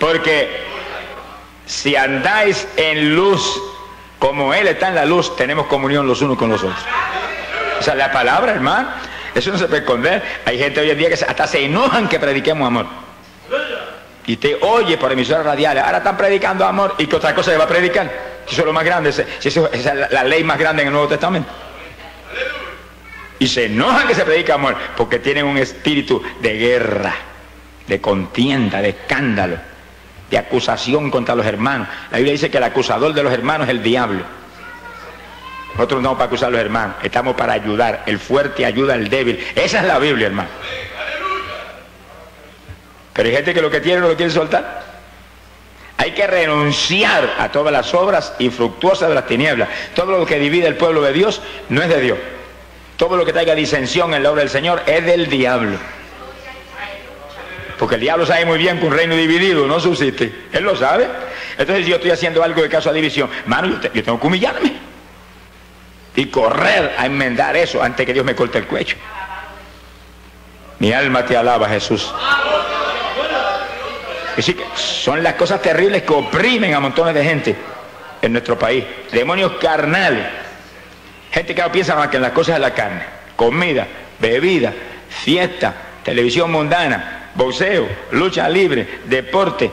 Porque 0.00 0.64
si 1.66 1.94
andáis 1.94 2.66
en 2.76 3.14
luz, 3.14 3.60
como 4.18 4.52
Él 4.52 4.66
está 4.66 4.88
en 4.88 4.96
la 4.96 5.04
luz, 5.04 5.36
tenemos 5.36 5.66
comunión 5.66 6.06
los 6.08 6.20
unos 6.20 6.36
con 6.36 6.50
los 6.50 6.62
otros. 6.62 6.80
Esa 7.80 7.92
es 7.92 7.98
la 7.98 8.10
palabra, 8.10 8.52
hermano. 8.52 8.88
Eso 9.34 9.52
no 9.52 9.58
se 9.58 9.66
puede 9.66 9.82
esconder. 9.82 10.22
Hay 10.44 10.58
gente 10.58 10.80
hoy 10.80 10.90
en 10.90 10.98
día 10.98 11.08
que 11.08 11.14
hasta 11.14 11.46
se 11.46 11.64
enojan 11.64 12.08
que 12.08 12.18
prediquemos 12.18 12.66
amor. 12.66 12.86
Y 14.28 14.36
te 14.36 14.58
oye 14.60 14.98
por 14.98 15.10
emisoras 15.10 15.42
radiales, 15.42 15.82
ahora 15.82 15.98
están 15.98 16.18
predicando 16.18 16.66
amor 16.66 16.94
y 16.98 17.06
que 17.06 17.16
otra 17.16 17.34
cosa 17.34 17.50
se 17.50 17.56
va 17.56 17.64
a 17.64 17.68
predicar. 17.68 18.12
Si 18.44 18.52
eso 18.52 18.60
es 18.60 18.66
lo 18.66 18.74
más 18.74 18.84
grande, 18.84 19.10
si 19.10 19.48
eso 19.48 19.70
es 19.72 19.84
la 19.86 20.22
ley 20.22 20.44
más 20.44 20.58
grande 20.58 20.82
en 20.82 20.88
el 20.88 20.92
Nuevo 20.92 21.08
Testamento. 21.08 21.48
Y 23.38 23.48
se 23.48 23.64
enojan 23.64 24.06
que 24.06 24.14
se 24.14 24.26
predica 24.26 24.52
amor 24.54 24.76
porque 24.98 25.18
tienen 25.18 25.46
un 25.46 25.56
espíritu 25.56 26.22
de 26.42 26.58
guerra, 26.58 27.14
de 27.86 28.02
contienda, 28.02 28.82
de 28.82 28.90
escándalo, 28.90 29.56
de 30.30 30.36
acusación 30.36 31.10
contra 31.10 31.34
los 31.34 31.46
hermanos. 31.46 31.88
La 32.10 32.18
Biblia 32.18 32.32
dice 32.32 32.50
que 32.50 32.58
el 32.58 32.64
acusador 32.64 33.14
de 33.14 33.22
los 33.22 33.32
hermanos 33.32 33.66
es 33.66 33.70
el 33.70 33.82
diablo. 33.82 34.24
Nosotros 35.72 36.02
no 36.02 36.12
estamos 36.12 36.18
para 36.18 36.26
acusar 36.26 36.48
a 36.48 36.50
los 36.50 36.60
hermanos, 36.60 36.96
estamos 37.02 37.34
para 37.34 37.54
ayudar. 37.54 38.02
El 38.04 38.18
fuerte 38.18 38.66
ayuda 38.66 38.92
al 38.92 39.08
débil. 39.08 39.42
Esa 39.54 39.80
es 39.80 39.86
la 39.86 39.98
Biblia, 39.98 40.26
hermano. 40.26 40.50
Pero 43.18 43.30
hay 43.30 43.34
gente 43.34 43.52
que 43.52 43.60
lo 43.60 43.68
que 43.68 43.80
tiene 43.80 44.00
no 44.00 44.06
lo 44.06 44.16
quiere 44.16 44.30
soltar. 44.30 44.80
Hay 45.96 46.12
que 46.12 46.24
renunciar 46.24 47.34
a 47.36 47.50
todas 47.50 47.72
las 47.72 47.92
obras 47.92 48.32
infructuosas 48.38 49.08
de 49.08 49.14
las 49.16 49.26
tinieblas. 49.26 49.68
Todo 49.92 50.16
lo 50.16 50.24
que 50.24 50.38
divide 50.38 50.68
el 50.68 50.76
pueblo 50.76 51.02
de 51.02 51.12
Dios 51.12 51.42
no 51.68 51.82
es 51.82 51.88
de 51.88 52.00
Dios. 52.00 52.18
Todo 52.96 53.16
lo 53.16 53.24
que 53.24 53.32
traiga 53.32 53.56
disensión 53.56 54.14
en 54.14 54.22
la 54.22 54.30
obra 54.30 54.42
del 54.42 54.50
Señor 54.50 54.84
es 54.86 55.04
del 55.04 55.28
diablo. 55.28 55.78
Porque 57.76 57.96
el 57.96 58.02
diablo 58.02 58.24
sabe 58.24 58.44
muy 58.44 58.56
bien 58.56 58.78
que 58.78 58.86
un 58.86 58.92
reino 58.92 59.16
dividido 59.16 59.66
no 59.66 59.80
subsiste. 59.80 60.32
Él 60.52 60.62
lo 60.62 60.76
sabe. 60.76 61.08
Entonces 61.58 61.86
si 61.86 61.90
yo 61.90 61.96
estoy 61.96 62.12
haciendo 62.12 62.44
algo 62.44 62.62
de 62.62 62.68
caso 62.68 62.88
a 62.88 62.92
división, 62.92 63.28
mano, 63.46 63.80
yo, 63.82 64.04
tengo 64.04 64.20
que 64.20 64.26
humillarme. 64.28 64.74
Y 66.14 66.26
correr 66.26 66.94
a 66.96 67.04
enmendar 67.06 67.56
eso 67.56 67.82
antes 67.82 68.06
que 68.06 68.14
Dios 68.14 68.24
me 68.24 68.36
corte 68.36 68.58
el 68.58 68.66
cuello. 68.68 68.94
Mi 70.78 70.92
alma 70.92 71.26
te 71.26 71.36
alaba, 71.36 71.68
Jesús. 71.68 72.14
Es 74.38 74.46
decir, 74.46 74.64
son 74.76 75.20
las 75.20 75.34
cosas 75.34 75.60
terribles 75.60 76.04
que 76.04 76.12
oprimen 76.12 76.72
a 76.72 76.78
montones 76.78 77.12
de 77.12 77.24
gente 77.24 77.56
en 78.22 78.30
nuestro 78.30 78.56
país. 78.56 78.84
Demonios 79.10 79.54
carnales. 79.60 80.24
Gente 81.32 81.56
que 81.56 81.60
no 81.60 81.72
piensa 81.72 81.96
más 81.96 82.06
que 82.06 82.18
en 82.18 82.22
las 82.22 82.30
cosas 82.30 82.54
de 82.54 82.60
la 82.60 82.72
carne. 82.72 83.02
Comida, 83.34 83.88
bebida, 84.20 84.72
fiesta, 85.08 85.74
televisión 86.04 86.52
mundana, 86.52 87.30
boxeo, 87.34 87.88
lucha 88.12 88.48
libre, 88.48 89.00
deporte, 89.06 89.72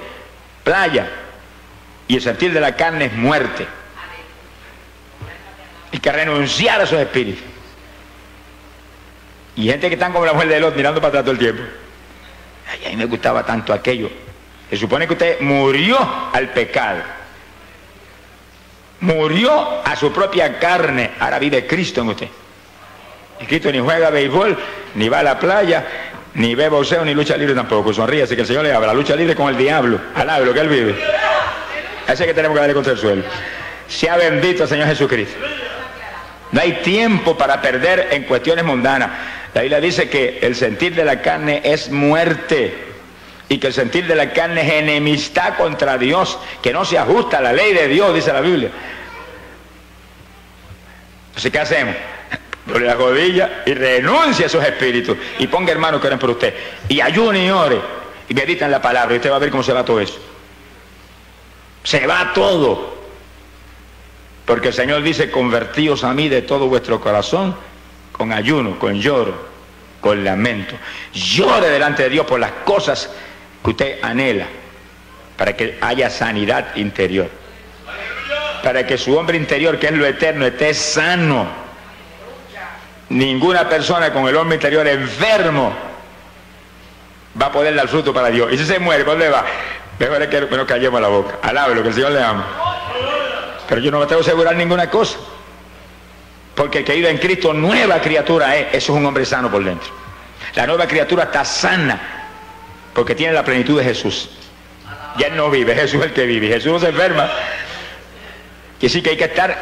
playa. 0.63 1.11
Y 2.07 2.15
el 2.15 2.23
sentir 2.23 2.51
de 2.51 2.59
la 2.59 2.75
carne 2.75 3.05
es 3.05 3.13
muerte. 3.13 3.67
Hay 5.93 5.99
que 5.99 6.11
renunciar 6.11 6.81
a 6.81 6.85
esos 6.85 6.99
espíritus. 6.99 7.43
Y 9.57 9.67
gente 9.67 9.89
que 9.89 9.93
están 9.93 10.11
como 10.11 10.25
la 10.25 10.33
mujer 10.33 10.49
de 10.49 10.59
Lot 10.59 10.75
mirando 10.75 10.99
para 10.99 11.09
atrás 11.09 11.23
todo 11.23 11.33
el 11.33 11.37
tiempo. 11.37 11.61
Ay, 12.71 12.87
a 12.87 12.89
mí 12.89 12.95
me 12.95 13.05
gustaba 13.05 13.45
tanto 13.45 13.71
aquello. 13.71 14.24
Se 14.69 14.77
supone 14.77 15.07
que 15.07 15.13
usted 15.13 15.39
murió 15.41 15.97
al 16.33 16.49
pecado. 16.49 17.01
Murió 19.01 19.85
a 19.85 19.95
su 19.95 20.11
propia 20.11 20.57
carne. 20.57 21.11
Ahora 21.19 21.37
vive 21.39 21.67
Cristo 21.67 22.01
en 22.01 22.09
usted. 22.09 22.27
Y 23.39 23.45
Cristo 23.45 23.71
ni 23.71 23.79
juega 23.79 24.09
béisbol, 24.09 24.57
ni 24.95 25.09
va 25.09 25.19
a 25.19 25.23
la 25.23 25.39
playa, 25.39 25.85
ni 26.35 26.55
ve 26.55 26.69
boxeo, 26.69 27.03
ni 27.05 27.13
lucha 27.13 27.37
libre 27.37 27.53
tampoco. 27.53 27.93
Sonríe, 27.93 28.23
así 28.23 28.35
que 28.35 28.41
el 28.41 28.47
Señor 28.47 28.63
le 28.63 28.73
habla. 28.73 28.93
Lucha 28.93 29.15
libre 29.15 29.35
con 29.35 29.49
el 29.49 29.57
diablo. 29.57 29.99
Alabe 30.15 30.45
lo 30.45 30.53
que 30.53 30.59
él 30.61 30.69
vive. 30.69 30.95
ese 32.07 32.25
que 32.25 32.33
tenemos 32.33 32.55
que 32.55 32.61
darle 32.61 32.73
contra 32.73 32.93
el 32.93 32.99
suelo. 32.99 33.23
Sea 33.87 34.17
bendito 34.17 34.63
el 34.63 34.69
Señor 34.69 34.87
Jesucristo. 34.87 35.37
No 36.51 36.61
hay 36.61 36.73
tiempo 36.81 37.37
para 37.37 37.61
perder 37.61 38.07
en 38.11 38.23
cuestiones 38.23 38.63
mundanas. 38.63 39.09
La 39.53 39.61
Biblia 39.61 39.79
dice 39.79 40.09
que 40.09 40.39
el 40.41 40.55
sentir 40.55 40.95
de 40.95 41.05
la 41.05 41.21
carne 41.21 41.61
es 41.63 41.89
muerte 41.91 42.94
y 43.47 43.57
que 43.57 43.67
el 43.67 43.73
sentir 43.73 44.07
de 44.07 44.15
la 44.15 44.33
carne 44.33 44.61
es 44.61 44.73
enemistad 44.73 45.57
contra 45.57 45.97
Dios, 45.97 46.39
que 46.61 46.73
no 46.73 46.83
se 46.83 46.97
ajusta 46.97 47.37
a 47.37 47.41
la 47.41 47.53
ley 47.53 47.73
de 47.73 47.87
Dios, 47.87 48.13
dice 48.13 48.33
la 48.33 48.41
Biblia. 48.41 48.71
Entonces, 51.27 51.51
¿qué 51.51 51.59
hacemos? 51.59 51.95
Doble 52.65 52.87
la 52.87 52.95
rodilla 52.95 53.63
y 53.65 53.73
renuncia 53.73 54.45
a 54.45 54.47
esos 54.47 54.63
espíritus 54.63 55.17
y 55.37 55.47
ponga 55.47 55.71
hermanos 55.71 56.01
que 56.01 56.07
oren 56.07 56.17
por 56.17 56.31
usted 56.31 56.55
y 56.89 56.99
ayune 57.01 57.45
y 57.45 57.49
ore 57.51 57.79
y 58.27 58.33
medita 58.33 58.65
en 58.65 58.71
la 58.71 58.81
palabra 58.81 59.13
y 59.13 59.17
usted 59.17 59.29
va 59.29 59.35
a 59.35 59.39
ver 59.39 59.51
cómo 59.51 59.61
se 59.61 59.73
va 59.73 59.85
todo 59.85 59.99
eso. 59.99 60.17
Se 61.83 62.07
va 62.07 62.31
todo. 62.33 62.95
Porque 64.45 64.69
el 64.69 64.73
Señor 64.73 65.03
dice, 65.03 65.29
convertíos 65.29 66.03
a 66.03 66.13
mí 66.13 66.29
de 66.29 66.41
todo 66.41 66.67
vuestro 66.67 66.99
corazón 66.99 67.55
con 68.11 68.31
ayuno, 68.31 68.79
con 68.79 68.99
lloro, 68.99 69.35
con 70.01 70.23
lamento. 70.23 70.75
Llore 71.13 71.69
delante 71.69 72.03
de 72.03 72.09
Dios 72.09 72.25
por 72.25 72.39
las 72.39 72.51
cosas 72.63 73.11
que 73.65 73.71
usted 73.71 73.99
anhela 74.03 74.45
para 75.35 75.55
que 75.55 75.77
haya 75.81 76.09
sanidad 76.09 76.75
interior. 76.75 77.29
Para 78.63 78.85
que 78.85 78.97
su 78.97 79.17
hombre 79.17 79.37
interior, 79.37 79.79
que 79.79 79.87
es 79.87 79.93
lo 79.93 80.05
eterno, 80.05 80.45
esté 80.45 80.73
sano. 80.73 81.47
Ninguna 83.09 83.67
persona 83.67 84.13
con 84.13 84.27
el 84.27 84.35
hombre 84.35 84.55
interior 84.55 84.87
enfermo 84.87 85.73
va 87.39 87.47
a 87.47 87.51
poder 87.51 87.75
dar 87.75 87.87
fruto 87.87 88.13
para 88.13 88.29
Dios. 88.29 88.51
Y 88.53 88.57
si 88.57 88.65
se 88.65 88.79
muere, 88.79 89.03
¿por 89.03 89.13
dónde 89.13 89.29
va? 89.29 89.45
Mejor 89.97 90.21
es 90.21 90.27
que 90.29 90.41
nos 90.41 90.65
callemos 90.65 91.01
la 91.01 91.07
boca. 91.07 91.37
Alabe 91.41 91.75
lo 91.75 91.81
que 91.81 91.89
el 91.89 91.95
Señor 91.95 92.11
le 92.11 92.23
ama. 92.23 92.45
Pero 93.67 93.81
yo 93.81 93.91
no 93.91 93.99
me 93.99 94.05
tengo 94.05 94.21
que 94.21 94.27
asegurar 94.27 94.55
ninguna 94.55 94.89
cosa. 94.89 95.17
Porque 96.53 96.79
el 96.79 96.85
que 96.85 96.93
vive 96.93 97.09
en 97.09 97.17
Cristo, 97.17 97.53
nueva 97.53 97.99
criatura 97.99 98.55
es. 98.55 98.67
Eso 98.73 98.93
es 98.93 98.99
un 98.99 99.05
hombre 99.05 99.25
sano 99.25 99.49
por 99.49 99.63
dentro. 99.63 99.89
La 100.55 100.65
nueva 100.67 100.87
criatura 100.87 101.23
está 101.23 101.43
sana 101.43 102.14
porque 102.95 103.13
tiene 103.13 103.33
la 103.33 103.43
plenitud 103.43 103.77
de 103.77 103.83
Jesús. 103.83 104.29
Ya 105.17 105.29
no 105.29 105.51
vive, 105.51 105.75
Jesús 105.75 105.99
es 105.99 106.05
el 106.07 106.13
que 106.13 106.25
vive. 106.25 106.47
Jesús 106.47 106.71
no 106.71 106.79
se 106.79 106.89
enferma. 106.89 107.29
Que 108.79 108.87
sí 108.87 109.01
que 109.01 109.11
hay 109.11 109.17
que 109.17 109.25
estar 109.25 109.55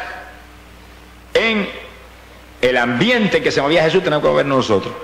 en 1.34 1.68
el 2.62 2.76
ambiente 2.76 3.42
que 3.42 3.50
se 3.50 3.60
movía 3.60 3.82
Jesús, 3.82 4.04
tenemos 4.04 4.22
que 4.22 4.30
movernos 4.30 4.58
nosotros. 4.58 4.94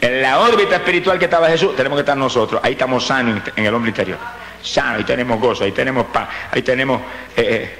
En 0.00 0.22
la 0.22 0.38
órbita 0.38 0.76
espiritual 0.76 1.18
que 1.18 1.24
estaba 1.24 1.48
Jesús, 1.48 1.76
tenemos 1.76 1.96
que 1.96 2.00
estar 2.00 2.16
nosotros. 2.16 2.60
Ahí 2.64 2.72
estamos 2.72 3.06
sanos 3.06 3.42
en 3.56 3.66
el 3.66 3.74
hombre 3.74 3.90
interior. 3.90 4.18
Sanos, 4.62 4.98
ahí 4.98 5.04
tenemos 5.04 5.40
gozo, 5.40 5.64
ahí 5.64 5.72
tenemos 5.72 6.06
paz, 6.06 6.28
ahí 6.52 6.62
tenemos 6.62 7.00
eh, 7.36 7.44
eh, 7.44 7.78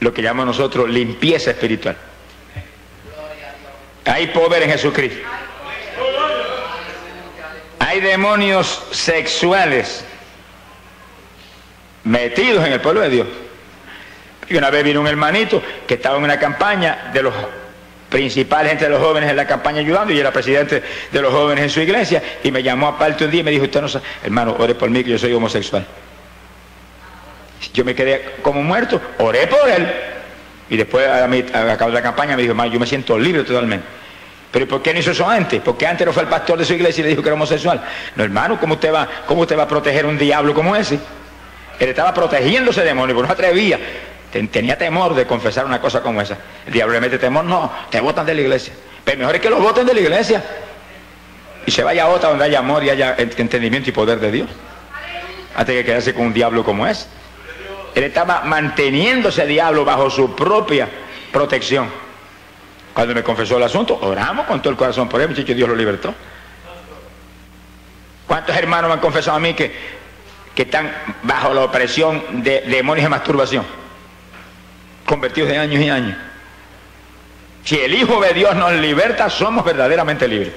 lo 0.00 0.14
que 0.14 0.22
llamamos 0.22 0.56
nosotros 0.56 0.88
limpieza 0.88 1.50
espiritual. 1.50 1.96
Hay 4.06 4.28
poder 4.28 4.62
en 4.62 4.70
Jesucristo 4.70 5.28
hay 7.90 8.00
demonios 8.00 8.84
sexuales 8.92 10.04
metidos 12.04 12.64
en 12.64 12.74
el 12.74 12.80
pueblo 12.80 13.00
de 13.00 13.10
Dios. 13.10 13.26
Y 14.48 14.56
una 14.56 14.70
vez 14.70 14.84
vino 14.84 15.00
un 15.00 15.08
hermanito 15.08 15.60
que 15.88 15.94
estaba 15.94 16.16
en 16.16 16.22
una 16.22 16.38
campaña 16.38 17.10
de 17.12 17.24
los 17.24 17.34
principales 18.08 18.70
entre 18.70 18.88
los 18.88 19.00
jóvenes 19.00 19.28
en 19.28 19.34
la 19.34 19.44
campaña 19.44 19.80
ayudando 19.80 20.12
y 20.12 20.20
era 20.20 20.32
presidente 20.32 20.84
de 21.10 21.20
los 21.20 21.32
jóvenes 21.32 21.64
en 21.64 21.70
su 21.70 21.80
iglesia 21.80 22.22
y 22.44 22.52
me 22.52 22.62
llamó 22.62 22.86
aparte 22.86 23.24
un 23.24 23.32
día 23.32 23.40
y 23.40 23.44
me 23.44 23.50
dijo, 23.50 23.64
usted 23.64 23.80
no 23.80 23.88
sabe, 23.88 24.04
hermano, 24.22 24.54
ore 24.56 24.76
por 24.76 24.88
mí 24.88 25.02
que 25.02 25.10
yo 25.10 25.18
soy 25.18 25.32
homosexual. 25.32 25.84
Yo 27.74 27.84
me 27.84 27.96
quedé 27.96 28.36
como 28.40 28.62
muerto, 28.62 29.00
oré 29.18 29.48
por 29.48 29.68
él. 29.68 29.92
Y 30.68 30.76
después 30.76 31.08
a, 31.08 31.26
mí, 31.26 31.44
a 31.52 31.88
la 31.88 32.02
campaña 32.02 32.36
me 32.36 32.42
dijo, 32.42 32.52
hermano, 32.52 32.72
yo 32.72 32.78
me 32.78 32.86
siento 32.86 33.18
libre 33.18 33.42
totalmente. 33.42 33.99
Pero 34.50 34.66
¿por 34.66 34.82
qué 34.82 34.92
no 34.92 35.00
hizo 35.00 35.12
eso 35.12 35.28
antes? 35.28 35.60
Porque 35.60 35.86
antes 35.86 36.06
no 36.06 36.12
fue 36.12 36.24
el 36.24 36.28
pastor 36.28 36.58
de 36.58 36.64
su 36.64 36.72
iglesia 36.74 37.00
y 37.00 37.04
le 37.04 37.10
dijo 37.10 37.22
que 37.22 37.28
era 37.28 37.34
homosexual. 37.34 37.80
No, 38.16 38.24
hermano, 38.24 38.58
¿cómo 38.58 38.74
usted 38.74 38.92
va, 38.92 39.08
cómo 39.26 39.42
usted 39.42 39.56
va 39.56 39.62
a 39.64 39.68
proteger 39.68 40.06
un 40.06 40.18
diablo 40.18 40.54
como 40.54 40.74
ese? 40.74 40.98
Él 41.78 41.88
estaba 41.88 42.12
protegiendo 42.12 42.72
ese 42.72 42.82
demonio, 42.82 43.14
pero 43.14 43.26
no 43.28 43.32
atrevía. 43.32 43.78
Tenía 44.30 44.76
temor 44.76 45.14
de 45.14 45.26
confesar 45.26 45.64
una 45.64 45.80
cosa 45.80 46.00
como 46.02 46.20
esa. 46.20 46.36
El 46.66 46.72
diablo 46.72 46.94
le 46.94 47.00
mete 47.00 47.18
temor, 47.18 47.44
no, 47.44 47.72
te 47.90 48.00
votan 48.00 48.26
de 48.26 48.34
la 48.34 48.40
iglesia. 48.40 48.72
Pero 49.04 49.18
mejor 49.18 49.36
es 49.36 49.40
que 49.40 49.50
lo 49.50 49.58
voten 49.58 49.86
de 49.86 49.94
la 49.94 50.00
iglesia. 50.00 50.42
Y 51.66 51.70
se 51.70 51.82
vaya 51.82 52.04
a 52.04 52.08
otra 52.08 52.30
donde 52.30 52.44
haya 52.44 52.58
amor 52.58 52.82
y 52.84 52.90
haya 52.90 53.14
entendimiento 53.18 53.90
y 53.90 53.92
poder 53.92 54.18
de 54.18 54.30
Dios. 54.32 54.48
Antes 55.56 55.76
que 55.76 55.84
quedarse 55.84 56.14
con 56.14 56.26
un 56.26 56.32
diablo 56.32 56.64
como 56.64 56.86
ese. 56.86 57.06
Él 57.94 58.04
estaba 58.04 58.42
manteniendo 58.42 59.30
ese 59.30 59.46
diablo 59.46 59.84
bajo 59.84 60.10
su 60.10 60.34
propia 60.34 60.88
protección. 61.32 61.88
Cuando 62.94 63.14
me 63.14 63.22
confesó 63.22 63.56
el 63.56 63.62
asunto, 63.62 63.98
oramos 64.02 64.46
con 64.46 64.60
todo 64.60 64.70
el 64.70 64.76
corazón 64.76 65.08
por 65.08 65.20
él, 65.20 65.28
muchacho, 65.28 65.54
Dios 65.54 65.68
lo 65.68 65.76
libertó. 65.76 66.14
¿Cuántos 68.26 68.56
hermanos 68.56 68.88
me 68.88 68.94
han 68.94 69.00
confesado 69.00 69.36
a 69.36 69.40
mí 69.40 69.54
que, 69.54 69.74
que 70.54 70.62
están 70.62 70.92
bajo 71.22 71.54
la 71.54 71.62
opresión 71.62 72.42
de 72.42 72.62
demonios 72.62 73.04
de 73.04 73.08
masturbación, 73.08 73.64
convertidos 75.06 75.50
de 75.50 75.58
años 75.58 75.80
y 75.80 75.88
años. 75.88 76.16
Si 77.64 77.78
el 77.78 77.94
Hijo 77.94 78.20
de 78.20 78.32
Dios 78.32 78.54
nos 78.56 78.72
liberta, 78.72 79.30
somos 79.30 79.64
verdaderamente 79.64 80.26
libres. 80.26 80.52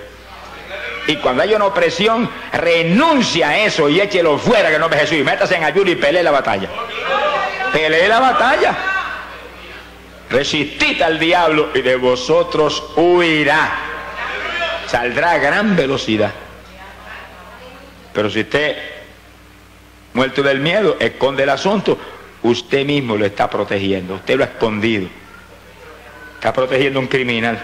Y 1.05 1.17
cuando 1.17 1.43
hay 1.43 1.53
una 1.53 1.65
opresión, 1.65 2.29
renuncia 2.53 3.49
a 3.49 3.57
eso 3.57 3.89
y 3.89 3.99
échelo 3.99 4.37
fuera 4.37 4.71
que 4.71 4.79
no 4.79 4.87
ve 4.87 4.97
Jesús. 4.97 5.17
Y 5.17 5.23
métase 5.23 5.55
en 5.57 5.63
ayuno 5.65 5.91
y 5.91 5.95
pelee 5.95 6.23
la 6.23 6.31
batalla. 6.31 6.69
Pelee 7.73 8.07
la 8.07 8.19
batalla. 8.19 8.92
Resistid 10.33 10.99
al 11.03 11.19
diablo 11.19 11.69
y 11.75 11.81
de 11.83 11.95
vosotros 11.95 12.83
huirá. 12.95 13.71
Saldrá 14.87 15.33
a 15.33 15.37
gran 15.37 15.75
velocidad. 15.75 16.31
Pero 18.11 18.31
si 18.31 18.39
usted, 18.41 18.75
muerto 20.15 20.41
del 20.41 20.59
miedo, 20.59 20.97
esconde 20.99 21.43
el 21.43 21.49
asunto, 21.49 21.99
usted 22.41 22.83
mismo 22.83 23.15
lo 23.15 23.27
está 23.27 23.47
protegiendo. 23.47 24.15
Usted 24.15 24.35
lo 24.35 24.43
ha 24.43 24.47
escondido. 24.47 25.07
Está 26.33 26.51
protegiendo 26.51 26.97
a 26.97 27.03
un 27.03 27.07
criminal. 27.07 27.59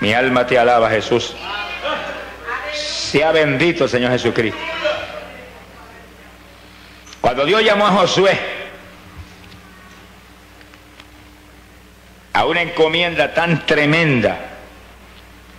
Mi 0.00 0.14
alma 0.14 0.46
te 0.46 0.56
alaba, 0.56 0.88
Jesús. 0.90 1.34
Sea 2.74 3.32
bendito 3.32 3.84
el 3.84 3.90
Señor 3.90 4.12
Jesucristo. 4.12 4.60
Cuando 7.20 7.44
Dios 7.44 7.64
llamó 7.64 7.88
a 7.88 7.90
Josué 7.90 8.38
a 12.38 12.44
una 12.44 12.62
encomienda 12.62 13.34
tan 13.34 13.66
tremenda, 13.66 14.38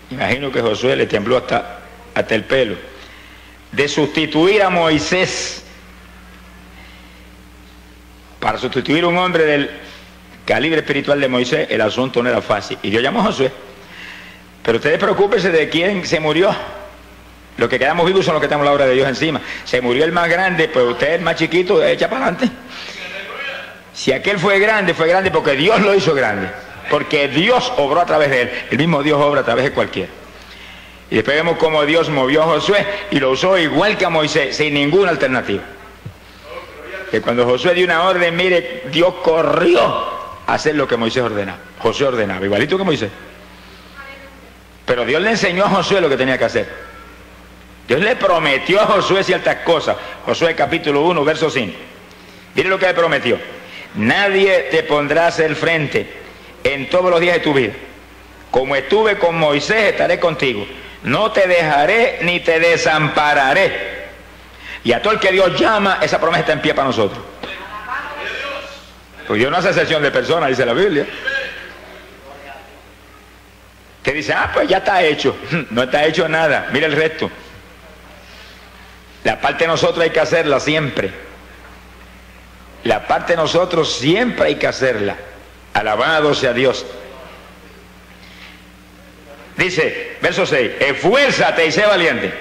imagino 0.10 0.50
que 0.50 0.62
Josué 0.62 0.96
le 0.96 1.08
tembló 1.08 1.36
hasta, 1.36 1.80
hasta 2.16 2.36
el 2.36 2.46
pelo, 2.46 2.78
de 3.74 3.86
sustituir 3.90 4.64
a 4.64 4.70
Moisés 4.70 5.62
para 8.40 8.58
sustituir 8.58 9.04
a 9.04 9.08
un 9.08 9.18
hombre 9.18 9.44
del 9.44 9.70
calibre 10.46 10.80
espiritual 10.80 11.20
de 11.20 11.28
Moisés, 11.28 11.68
el 11.70 11.82
asunto 11.82 12.24
no 12.24 12.30
era 12.30 12.42
fácil. 12.42 12.78
Y 12.82 12.92
Dios 12.92 13.04
llamó 13.04 13.20
a 13.20 13.24
Josué. 13.24 13.52
Pero 14.64 14.78
ustedes 14.78 15.00
preocúpense 15.00 15.52
de 15.52 15.68
quién 15.68 16.06
se 16.06 16.22
murió. 16.22 16.56
Los 17.58 17.68
que 17.68 17.78
quedamos 17.78 18.06
vivos 18.06 18.24
son 18.24 18.36
los 18.36 18.42
que 18.42 18.48
tenemos 18.48 18.66
la 18.66 18.72
obra 18.72 18.86
de 18.86 18.94
Dios 18.94 19.10
encima. 19.10 19.42
Se 19.66 19.82
murió 19.82 20.06
el 20.06 20.14
más 20.14 20.30
grande, 20.30 20.70
pues 20.70 20.86
usted 20.86 21.16
el 21.16 21.22
más 21.24 21.36
chiquito, 21.36 21.84
echa 21.84 22.10
para 22.10 22.28
adelante. 22.28 22.50
Si 23.94 24.14
aquel 24.14 24.40
fue 24.40 24.60
grande, 24.60 24.94
fue 24.94 25.10
grande 25.10 25.30
porque 25.30 25.58
Dios 25.58 25.82
lo 25.82 25.94
hizo 25.94 26.16
grande. 26.16 26.48
Porque 26.90 27.28
Dios 27.28 27.72
obró 27.78 28.02
a 28.02 28.06
través 28.06 28.30
de 28.30 28.42
él. 28.44 28.52
El 28.72 28.78
mismo 28.78 29.04
Dios 29.04 29.20
obra 29.22 29.42
a 29.42 29.46
través 29.46 29.66
de 29.66 29.72
cualquiera. 29.72 30.10
Y 31.12 31.16
después 31.16 31.36
vemos 31.36 31.58
cómo 31.58 31.86
Dios 31.86 32.10
movió 32.10 32.44
a 32.44 32.46
Josué 32.46 32.86
y 33.12 33.20
lo 33.20 33.32
usó 33.32 33.58
igual 33.58 33.98
que 33.98 34.06
a 34.06 34.10
Moisés, 34.10 34.56
sin 34.56 34.74
ninguna 34.74 35.10
alternativa. 35.10 35.64
Que 37.10 37.22
cuando 37.22 37.46
Josué 37.46 37.74
dio 37.74 37.86
una 37.86 38.04
orden, 38.04 38.36
mire, 38.36 38.84
Dios 38.92 39.16
corrió 39.24 39.82
a 40.46 40.54
hacer 40.54 40.76
lo 40.76 40.88
que 40.88 40.98
Moisés 40.98 41.24
ordenaba. 41.24 41.58
Josué 41.80 42.08
ordenaba, 42.08 42.46
igualito 42.46 42.78
que 42.78 42.84
Moisés. 42.84 43.10
Pero 44.86 45.06
Dios 45.06 45.22
le 45.22 45.32
enseñó 45.32 45.66
a 45.66 45.70
Josué 45.70 46.00
lo 46.02 46.10
que 46.10 46.18
tenía 46.18 46.38
que 46.38 46.46
hacer. 46.46 46.90
Dios 47.88 48.02
le 48.02 48.16
prometió 48.16 48.80
a 48.80 48.86
Josué 48.86 49.24
ciertas 49.24 49.58
cosas. 49.58 49.98
Josué 50.26 50.54
capítulo 50.54 51.02
1, 51.02 51.26
verso 51.26 51.50
5. 51.50 51.76
Mire 52.54 52.70
lo 52.70 52.78
que 52.78 52.86
le 52.86 52.94
prometió. 52.94 53.40
Nadie 53.96 54.68
te 54.70 54.84
pondrás 54.84 55.40
el 55.40 55.56
frente 55.56 56.08
en 56.64 56.90
todos 56.90 57.10
los 57.10 57.20
días 57.20 57.36
de 57.36 57.42
tu 57.42 57.54
vida. 57.54 57.74
Como 58.52 58.76
estuve 58.76 59.18
con 59.18 59.38
Moisés, 59.38 59.92
estaré 59.92 60.20
contigo. 60.20 60.66
No 61.04 61.32
te 61.32 61.48
dejaré 61.48 62.20
ni 62.24 62.40
te 62.40 62.60
desampararé. 62.60 64.00
Y 64.84 64.92
a 64.92 65.02
todo 65.02 65.14
el 65.14 65.20
que 65.20 65.32
Dios 65.32 65.60
llama, 65.60 66.00
esa 66.02 66.20
promesa 66.20 66.42
está 66.42 66.54
en 66.54 66.62
pie 66.62 66.74
para 66.74 66.88
nosotros. 66.88 67.20
Pues 69.28 69.40
Dios 69.40 69.52
no 69.52 69.58
hace 69.58 69.70
excepción 69.70 70.02
de 70.02 70.10
personas, 70.12 70.50
dice 70.50 70.66
la 70.66 70.74
Biblia. 70.74 71.06
Que 74.02 74.14
dice, 74.14 74.34
ah, 74.34 74.50
pues 74.54 74.68
ya 74.68 74.78
está 74.78 75.04
hecho. 75.04 75.36
No 75.70 75.84
está 75.84 76.06
hecho 76.06 76.28
nada. 76.28 76.70
Mira 76.72 76.88
el 76.88 76.94
resto. 76.94 77.30
La 79.24 79.40
parte 79.40 79.66
de 79.66 79.68
nosotros 79.68 80.00
hay 80.00 80.10
que 80.10 80.20
hacerla 80.20 80.60
siempre. 80.60 81.12
La 82.84 83.06
parte 83.06 83.34
de 83.34 83.38
nosotros 83.38 83.94
siempre 83.94 84.48
hay 84.48 84.56
que 84.56 84.68
hacerla. 84.68 85.16
Alabado 85.74 86.34
sea 86.34 86.54
Dios. 86.54 86.86
Dice, 89.58 90.18
verso 90.22 90.46
6, 90.46 90.72
esfuérzate 90.80 91.66
y 91.66 91.72
sé 91.72 91.86
valiente. 91.86 92.32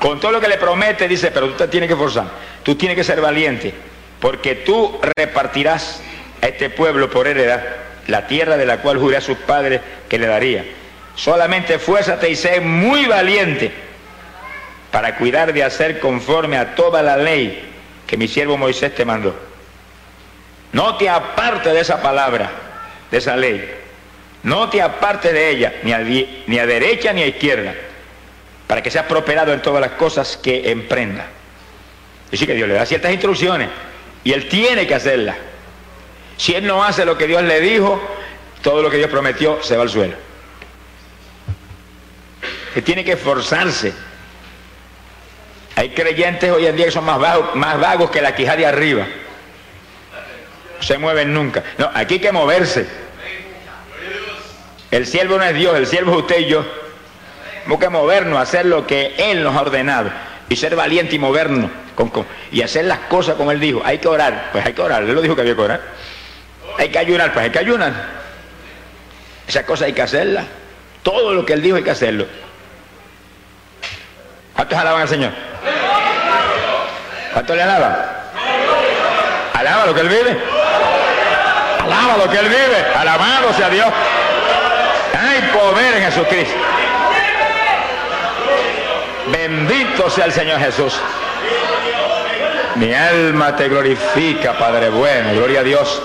Con 0.00 0.20
todo 0.20 0.32
lo 0.32 0.40
que 0.40 0.48
le 0.48 0.58
promete, 0.58 1.06
dice, 1.08 1.30
pero 1.30 1.50
tú 1.50 1.54
te 1.54 1.68
tienes 1.68 1.88
que 1.88 1.94
esforzar. 1.94 2.26
Tú 2.62 2.74
tienes 2.74 2.96
que 2.96 3.04
ser 3.04 3.20
valiente. 3.20 3.72
Porque 4.20 4.56
tú 4.56 5.00
repartirás 5.16 6.02
a 6.42 6.48
este 6.48 6.68
pueblo 6.70 7.10
por 7.10 7.26
heredad 7.26 7.62
la 8.08 8.26
tierra 8.26 8.56
de 8.56 8.66
la 8.66 8.78
cual 8.78 8.98
juré 8.98 9.16
a 9.16 9.20
sus 9.20 9.38
padres 9.38 9.80
que 10.08 10.18
le 10.18 10.26
daría. 10.26 10.64
Solamente 11.14 11.74
esfuérzate 11.74 12.28
y 12.28 12.36
sé 12.36 12.60
muy 12.60 13.06
valiente 13.06 13.72
para 14.90 15.16
cuidar 15.16 15.52
de 15.52 15.62
hacer 15.64 16.00
conforme 16.00 16.56
a 16.56 16.74
toda 16.74 17.02
la 17.02 17.16
ley 17.16 17.70
que 18.06 18.16
mi 18.16 18.28
siervo 18.28 18.56
Moisés 18.58 18.94
te 18.94 19.04
mandó. 19.04 19.34
No 20.74 20.96
te 20.96 21.08
aparte 21.08 21.70
de 21.72 21.80
esa 21.80 22.02
palabra, 22.02 22.50
de 23.10 23.16
esa 23.16 23.34
ley. 23.36 23.72
No 24.42 24.68
te 24.68 24.82
aparte 24.82 25.32
de 25.32 25.48
ella, 25.48 25.72
ni 25.82 25.92
a, 25.92 25.98
ni 26.00 26.58
a 26.58 26.66
derecha 26.66 27.14
ni 27.14 27.22
a 27.22 27.26
izquierda, 27.26 27.74
para 28.66 28.82
que 28.82 28.90
seas 28.90 29.06
prosperado 29.06 29.54
en 29.54 29.62
todas 29.62 29.80
las 29.80 29.92
cosas 29.92 30.36
que 30.36 30.70
emprenda. 30.70 31.26
Dice 32.30 32.46
que 32.46 32.54
Dios 32.54 32.68
le 32.68 32.74
da 32.74 32.84
ciertas 32.84 33.12
instrucciones 33.12 33.70
y 34.22 34.32
él 34.32 34.48
tiene 34.48 34.86
que 34.86 34.94
hacerlas. 34.94 35.36
Si 36.36 36.54
él 36.54 36.66
no 36.66 36.84
hace 36.84 37.06
lo 37.06 37.16
que 37.16 37.26
Dios 37.26 37.42
le 37.42 37.60
dijo, 37.60 37.98
todo 38.60 38.82
lo 38.82 38.90
que 38.90 38.98
Dios 38.98 39.08
prometió 39.08 39.62
se 39.62 39.76
va 39.76 39.84
al 39.84 39.90
suelo. 39.90 40.16
Él 42.74 42.82
tiene 42.82 43.04
que 43.04 43.12
esforzarse 43.12 43.94
hay 45.76 45.90
creyentes 45.90 46.50
hoy 46.52 46.66
en 46.66 46.76
día 46.76 46.86
que 46.86 46.92
son 46.92 47.04
más 47.04 47.18
vagos, 47.18 47.54
más 47.56 47.80
vagos 47.80 48.10
que 48.10 48.20
la 48.20 48.34
quijada 48.34 48.58
de 48.58 48.66
arriba. 48.66 49.06
Se 50.80 50.98
mueven 50.98 51.32
nunca. 51.32 51.62
No, 51.78 51.90
aquí 51.94 52.14
hay 52.14 52.20
que 52.20 52.32
moverse. 52.32 52.86
El 54.90 55.06
siervo 55.06 55.38
no 55.38 55.44
es 55.44 55.54
Dios, 55.54 55.76
el 55.76 55.86
siervo 55.86 56.12
es 56.12 56.18
usted 56.18 56.38
y 56.40 56.46
yo. 56.46 56.64
Tenemos 57.62 57.80
que 57.80 57.88
movernos, 57.88 58.38
hacer 58.38 58.66
lo 58.66 58.86
que 58.86 59.14
Él 59.18 59.42
nos 59.42 59.56
ha 59.56 59.62
ordenado. 59.62 60.10
Y 60.48 60.56
ser 60.56 60.76
valiente 60.76 61.16
y 61.16 61.18
movernos. 61.18 61.70
y 62.52 62.62
hacer 62.62 62.84
las 62.84 62.98
cosas 63.00 63.36
como 63.36 63.50
Él 63.50 63.60
dijo. 63.60 63.82
Hay 63.84 63.98
que 63.98 64.08
orar. 64.08 64.50
Pues 64.52 64.64
hay 64.64 64.72
que 64.72 64.82
orar. 64.82 65.02
Él 65.02 65.14
lo 65.14 65.22
dijo 65.22 65.34
que 65.34 65.40
había 65.40 65.54
que 65.54 65.60
orar. 65.62 65.80
Hay 66.78 66.90
que 66.90 66.98
ayunar. 66.98 67.32
Pues 67.32 67.44
hay 67.44 67.50
que 67.50 67.58
ayunar. 67.58 67.92
Esas 69.48 69.64
cosas 69.64 69.86
hay 69.86 69.94
que 69.94 70.02
hacerlas. 70.02 70.44
Todo 71.02 71.32
lo 71.32 71.44
que 71.44 71.54
Él 71.54 71.62
dijo 71.62 71.76
hay 71.76 71.82
que 71.82 71.90
hacerlo. 71.90 72.26
¿Cuántos 74.54 74.78
alaban 74.78 75.02
al 75.02 75.08
Señor? 75.08 75.32
¿Cuánto 77.32 77.54
le 77.54 77.62
alaba? 77.62 78.30
Alaba 79.54 79.86
lo 79.86 79.94
que 79.94 80.00
Él 80.02 80.08
vive. 80.08 80.53
Alaba 81.94 82.24
lo 82.24 82.30
que 82.30 82.38
Él 82.38 82.48
vive. 82.48 82.86
Alabado 82.96 83.52
sea 83.54 83.70
Dios. 83.70 83.86
Hay 85.18 85.42
poder 85.52 85.96
en 85.96 86.04
Jesucristo. 86.04 86.54
Bendito 89.26 90.10
sea 90.10 90.26
el 90.26 90.32
Señor 90.32 90.60
Jesús. 90.60 91.00
Mi 92.76 92.92
alma 92.92 93.54
te 93.56 93.68
glorifica, 93.68 94.58
Padre 94.58 94.90
bueno. 94.90 95.32
Gloria 95.34 95.60
a 95.60 95.62
Dios. 95.62 96.02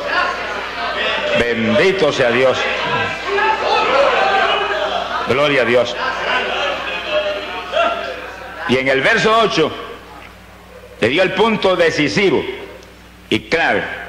Bendito 1.39 2.11
sea 2.11 2.31
Dios. 2.31 2.57
Gloria 5.27 5.61
a 5.61 5.65
Dios. 5.65 5.95
Y 8.67 8.77
en 8.77 8.87
el 8.87 9.01
verso 9.01 9.35
8 9.43 9.71
le 11.01 11.07
dio 11.07 11.23
el 11.23 11.33
punto 11.33 11.75
decisivo 11.75 12.43
y 13.29 13.39
clave. 13.41 14.08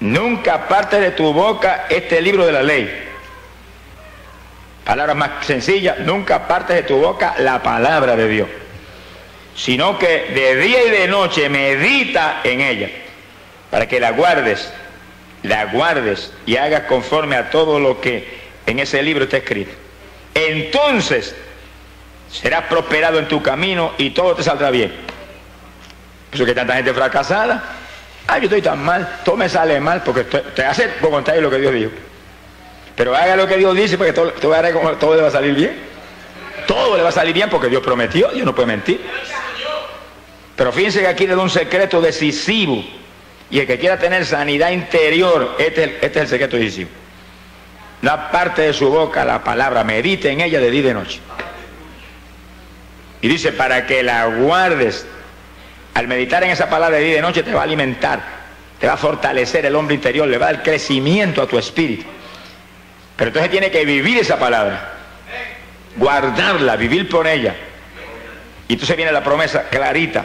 Nunca 0.00 0.54
aparte 0.54 1.00
de 1.00 1.10
tu 1.10 1.32
boca 1.32 1.86
este 1.88 2.20
libro 2.20 2.46
de 2.46 2.52
la 2.52 2.62
ley. 2.62 3.06
Palabras 4.84 5.16
más 5.16 5.30
sencillas, 5.44 5.98
nunca 5.98 6.36
aparte 6.36 6.72
de 6.72 6.82
tu 6.82 6.96
boca 6.96 7.34
la 7.38 7.62
palabra 7.62 8.16
de 8.16 8.28
Dios. 8.28 8.48
Sino 9.56 9.98
que 9.98 10.30
de 10.34 10.56
día 10.56 10.84
y 10.84 10.90
de 10.90 11.08
noche 11.08 11.48
medita 11.48 12.40
en 12.44 12.60
ella, 12.60 12.90
para 13.70 13.88
que 13.88 13.98
la 13.98 14.12
guardes, 14.12 14.72
la 15.42 15.66
guardes 15.66 16.32
y 16.46 16.56
hagas 16.56 16.82
conforme 16.82 17.36
a 17.36 17.50
todo 17.50 17.80
lo 17.80 18.00
que 18.00 18.38
en 18.66 18.78
ese 18.78 19.02
libro 19.02 19.24
está 19.24 19.38
escrito. 19.38 19.72
Entonces 20.34 21.34
serás 22.30 22.64
prosperado 22.66 23.18
en 23.18 23.26
tu 23.26 23.42
camino 23.42 23.92
y 23.98 24.10
todo 24.10 24.36
te 24.36 24.44
saldrá 24.44 24.70
bien. 24.70 24.94
Por 26.30 26.36
eso 26.36 26.44
que 26.46 26.54
tanta 26.54 26.76
gente 26.76 26.94
fracasada. 26.94 27.77
Ay, 28.30 28.42
yo 28.42 28.44
estoy 28.44 28.60
tan 28.60 28.84
mal, 28.84 29.20
todo 29.24 29.36
me 29.36 29.48
sale 29.48 29.80
mal 29.80 30.02
porque 30.02 30.24
te 30.24 30.62
hace 30.62 30.88
por 31.00 31.10
contar 31.10 31.38
lo 31.38 31.50
que 31.50 31.58
Dios 31.58 31.72
dijo. 31.72 31.90
Pero 32.94 33.16
haga 33.16 33.36
lo 33.36 33.48
que 33.48 33.56
Dios 33.56 33.74
dice 33.74 33.96
porque 33.96 34.12
todo, 34.12 34.32
todo, 34.32 35.14
le 35.14 35.22
va 35.22 35.28
a 35.28 35.30
salir 35.30 35.54
bien. 35.54 35.78
Todo 36.66 36.98
le 36.98 37.02
va 37.02 37.08
a 37.08 37.12
salir 37.12 37.32
bien 37.32 37.48
porque 37.48 37.68
Dios 37.68 37.82
prometió, 37.82 38.28
Dios 38.28 38.44
no 38.44 38.54
puede 38.54 38.66
mentir. 38.66 39.00
Pero 40.56 40.72
fíjense 40.72 41.00
que 41.00 41.06
aquí 41.06 41.26
le 41.26 41.36
da 41.36 41.42
un 41.42 41.48
secreto 41.48 42.02
decisivo. 42.02 42.84
Y 43.50 43.60
el 43.60 43.66
que 43.66 43.78
quiera 43.78 43.98
tener 43.98 44.26
sanidad 44.26 44.72
interior, 44.72 45.54
este 45.58 45.84
es 45.84 45.88
el, 45.88 45.94
este 45.94 46.06
es 46.06 46.16
el 46.16 46.28
secreto 46.28 46.56
decisivo. 46.58 46.90
La 48.02 48.30
parte 48.30 48.60
de 48.60 48.74
su 48.74 48.90
boca 48.90 49.24
la 49.24 49.42
palabra, 49.42 49.84
medite 49.84 50.28
en 50.28 50.42
ella 50.42 50.60
de 50.60 50.70
día 50.70 50.80
y 50.80 50.84
de 50.84 50.94
noche. 50.94 51.20
Y 53.22 53.28
dice, 53.28 53.52
para 53.52 53.86
que 53.86 54.02
la 54.02 54.26
guardes, 54.26 55.06
al 55.98 56.06
meditar 56.06 56.44
en 56.44 56.50
esa 56.50 56.70
palabra 56.70 56.96
de 56.98 57.02
día 57.02 57.16
de 57.16 57.22
noche 57.22 57.42
te 57.42 57.52
va 57.52 57.62
a 57.62 57.64
alimentar, 57.64 58.20
te 58.78 58.86
va 58.86 58.92
a 58.92 58.96
fortalecer 58.96 59.66
el 59.66 59.74
hombre 59.74 59.96
interior, 59.96 60.28
le 60.28 60.38
va 60.38 60.46
a 60.46 60.52
dar 60.52 60.62
crecimiento 60.62 61.42
a 61.42 61.48
tu 61.48 61.58
espíritu. 61.58 62.04
Pero 63.16 63.30
entonces 63.30 63.50
tiene 63.50 63.68
que 63.72 63.84
vivir 63.84 64.16
esa 64.18 64.38
palabra, 64.38 64.92
guardarla, 65.96 66.76
vivir 66.76 67.08
por 67.08 67.26
ella. 67.26 67.52
Y 68.68 68.74
entonces 68.74 68.96
viene 68.96 69.10
la 69.10 69.24
promesa 69.24 69.64
clarita, 69.68 70.24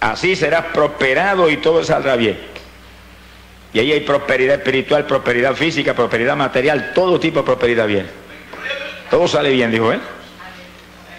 así 0.00 0.34
serás 0.34 0.64
prosperado 0.72 1.48
y 1.48 1.58
todo 1.58 1.84
saldrá 1.84 2.16
bien. 2.16 2.36
Y 3.72 3.78
ahí 3.78 3.92
hay 3.92 4.00
prosperidad 4.00 4.56
espiritual, 4.56 5.06
prosperidad 5.06 5.54
física, 5.54 5.94
prosperidad 5.94 6.34
material, 6.34 6.90
todo 6.92 7.20
tipo 7.20 7.38
de 7.38 7.44
prosperidad 7.44 7.86
bien. 7.86 8.10
Todo 9.08 9.28
sale 9.28 9.50
bien, 9.50 9.70
dijo 9.70 9.92
él. 9.92 10.00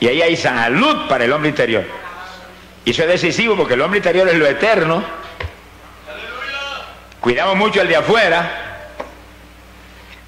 Y 0.02 0.10
ahí 0.10 0.22
hay 0.22 0.36
salud 0.36 1.08
para 1.08 1.24
el 1.24 1.32
hombre 1.32 1.52
interior. 1.52 2.05
Y 2.86 2.92
eso 2.92 3.02
es 3.04 3.10
decisivo 3.10 3.56
porque 3.58 3.74
el 3.74 3.82
hombre 3.82 3.98
interior 3.98 4.28
es 4.28 4.36
lo 4.36 4.46
eterno. 4.46 5.04
Cuidamos 7.20 7.56
mucho 7.56 7.82
el 7.82 7.88
de 7.88 7.96
afuera 7.96 8.92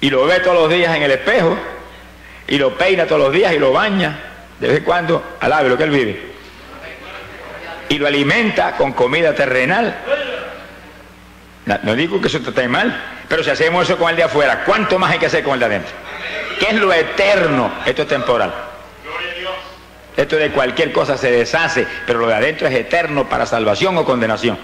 y 0.00 0.10
lo 0.10 0.26
ve 0.26 0.40
todos 0.40 0.56
los 0.56 0.70
días 0.70 0.94
en 0.96 1.02
el 1.04 1.12
espejo 1.12 1.56
y 2.48 2.58
lo 2.58 2.76
peina 2.76 3.06
todos 3.06 3.22
los 3.22 3.32
días 3.32 3.52
y 3.52 3.58
lo 3.58 3.72
baña 3.72 4.18
de 4.58 4.68
vez 4.68 4.78
en 4.78 4.84
cuando, 4.84 5.36
alabe 5.40 5.68
lo 5.68 5.76
que 5.76 5.84
él 5.84 5.90
vive. 5.90 6.20
Y 7.88 7.98
lo 7.98 8.06
alimenta 8.06 8.72
con 8.76 8.92
comida 8.92 9.34
terrenal. 9.34 9.96
No, 11.82 11.94
digo 11.94 12.20
que 12.20 12.28
eso 12.28 12.38
esté 12.38 12.66
mal, 12.66 13.00
pero 13.28 13.44
si 13.44 13.50
hacemos 13.50 13.84
eso 13.84 13.98
con 13.98 14.10
el 14.10 14.16
de 14.16 14.24
afuera, 14.24 14.64
¿cuánto 14.64 14.98
más 14.98 15.12
hay 15.12 15.18
que 15.18 15.26
hacer 15.26 15.44
con 15.44 15.54
el 15.54 15.60
de 15.60 15.66
adentro? 15.66 15.94
¿Qué 16.58 16.66
es 16.70 16.74
lo 16.74 16.92
eterno? 16.92 17.70
Esto 17.86 18.02
es 18.02 18.08
temporal. 18.08 18.52
Esto 20.18 20.34
de 20.34 20.50
cualquier 20.50 20.90
cosa 20.90 21.16
se 21.16 21.30
deshace, 21.30 21.86
pero 22.04 22.18
lo 22.18 22.26
de 22.26 22.34
adentro 22.34 22.66
es 22.66 22.74
eterno 22.74 23.28
para 23.28 23.46
salvación 23.46 23.96
o 23.98 24.04
condenación. 24.04 24.58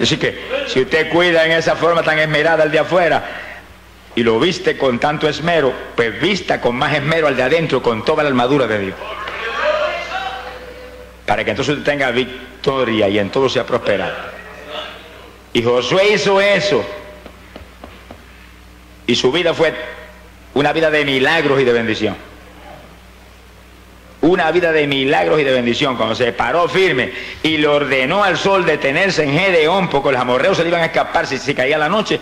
Así 0.00 0.16
que 0.16 0.64
si 0.68 0.80
usted 0.80 1.10
cuida 1.10 1.44
en 1.44 1.52
esa 1.52 1.76
forma 1.76 2.02
tan 2.02 2.18
esmerada 2.18 2.62
al 2.62 2.72
de 2.72 2.78
afuera 2.78 3.22
y 4.14 4.22
lo 4.22 4.40
viste 4.40 4.78
con 4.78 4.98
tanto 4.98 5.28
esmero, 5.28 5.70
pues 5.94 6.18
vista 6.18 6.62
con 6.62 6.76
más 6.76 6.94
esmero 6.94 7.26
al 7.26 7.36
de 7.36 7.42
adentro 7.42 7.82
con 7.82 8.02
toda 8.02 8.22
la 8.22 8.30
armadura 8.30 8.66
de 8.66 8.78
Dios. 8.78 8.96
Para 11.26 11.44
que 11.44 11.50
entonces 11.50 11.76
usted 11.76 11.92
tenga 11.92 12.10
victoria 12.10 13.06
y 13.10 13.18
en 13.18 13.28
todo 13.28 13.50
sea 13.50 13.66
prosperado. 13.66 14.14
Y 15.52 15.62
Josué 15.62 16.14
hizo 16.14 16.40
eso. 16.40 16.82
Y 19.06 19.14
su 19.14 19.30
vida 19.30 19.52
fue 19.52 19.74
una 20.54 20.72
vida 20.72 20.90
de 20.90 21.04
milagros 21.04 21.60
y 21.60 21.64
de 21.64 21.72
bendición 21.74 22.31
una 24.22 24.50
vida 24.52 24.72
de 24.72 24.86
milagros 24.86 25.40
y 25.40 25.44
de 25.44 25.52
bendición, 25.52 25.96
cuando 25.96 26.14
se 26.14 26.32
paró 26.32 26.68
firme 26.68 27.12
y 27.42 27.58
le 27.58 27.66
ordenó 27.66 28.22
al 28.22 28.38
sol 28.38 28.64
detenerse 28.64 29.24
en 29.24 29.36
Gedeón, 29.36 29.88
porque 29.90 30.12
los 30.12 30.20
amorreos 30.20 30.56
se 30.56 30.62
le 30.62 30.68
iban 30.70 30.80
a 30.80 30.86
escapar 30.86 31.26
si, 31.26 31.38
se 31.38 31.54
caía 31.54 31.76
la 31.76 31.88
noche, 31.88 32.20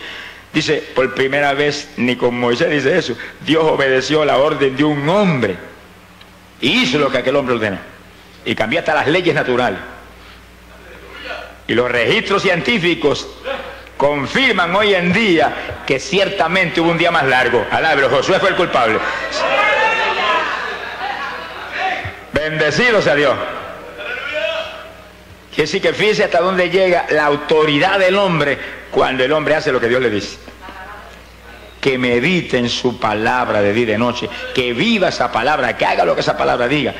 dice, 0.53 0.83
por 0.95 1.15
primera 1.15 1.53
vez, 1.53 1.91
ni 1.99 2.17
con 2.17 2.39
Moisés 2.41 2.71
dice 2.71 2.97
eso, 2.97 3.17
Dios 3.45 3.65
obedeció 3.65 4.25
la 4.25 4.39
orden 4.39 4.75
de 4.77 4.83
un 4.83 5.07
hombre 5.09 5.57
y 6.61 6.83
hizo 6.83 6.99
lo 6.99 7.11
que 7.11 7.19
aquel 7.19 7.37
hombre 7.37 7.55
ordenó, 7.57 7.79
y 8.47 8.55
cambió 8.55 8.81
hasta 8.81 8.95
las 8.95 9.07
leyes 9.07 9.35
naturales. 9.35 9.79
Y 11.69 11.75
los 11.75 11.91
registros 11.91 12.43
científicos 12.43 13.29
confirman 13.97 14.75
hoy 14.75 14.95
en 14.95 15.13
día 15.13 15.83
que 15.87 16.01
ciertamente 16.01 16.81
hubo 16.81 16.91
un 16.91 16.99
día 16.99 17.11
más 17.11 17.25
largo. 17.25 17.65
Alabro, 17.71 18.09
Josué 18.09 18.41
fue 18.41 18.49
el 18.49 18.57
culpable. 18.57 18.99
Bendecido 22.41 23.03
sea 23.03 23.15
Dios. 23.15 23.35
Quiere 25.51 25.63
decir 25.63 25.83
que 25.83 25.93
fíjese 25.93 26.25
hasta 26.25 26.41
dónde 26.41 26.71
llega 26.71 27.05
la 27.11 27.27
autoridad 27.27 27.99
del 27.99 28.17
hombre 28.17 28.59
cuando 28.91 29.23
el 29.23 29.33
hombre 29.33 29.57
hace 29.57 29.71
lo 29.71 29.79
que 29.79 29.89
Dios 29.89 30.01
le 30.01 30.09
dice. 30.09 30.39
Que 31.83 31.99
medite 31.99 32.57
en 32.57 32.71
su 32.71 32.99
palabra 32.99 33.61
de 33.61 33.75
día 33.75 33.83
y 33.83 33.87
de 33.87 33.99
noche, 33.99 34.31
que 34.55 34.73
viva 34.73 35.09
esa 35.09 35.31
palabra, 35.31 35.77
que 35.77 35.85
haga 35.85 36.07
lo 36.07 36.15
que 36.15 36.23
esa 36.23 36.39
palabra 36.39 36.67
diga. 36.67 36.95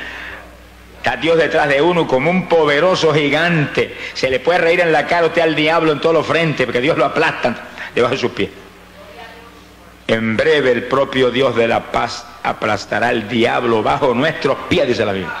Está 0.97 1.17
Dios 1.17 1.35
detrás 1.37 1.67
de 1.67 1.81
uno 1.81 2.05
como 2.05 2.29
un 2.29 2.47
poderoso 2.47 3.11
gigante. 3.11 3.97
Se 4.13 4.29
le 4.29 4.41
puede 4.41 4.59
reír 4.59 4.81
en 4.81 4.91
la 4.91 5.07
cara 5.07 5.25
usted 5.25 5.41
al 5.41 5.55
diablo 5.55 5.91
en 5.91 6.01
todos 6.01 6.13
los 6.13 6.27
frentes, 6.27 6.67
porque 6.67 6.81
Dios 6.81 6.99
lo 6.99 7.05
aplasta 7.05 7.55
debajo 7.95 8.13
de 8.13 8.21
sus 8.21 8.31
pies. 8.31 8.60
En 10.11 10.35
breve 10.35 10.73
el 10.73 10.83
propio 10.83 11.31
Dios 11.31 11.55
de 11.55 11.69
la 11.69 11.89
paz 11.89 12.25
aplastará 12.43 13.07
al 13.07 13.29
diablo 13.29 13.81
bajo 13.81 14.13
nuestros 14.13 14.57
pies, 14.67 14.85
dice 14.85 15.05
la 15.05 15.13
Biblia. 15.13 15.33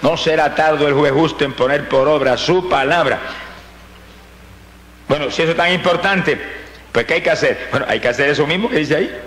No 0.00 0.16
será 0.16 0.54
tardo 0.54 0.88
el 0.88 0.94
juez 0.94 1.12
justo 1.12 1.44
en 1.44 1.52
poner 1.52 1.86
por 1.86 2.08
obra 2.08 2.38
su 2.38 2.70
palabra. 2.70 3.18
Bueno, 5.06 5.30
si 5.30 5.42
eso 5.42 5.50
es 5.50 5.56
tan 5.58 5.70
importante, 5.70 6.40
pues 6.90 7.04
¿qué 7.04 7.12
hay 7.12 7.20
que 7.20 7.30
hacer? 7.30 7.68
Bueno, 7.70 7.84
hay 7.90 8.00
que 8.00 8.08
hacer 8.08 8.30
eso 8.30 8.46
mismo 8.46 8.70
que 8.70 8.78
dice 8.78 8.96
ahí. 8.96 9.20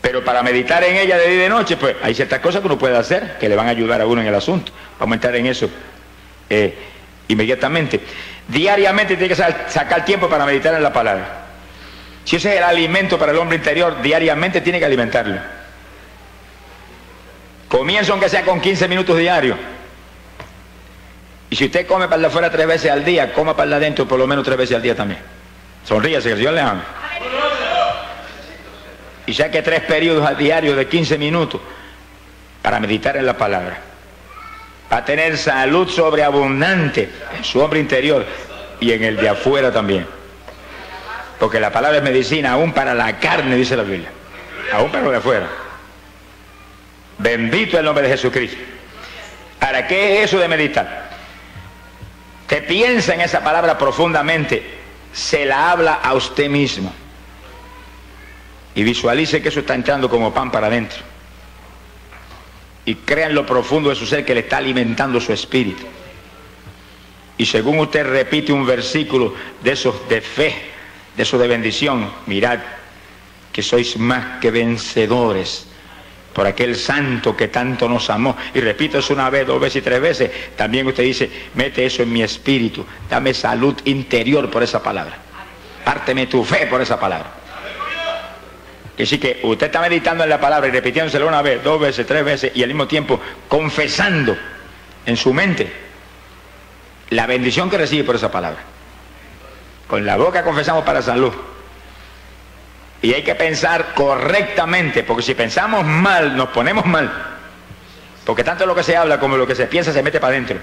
Pero 0.00 0.24
para 0.24 0.42
meditar 0.42 0.82
en 0.82 0.96
ella 0.96 1.18
de 1.18 1.26
día 1.28 1.34
y 1.34 1.38
de 1.38 1.48
noche, 1.48 1.76
pues 1.76 1.94
hay 2.02 2.16
ciertas 2.16 2.40
cosas 2.40 2.62
que 2.62 2.66
uno 2.66 2.78
puede 2.78 2.96
hacer 2.96 3.36
que 3.38 3.48
le 3.48 3.54
van 3.54 3.68
a 3.68 3.70
ayudar 3.70 4.00
a 4.00 4.06
uno 4.06 4.22
en 4.22 4.26
el 4.26 4.34
asunto. 4.34 4.72
Vamos 4.98 5.12
a 5.12 5.14
entrar 5.14 5.36
en 5.36 5.46
eso 5.46 5.70
eh, 6.50 6.76
inmediatamente. 7.28 8.00
Diariamente 8.48 9.16
tiene 9.16 9.34
que 9.34 9.42
sacar 9.70 10.04
tiempo 10.04 10.28
para 10.28 10.46
meditar 10.46 10.74
en 10.74 10.82
la 10.82 10.92
palabra. 10.92 11.46
Si 12.24 12.36
ese 12.36 12.50
es 12.50 12.56
el 12.58 12.64
alimento 12.64 13.18
para 13.18 13.32
el 13.32 13.38
hombre 13.38 13.56
interior, 13.56 14.02
diariamente 14.02 14.60
tiene 14.60 14.78
que 14.78 14.84
alimentarlo. 14.84 15.38
Comienza 17.68 18.12
aunque 18.12 18.28
sea 18.28 18.42
con 18.42 18.60
15 18.60 18.88
minutos 18.88 19.18
diarios. 19.18 19.58
Y 21.50 21.56
si 21.56 21.66
usted 21.66 21.86
come 21.86 22.08
para 22.08 22.20
de 22.22 22.26
afuera 22.26 22.50
tres 22.50 22.66
veces 22.66 22.90
al 22.90 23.04
día, 23.04 23.32
coma 23.32 23.56
para 23.56 23.70
de 23.70 23.76
adentro 23.76 24.06
por 24.06 24.18
lo 24.18 24.26
menos 24.26 24.44
tres 24.44 24.58
veces 24.58 24.76
al 24.76 24.82
día 24.82 24.96
también. 24.96 25.20
Sonríase, 25.84 26.28
que 26.28 26.32
el 26.32 26.38
Señor 26.38 26.54
le 26.54 26.60
ama. 26.60 26.84
Y 29.26 29.34
que 29.34 29.62
tres 29.62 29.80
periodos 29.82 30.26
al 30.26 30.36
diario 30.36 30.76
de 30.76 30.86
15 30.86 31.18
minutos 31.18 31.60
para 32.62 32.80
meditar 32.80 33.16
en 33.16 33.26
la 33.26 33.36
palabra. 33.36 33.78
Para 34.88 35.04
tener 35.04 35.36
salud 35.36 35.88
sobreabundante 35.88 37.10
en 37.36 37.44
su 37.44 37.60
hombre 37.60 37.80
interior 37.80 38.24
y 38.80 38.92
en 38.92 39.02
el 39.02 39.16
de 39.16 39.28
afuera 39.28 39.72
también. 39.72 40.06
Porque 41.38 41.60
la 41.60 41.72
palabra 41.72 41.98
es 41.98 42.04
medicina 42.04 42.52
aún 42.52 42.72
para 42.72 42.94
la 42.94 43.18
carne, 43.18 43.56
dice 43.56 43.76
la 43.76 43.82
Biblia. 43.82 44.10
Aún 44.72 44.90
para 44.90 45.04
lo 45.04 45.10
de 45.10 45.16
afuera. 45.18 45.48
Bendito 47.18 47.78
el 47.78 47.84
nombre 47.84 48.04
de 48.04 48.10
Jesucristo. 48.10 48.58
¿Para 49.58 49.86
qué 49.86 50.18
es 50.18 50.26
eso 50.26 50.38
de 50.38 50.48
meditar? 50.48 51.10
Que 52.46 52.62
piensa 52.62 53.14
en 53.14 53.22
esa 53.22 53.42
palabra 53.42 53.76
profundamente, 53.76 54.62
se 55.12 55.44
la 55.44 55.72
habla 55.72 55.94
a 55.94 56.14
usted 56.14 56.48
mismo. 56.48 56.92
Y 58.74 58.84
visualice 58.84 59.42
que 59.42 59.48
eso 59.48 59.60
está 59.60 59.74
entrando 59.74 60.08
como 60.08 60.32
pan 60.32 60.50
para 60.50 60.68
adentro. 60.68 60.98
Y 62.86 62.94
crea 62.94 63.26
en 63.26 63.34
lo 63.34 63.44
profundo 63.44 63.90
de 63.90 63.96
su 63.96 64.06
ser 64.06 64.24
que 64.24 64.34
le 64.34 64.40
está 64.40 64.56
alimentando 64.56 65.20
su 65.20 65.32
espíritu. 65.32 65.84
Y 67.36 67.44
según 67.44 67.78
usted 67.80 68.06
repite 68.06 68.52
un 68.52 68.64
versículo 68.64 69.34
de 69.62 69.72
esos 69.72 70.08
de 70.08 70.20
fe, 70.22 70.54
de 71.16 71.22
eso 71.22 71.36
de 71.36 71.48
bendición, 71.48 72.10
mirad 72.26 72.60
que 73.52 73.62
sois 73.62 73.98
más 73.98 74.40
que 74.40 74.50
vencedores 74.50 75.66
por 76.32 76.46
aquel 76.46 76.76
santo 76.76 77.36
que 77.36 77.48
tanto 77.48 77.88
nos 77.88 78.10
amó. 78.10 78.36
Y 78.54 78.60
repito 78.60 78.98
eso 78.98 79.14
una 79.14 79.30
vez, 79.30 79.46
dos 79.46 79.60
veces 79.60 79.76
y 79.76 79.84
tres 79.84 80.00
veces. 80.00 80.30
También 80.54 80.86
usted 80.86 81.02
dice, 81.02 81.30
mete 81.54 81.84
eso 81.84 82.02
en 82.02 82.12
mi 82.12 82.22
espíritu, 82.22 82.84
dame 83.08 83.32
salud 83.32 83.74
interior 83.86 84.50
por 84.50 84.62
esa 84.62 84.82
palabra. 84.82 85.16
Párteme 85.84 86.26
tu 86.26 86.44
fe 86.44 86.66
por 86.66 86.80
esa 86.80 87.00
palabra. 87.00 87.35
Que 88.96 89.04
sí 89.04 89.18
que 89.18 89.40
usted 89.42 89.66
está 89.66 89.80
meditando 89.80 90.24
en 90.24 90.30
la 90.30 90.40
palabra 90.40 90.68
y 90.68 90.70
repitiéndosela 90.70 91.26
una 91.26 91.42
vez, 91.42 91.62
dos 91.62 91.80
veces, 91.80 92.06
tres 92.06 92.24
veces 92.24 92.52
y 92.54 92.62
al 92.62 92.68
mismo 92.68 92.86
tiempo 92.86 93.20
confesando 93.48 94.36
en 95.04 95.16
su 95.16 95.34
mente 95.34 95.70
la 97.10 97.26
bendición 97.26 97.70
que 97.70 97.78
recibe 97.78 98.04
por 98.04 98.16
esa 98.16 98.30
palabra. 98.30 98.60
Con 99.86 100.04
la 100.04 100.16
boca 100.16 100.42
confesamos 100.42 100.84
para 100.84 101.02
salud. 101.02 101.32
Y 103.02 103.12
hay 103.14 103.22
que 103.22 103.34
pensar 103.34 103.94
correctamente, 103.94 105.04
porque 105.04 105.22
si 105.22 105.34
pensamos 105.34 105.84
mal, 105.84 106.36
nos 106.36 106.48
ponemos 106.48 106.86
mal. 106.86 107.12
Porque 108.24 108.42
tanto 108.42 108.66
lo 108.66 108.74
que 108.74 108.82
se 108.82 108.96
habla 108.96 109.20
como 109.20 109.36
lo 109.36 109.46
que 109.46 109.54
se 109.54 109.66
piensa 109.66 109.92
se 109.92 110.02
mete 110.02 110.18
para 110.18 110.32
adentro. 110.32 110.58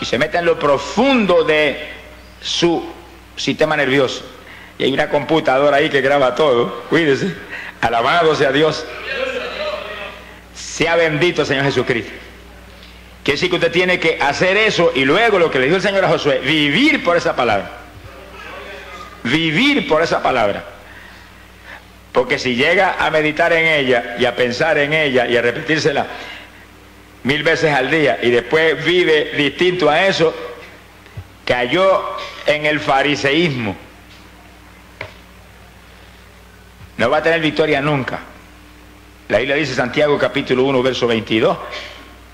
Y 0.00 0.04
se 0.04 0.18
mete 0.18 0.38
en 0.38 0.44
lo 0.44 0.58
profundo 0.58 1.42
de 1.42 1.88
su 2.40 2.92
sistema 3.34 3.76
nervioso. 3.76 4.24
Y 4.86 4.92
una 4.92 5.08
computadora 5.08 5.76
ahí 5.76 5.88
que 5.88 6.00
graba 6.00 6.34
todo. 6.34 6.82
Cuídese. 6.90 7.34
Alabado 7.80 8.34
sea 8.34 8.52
Dios. 8.52 8.84
Sea 10.54 10.96
bendito 10.96 11.44
Señor 11.44 11.64
Jesucristo. 11.64 12.10
Quiere 13.22 13.36
decir 13.36 13.50
que 13.50 13.56
usted 13.56 13.70
tiene 13.70 14.00
que 14.00 14.18
hacer 14.20 14.56
eso 14.56 14.90
y 14.94 15.04
luego 15.04 15.38
lo 15.38 15.50
que 15.50 15.60
le 15.60 15.66
dijo 15.66 15.76
el 15.76 15.82
Señor 15.82 16.04
a 16.04 16.08
Josué, 16.08 16.40
vivir 16.40 17.04
por 17.04 17.16
esa 17.16 17.36
palabra. 17.36 17.70
Vivir 19.22 19.86
por 19.86 20.02
esa 20.02 20.20
palabra. 20.22 20.64
Porque 22.10 22.40
si 22.40 22.56
llega 22.56 22.96
a 22.98 23.10
meditar 23.10 23.52
en 23.52 23.64
ella 23.64 24.16
y 24.18 24.24
a 24.24 24.34
pensar 24.34 24.76
en 24.78 24.92
ella 24.92 25.26
y 25.28 25.36
a 25.36 25.42
repetírsela 25.42 26.06
mil 27.22 27.44
veces 27.44 27.72
al 27.72 27.90
día 27.90 28.18
y 28.20 28.30
después 28.30 28.84
vive 28.84 29.32
distinto 29.36 29.88
a 29.88 30.06
eso, 30.06 30.34
cayó 31.44 32.02
en 32.46 32.66
el 32.66 32.80
fariseísmo. 32.80 33.76
No 37.02 37.10
va 37.10 37.16
a 37.16 37.22
tener 37.22 37.40
victoria 37.40 37.80
nunca. 37.80 38.20
La 39.28 39.38
Biblia 39.38 39.56
dice 39.56 39.74
Santiago 39.74 40.16
capítulo 40.16 40.62
1, 40.62 40.82
verso 40.84 41.08
22, 41.08 41.58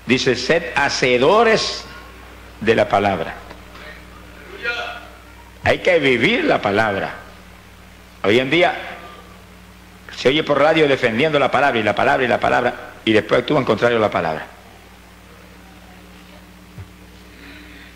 dice, 0.05 0.35
sed 0.35 0.63
hacedores 0.75 1.85
de 2.61 2.75
la 2.75 2.87
palabra. 2.87 3.33
Hay 5.63 5.79
que 5.79 5.97
vivir 5.97 6.45
la 6.45 6.61
palabra. 6.61 7.15
Hoy 8.23 8.37
en 8.37 8.51
día 8.51 8.75
se 10.15 10.29
oye 10.29 10.43
por 10.43 10.59
radio 10.59 10.87
defendiendo 10.87 11.39
la 11.39 11.49
palabra 11.49 11.79
y 11.79 11.83
la 11.83 11.95
palabra 11.95 12.23
y 12.25 12.27
la 12.27 12.39
palabra 12.39 12.73
y 13.03 13.11
después 13.11 13.41
actúa 13.41 13.57
en 13.57 13.65
contrario 13.65 13.97
a 13.97 14.01
la 14.01 14.11
palabra. 14.11 14.45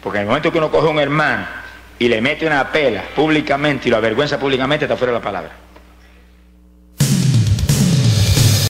Porque 0.01 0.17
en 0.17 0.23
el 0.23 0.27
momento 0.27 0.51
que 0.51 0.57
uno 0.57 0.71
coge 0.71 0.87
a 0.87 0.89
un 0.89 0.99
hermano 0.99 1.45
y 1.99 2.07
le 2.07 2.19
mete 2.19 2.47
una 2.47 2.71
pela 2.71 3.03
públicamente 3.15 3.89
y 3.89 3.91
lo 3.91 3.97
avergüenza 3.97 4.39
públicamente, 4.39 4.85
está 4.85 4.97
fuera 4.97 5.13
de 5.13 5.19
la 5.19 5.23
palabra. 5.23 5.62